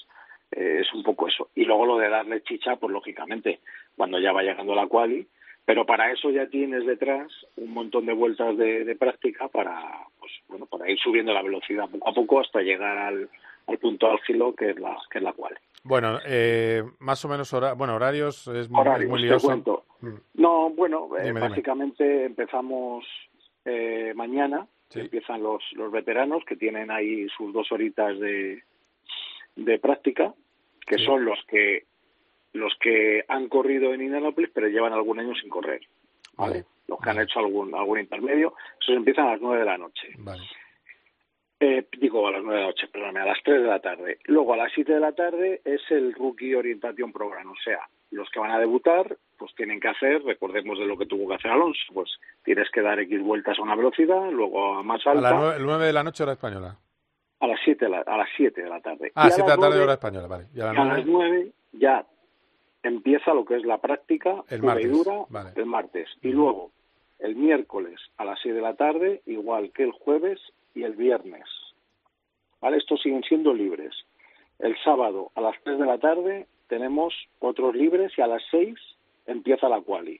[0.51, 1.49] Eh, es un poco eso.
[1.55, 3.59] Y luego lo de darle chicha, pues lógicamente,
[3.95, 5.27] cuando ya va llegando la quali,
[5.65, 10.31] pero para eso ya tienes detrás un montón de vueltas de, de práctica para, pues,
[10.47, 13.29] bueno, para ir subiendo la velocidad poco a poco hasta llegar al,
[13.67, 15.55] al punto álgido que es la, que es la quali.
[15.83, 19.85] Bueno, eh, más o menos hora, bueno, horarios es muy, Horarios, muy te cuento.
[20.01, 20.13] Mm.
[20.35, 23.05] No, bueno, eh, Dime, básicamente empezamos
[23.65, 28.63] eh, mañana, empiezan los, los veteranos que tienen ahí sus dos horitas de,
[29.55, 30.33] de práctica,
[30.87, 31.05] que Sí.
[31.05, 31.85] son los que
[32.55, 35.81] los que han corrido en Indianapolis pero llevan algún año sin correr,
[36.37, 36.65] ¿vale?
[36.87, 40.09] Los que han hecho algún algún intermedio, esos empiezan a las nueve de la noche.
[40.19, 40.43] Vale.
[41.59, 44.19] Eh, digo a las 9 de la noche, perdóname, a las 3 de la tarde.
[44.25, 47.79] Luego a las 7 de la tarde es el Rookie Orientation Program, o sea,
[48.11, 51.35] los que van a debutar pues tienen que hacer, recordemos de lo que tuvo que
[51.35, 52.09] hacer Alonso, pues
[52.43, 55.55] tienes que dar X vueltas a una velocidad, luego a más A alta, las nueve,
[55.57, 56.77] el 9 de la noche hora española.
[57.39, 59.11] a las 7 de la, a las 7 de la tarde.
[59.15, 60.45] Ah, Y a 7 de la tarde 9 hora española, vale.
[60.53, 62.05] Y a y las a las 9, 9 ya
[62.87, 65.51] empieza lo que es la práctica El martes, dura vale.
[65.55, 66.07] el martes.
[66.21, 66.71] Y luego,
[67.19, 70.39] el miércoles a las 6 de la tarde, igual que el jueves
[70.73, 71.45] y el viernes.
[72.61, 72.77] ¿Vale?
[72.77, 73.93] Estos siguen siendo libres.
[74.59, 78.75] El sábado a las 3 de la tarde tenemos otros libres y a las 6
[79.27, 80.19] empieza la quali.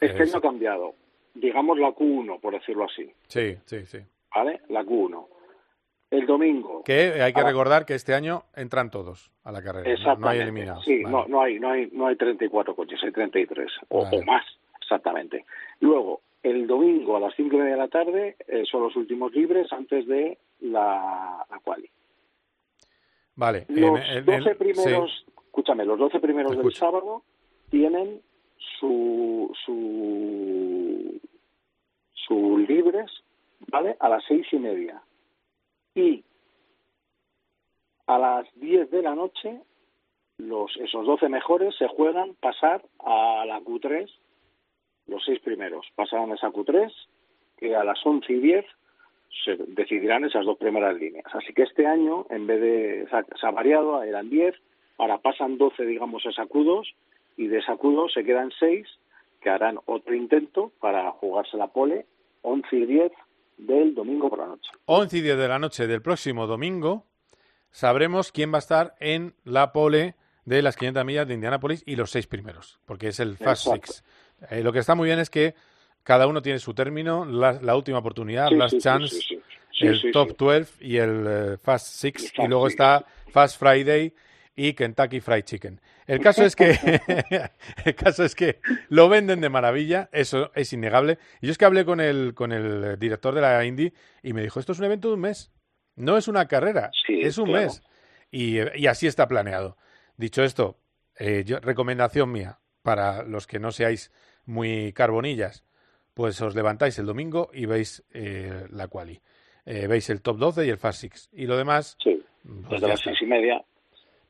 [0.00, 0.94] Este Es- año ha cambiado.
[1.34, 3.10] Digamos la Q1, por decirlo así.
[3.28, 3.98] Sí, sí, sí.
[4.34, 4.60] ¿Vale?
[4.68, 5.26] La Q1.
[6.10, 6.82] El domingo.
[6.84, 9.84] Que hay que a la- recordar que este año entran todos a la carrera.
[9.84, 9.90] ¿no?
[9.90, 10.28] No, Exactamente.
[10.28, 10.84] hay eliminados.
[10.84, 11.16] Sí, Vale.
[11.16, 14.18] no, no hay, no hay, no hay 34 coches, hay 33 o, Vale.
[14.18, 14.44] o más,
[14.82, 15.44] exactamente.
[15.78, 19.32] Luego, el domingo a las 5 y media de la tarde eh, son los últimos
[19.32, 21.88] libres antes de la, la quali.
[23.36, 23.66] Vale.
[23.68, 25.32] Los en- en- 12 en- primeros, sí.
[25.46, 27.22] escúchame, los 12 primeros del sábado
[27.70, 28.20] tienen
[28.80, 31.20] su, su,
[32.14, 33.10] su libres,
[33.68, 33.96] ¿vale?
[34.00, 35.00] A las seis y media.
[35.94, 36.24] Y
[38.06, 39.60] a las 10 de la noche,
[40.38, 44.08] los, esos 12 mejores se juegan pasar a la Q3,
[45.06, 46.92] los seis primeros pasarán a esa Q3,
[47.56, 48.66] que a las 11 y 10
[49.44, 51.24] se decidirán esas dos primeras líneas.
[51.32, 53.08] Así que este año, en vez de,
[53.40, 54.54] se ha, variado, eran 10,
[54.98, 56.86] ahora pasan 12, digamos, a Q2,
[57.36, 58.86] y de Q2 se quedan 6,
[59.40, 62.06] que harán otro intento para jugarse la pole,
[62.42, 63.12] 11 y 10
[63.66, 64.70] del domingo por la noche.
[64.86, 67.06] 11 y 10 de la noche del próximo domingo
[67.70, 71.96] sabremos quién va a estar en la pole de las 500 millas de Indianápolis y
[71.96, 73.92] los seis primeros, porque es el Fast Exacto.
[73.92, 74.04] Six.
[74.50, 75.54] Eh, lo que está muy bien es que
[76.02, 79.20] cada uno tiene su término, la, la última oportunidad, Sí, Last sí, sí, Chance, sí,
[79.20, 79.40] sí.
[79.72, 80.36] Sí, el Top sí.
[80.38, 84.12] 12 y el eh, Fast Six, y luego está Fast Friday
[84.56, 85.80] y Kentucky Fried Chicken.
[86.06, 86.70] El caso es que
[87.84, 91.18] el caso es que lo venden de maravilla, eso es innegable.
[91.40, 94.42] Y yo es que hablé con el con el director de la Indy y me
[94.42, 95.52] dijo, "Esto es un evento de un mes.
[95.96, 97.66] No es una carrera, Sí, es un claro.
[97.66, 97.82] mes."
[98.30, 99.76] Y, y así está planeado.
[100.16, 100.78] Dicho esto,
[101.18, 104.12] eh, yo- recomendación mía para los que no seáis
[104.46, 105.64] muy carbonillas,
[106.14, 109.20] pues os levantáis el domingo y veis eh, la quali.
[109.66, 111.28] Eh, veis el top 12 y el fast six.
[111.32, 112.22] Y lo demás, Sí,
[112.68, 113.62] pues desde las seis y media.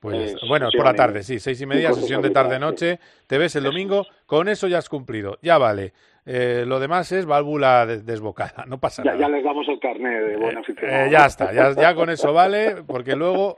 [0.00, 3.54] Pues eh, bueno, por la tarde, sí, seis y media, sesión de tarde-noche, te ves
[3.56, 5.92] el domingo, con eso ya has cumplido, ya vale.
[6.24, 9.22] Eh, lo demás es válvula de- desbocada, no pasa Ya, nada.
[9.22, 11.04] ya les damos el carnet de buen aficionado.
[11.06, 13.54] Eh, ya está, ya, ya con eso vale, porque luego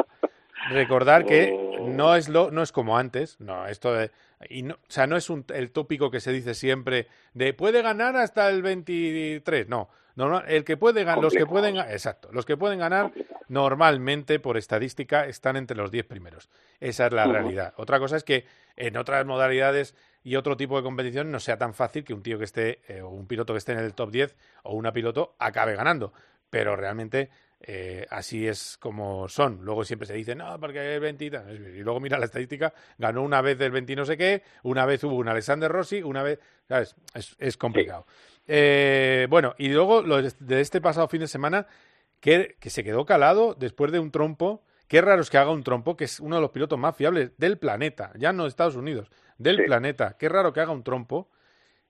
[0.70, 1.88] recordar que Oh.
[1.88, 4.10] no es lo no es como antes, no, esto de
[4.48, 7.82] y no, o sea, no es un, el tópico que se dice siempre de puede
[7.82, 9.88] ganar hasta el 23, no.
[10.14, 13.12] Normal, el que puede ganar, los que pueden, exacto, los que pueden ganar
[13.48, 16.48] normalmente por estadística están entre los 10 primeros.
[16.80, 17.74] Esa es la realidad.
[17.76, 19.94] Otra cosa es que en otras modalidades
[20.24, 23.02] y otro tipo de competición no sea tan fácil que un tío que esté, eh,
[23.02, 26.12] o un piloto que esté en el top 10 o una piloto acabe ganando.
[26.50, 27.30] Pero realmente
[27.60, 29.64] eh, así es como son.
[29.64, 31.50] Luego siempre se dice, no, porque el 20 y tal".
[31.50, 34.84] y luego mira la estadística, ganó una vez el 20 y no sé qué, una
[34.84, 36.96] vez hubo un Alexander Rossi, una vez, ¿sabes?
[37.14, 38.06] Es, es complicado.
[38.46, 41.66] Eh, bueno, y luego lo de este pasado fin de semana,
[42.20, 44.62] que, que se quedó calado después de un trompo.
[44.88, 47.32] Qué raro es que haga un trompo, que es uno de los pilotos más fiables
[47.38, 49.62] del planeta, ya no de Estados Unidos, del Sí.
[49.64, 50.16] planeta.
[50.18, 51.28] Qué raro que haga un trompo,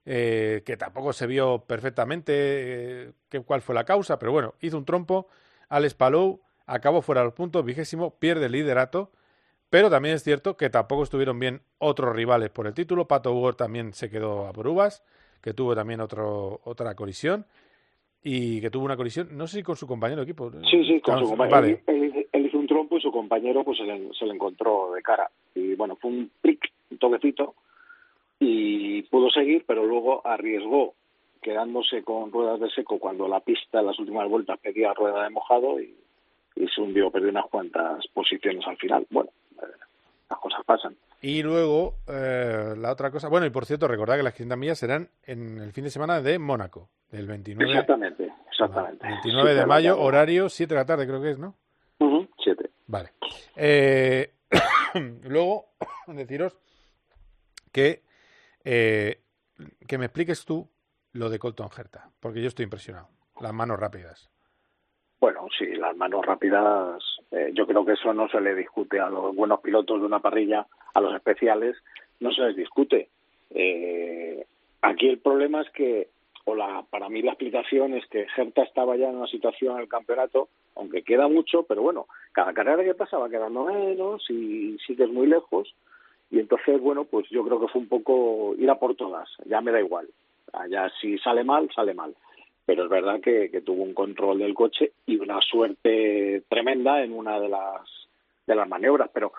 [0.05, 4.79] eh, que tampoco se vio perfectamente eh, que- cuál fue la causa, pero bueno, hizo
[4.79, 5.29] un trompo.
[5.69, 9.11] Alex Palou acabó fuera de los puntos, vigésimo, pierde el liderato.
[9.71, 13.09] Pero también es cierto que tampoco estuvieron bien otros rivales por el título.
[13.09, 15.03] Pato Ward también se quedó a por uvas,
[15.43, 17.45] que tuvo también otro, otra colisión.
[18.25, 20.51] Y que tuvo una colisión, no sé si con su compañero de equipo.
[20.71, 21.61] Sí, sí, con su compañero.
[21.61, 21.83] Vale.
[21.89, 24.93] Él, él- él hizo un trompo y su compañero pues se le, se le encontró
[24.93, 25.29] de cara.
[25.57, 27.57] Y bueno, fue un plic, un toquecito,
[28.39, 30.95] y pudo seguir, pero luego arriesgó
[31.41, 35.31] quedándose con ruedas de seco cuando la pista en las últimas vueltas pedía rueda de
[35.31, 35.93] mojado y,
[36.55, 39.05] y se hundió, perdió unas cuantas posiciones al final.
[39.11, 39.67] Bueno, eh,
[40.31, 40.95] las cosas pasan.
[41.25, 43.29] Y luego, eh, la otra cosa.
[43.29, 46.21] Bueno, y por cierto, recordad que las 500 millas serán en el fin de semana
[46.21, 49.07] de Mónaco, del 29, Exactamente, exactamente.
[49.07, 51.55] 29 de mayo, horario 7 de la tarde, creo que es, ¿no?
[52.01, 52.71] Ujú, siete.
[52.89, 53.13] Vale.
[53.55, 54.33] Eh,
[55.23, 55.67] luego,
[56.09, 56.59] deciros
[57.71, 58.03] que,
[58.65, 59.23] eh,
[59.87, 60.69] que me expliques tú
[61.13, 63.09] lo de Colton Herta, porque yo estoy impresionado.
[63.41, 64.29] Las manos rápidas.
[65.21, 67.01] Bueno, sí, las manos rápidas,
[67.33, 70.21] eh, yo creo que eso no se le discute a los buenos pilotos de una
[70.21, 71.77] parrilla, a los especiales,
[72.21, 73.09] no se les discute.
[73.51, 74.47] Eh,
[74.83, 76.09] aquí el problema es que
[76.45, 79.83] o la, para mí la explicación es que Gerta estaba ya en una situación en
[79.83, 84.77] el campeonato, aunque queda mucho, pero bueno, cada carrera que pasa va quedando menos y
[84.87, 85.75] sigues muy lejos.
[86.31, 89.61] Y entonces, bueno, pues yo creo que fue un poco ir a por todas, ya
[89.61, 90.09] me da igual.
[90.69, 92.15] Ya si sale mal, sale mal.
[92.65, 97.13] Pero es verdad que, que tuvo un control del coche y una suerte tremenda en
[97.13, 97.81] una de las,
[98.47, 99.11] de las maniobras.
[99.13, 99.33] Pero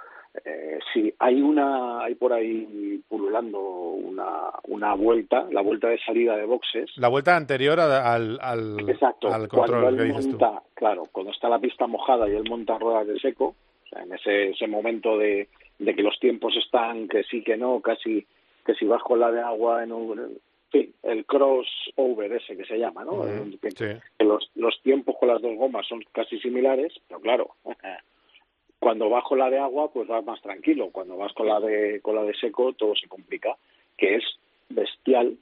[0.43, 6.35] eh, sí, hay una, hay por ahí pululando una, una vuelta, la vuelta de salida
[6.35, 6.91] de boxes.
[6.97, 10.29] La vuelta anterior al, al, Exacto, al cuando control que él tú.
[10.29, 13.55] monta, claro, cuando está la pista mojada y él monta ruedas de seco,
[13.85, 15.47] o sea, en ese, ese momento de,
[15.79, 18.25] de que los tiempos están que sí, que no, casi
[18.65, 20.39] que si vas con la de agua en un...
[20.73, 23.13] fin, el crossover ese que se llama, ¿no?
[23.13, 24.01] Ujú, Que- sí.
[24.17, 27.51] que los, los tiempos con las dos gomas son casi similares, pero claro,
[28.79, 30.89] cuando vas con la de agua, pues vas más tranquilo.
[30.91, 33.55] Cuando vas con la de con la de seco, todo se complica,
[33.97, 34.23] que es
[34.69, 35.37] bestial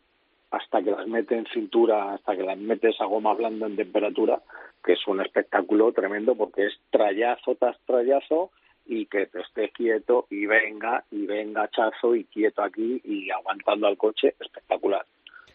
[0.52, 4.42] hasta que las metes en cintura, hasta que las metes a goma blanda en temperatura,
[4.84, 8.52] que es un espectáculo tremendo porque es trayazo tras trayazo
[8.86, 13.88] y que te estés quieto y venga y venga chazo y quieto aquí y aguantando
[13.88, 15.06] al coche, espectacular.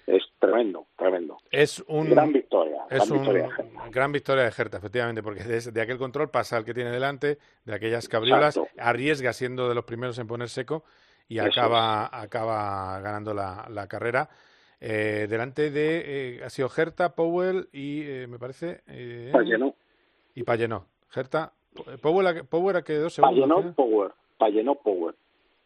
[0.06, 1.36] Es tremendo, tremendo.
[1.50, 5.60] Es un Gran victoria, Es gran victoria una gran victoria de Gerta, efectivamente, porque de,
[5.60, 8.80] de aquel control pasa al que tiene delante, de aquellas cabriolas, Exacto.
[8.80, 10.84] arriesga siendo de los primeros en poner seco
[11.28, 14.28] y Eso acaba, acaba ganando la, la carrera.
[14.80, 18.82] Eh, delante de, eh, ha sido Gerta, Powell y eh, me parece...
[18.86, 19.74] Eh, Pallenó.
[20.34, 20.86] Y Pallenó.
[21.08, 21.52] Gerta,
[22.00, 23.40] Powell, Powell a que dos segundos.
[23.40, 23.74] Pallenó ¿no?
[23.74, 25.14] Power, Pallenó Power.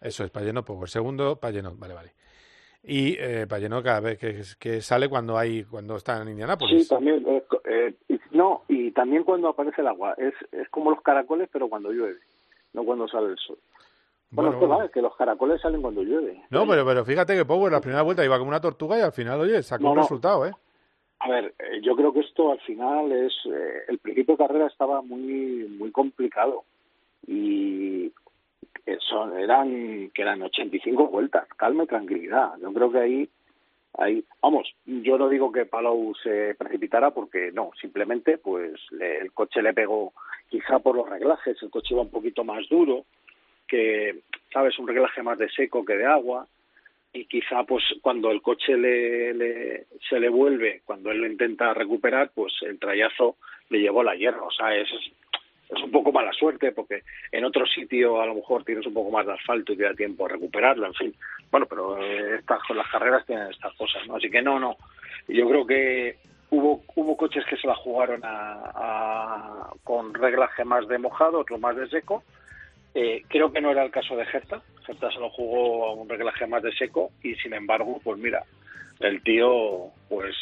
[0.01, 0.89] Eso es, Pallenó Power.
[0.89, 2.13] Segundo, Pallenó, vale, vale.
[2.83, 6.85] Y eh, Pallenó cada vez que, que sale cuando hay cuando está en Indianápolis.
[6.85, 7.25] Sí, también.
[7.29, 7.45] eh,
[8.09, 10.15] eh, no, y también cuando aparece el agua.
[10.17, 12.19] Es, es como los caracoles, pero cuando llueve,
[12.73, 13.59] no cuando sale el sol.
[14.31, 14.85] Bueno, Bueno, es que bueno.
[14.85, 16.43] va, que los caracoles salen cuando llueve.
[16.51, 19.13] No, pero, pero fíjate que Power la primera vuelta iba como una tortuga y al
[19.13, 20.03] final, oye, sacó No, un no.
[20.03, 20.53] resultado, ¿eh?
[21.19, 24.67] A ver, eh, yo creo que esto al final es eh, el principio de carrera
[24.69, 26.65] estaba muy muy complicado
[27.27, 28.11] y
[29.01, 32.53] son eran que eran 85 vueltas, calma y tranquilidad.
[32.61, 33.29] Yo creo que ahí
[33.99, 39.33] ahí vamos, yo no digo que Palou se precipitara porque no, simplemente pues le- el
[39.33, 40.13] coche le pegó
[40.49, 43.05] quizá por los reglajes, el coche iba un poquito más duro,
[43.67, 44.21] que
[44.53, 46.47] sabes un reglaje más de seco que de agua.
[47.13, 51.75] Y quizá pues cuando el coche le, le- se le vuelve, cuando él lo intenta
[51.75, 53.37] recuperar, pues el trayazo
[53.69, 54.89] le llevó la hierro, o sea, es,
[55.75, 57.03] es un poco mala suerte porque
[57.33, 59.95] en otro sitio a lo mejor tienes un poco más de asfalto y te da
[59.95, 61.15] tiempo a recuperarlo, en fin.
[61.51, 64.17] Bueno, pero eh, estas las carreras tienen estas cosas, ¿no?
[64.17, 64.77] Así que no, no.
[65.29, 66.17] Yo creo que
[66.51, 71.61] hubo hubo coches que se la jugaron a, a- con reglaje más de mojado, otros
[71.61, 72.25] más de seco.
[72.95, 74.61] Eh, creo que no era el caso de Gerta.
[74.85, 78.43] Gerta se lo jugó a un reglaje más de seco y sin embargo, pues mira,
[78.99, 80.35] el tío, pues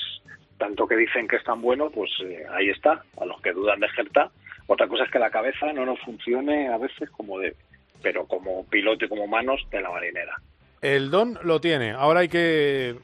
[0.56, 3.02] tanto que dicen que es tan bueno, pues eh, ahí está.
[3.20, 4.30] A los que dudan de Gerta,
[4.68, 7.56] otra cosa es que la cabeza no nos funcione a veces como debe,
[8.02, 10.36] pero como piloto y como manos de la marinera.
[10.80, 12.94] El don lo tiene, ahora hay que...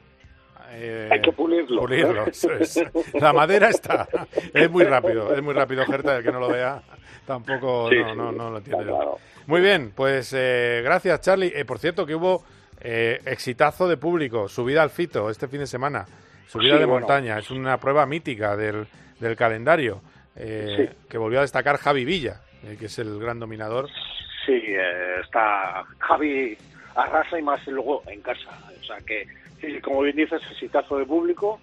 [0.71, 1.81] eh, Hay que pulirlo.
[1.81, 2.81] pulirlo, eso es.
[3.15, 4.07] La madera está.
[4.53, 6.81] Es muy rápido, es muy rápido, Gerta, el que no lo vea
[7.25, 8.83] tampoco Sí, no, sí, no, no lo entiende.
[8.85, 9.17] claro.
[9.47, 11.51] Muy bien, pues eh, gracias, Charlie.
[11.55, 12.43] Eh, por cierto, que hubo
[12.81, 16.05] eh, exitazo de público, subida al fito este fin de semana,
[16.47, 17.01] subida Sí, de bueno.
[17.01, 18.87] montaña, es una prueba mítica del,
[19.19, 20.01] del calendario,
[20.35, 23.89] eh, que volvió a destacar Javi Villa, eh, que es el gran dominador.
[24.45, 26.57] Sí, eh, está Javi
[26.95, 28.49] arrasa y más luego en casa.
[28.81, 29.27] O sea que,
[29.59, 31.59] sí, como bien dices, exitazo de público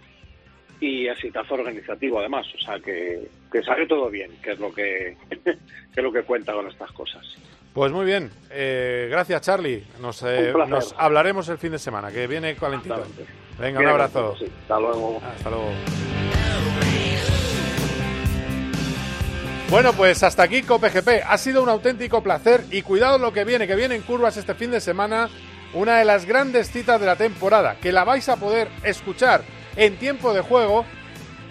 [0.81, 2.47] y exitazo organizativo además.
[2.55, 5.51] O sea que, que salió todo bien, que es lo que, que
[5.97, 7.24] es lo que cuenta con estas cosas.
[7.73, 9.82] Pues muy bien, eh, gracias Charlie.
[10.01, 13.03] Nos, eh, nos hablaremos el fin de semana, que viene calentito.
[13.59, 14.36] Venga, un abrazo.
[14.39, 15.20] sí, hasta luego.
[15.24, 15.73] Hasta luego.
[19.73, 21.24] Bueno, pues hasta aquí COPGP.
[21.27, 24.55] Ha sido un auténtico placer y cuidado lo que viene, que viene en curvas este
[24.55, 25.31] fin de semana,
[25.73, 29.43] una de las grandes citas de la temporada, que la vais a poder escuchar
[29.77, 30.85] en tiempo de juego.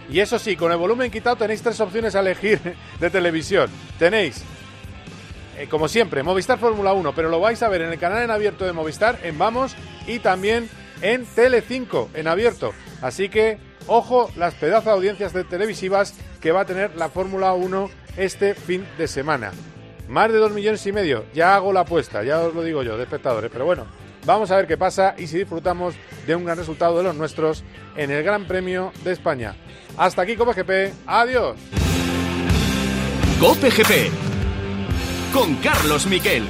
[0.08, 2.60] Y eso sí, con el volumen quitado tenéis tres opciones a elegir
[3.00, 3.72] de televisión.
[3.98, 4.44] Tenéis
[5.58, 8.30] eh, como siempre, Movistar Fórmula 1, pero lo vais a ver en el canal en
[8.30, 9.76] abierto de Movistar, en Vamos,
[10.06, 10.70] y también
[11.02, 12.72] en Tele5, en abierto.
[13.02, 13.58] Así que,
[13.88, 18.56] ojo, las pedazos de audiencias de televisivas que va a tener la Fórmula 1 este
[18.56, 19.52] fin de semana.
[20.08, 22.98] Más de dos millones y medio, ya hago la apuesta, ya os lo digo yo,
[22.98, 23.86] de espectadores, pero bueno,
[24.26, 25.96] vamos a ver qué pasa y si disfrutamos
[26.28, 27.64] de un gran resultado de los nuestros
[27.96, 29.56] en el Gran Premio de España.
[29.98, 31.58] Hasta aquí, Copa GP, adiós.
[33.40, 34.12] Cope GP
[35.34, 36.44] con Carlos Miquel.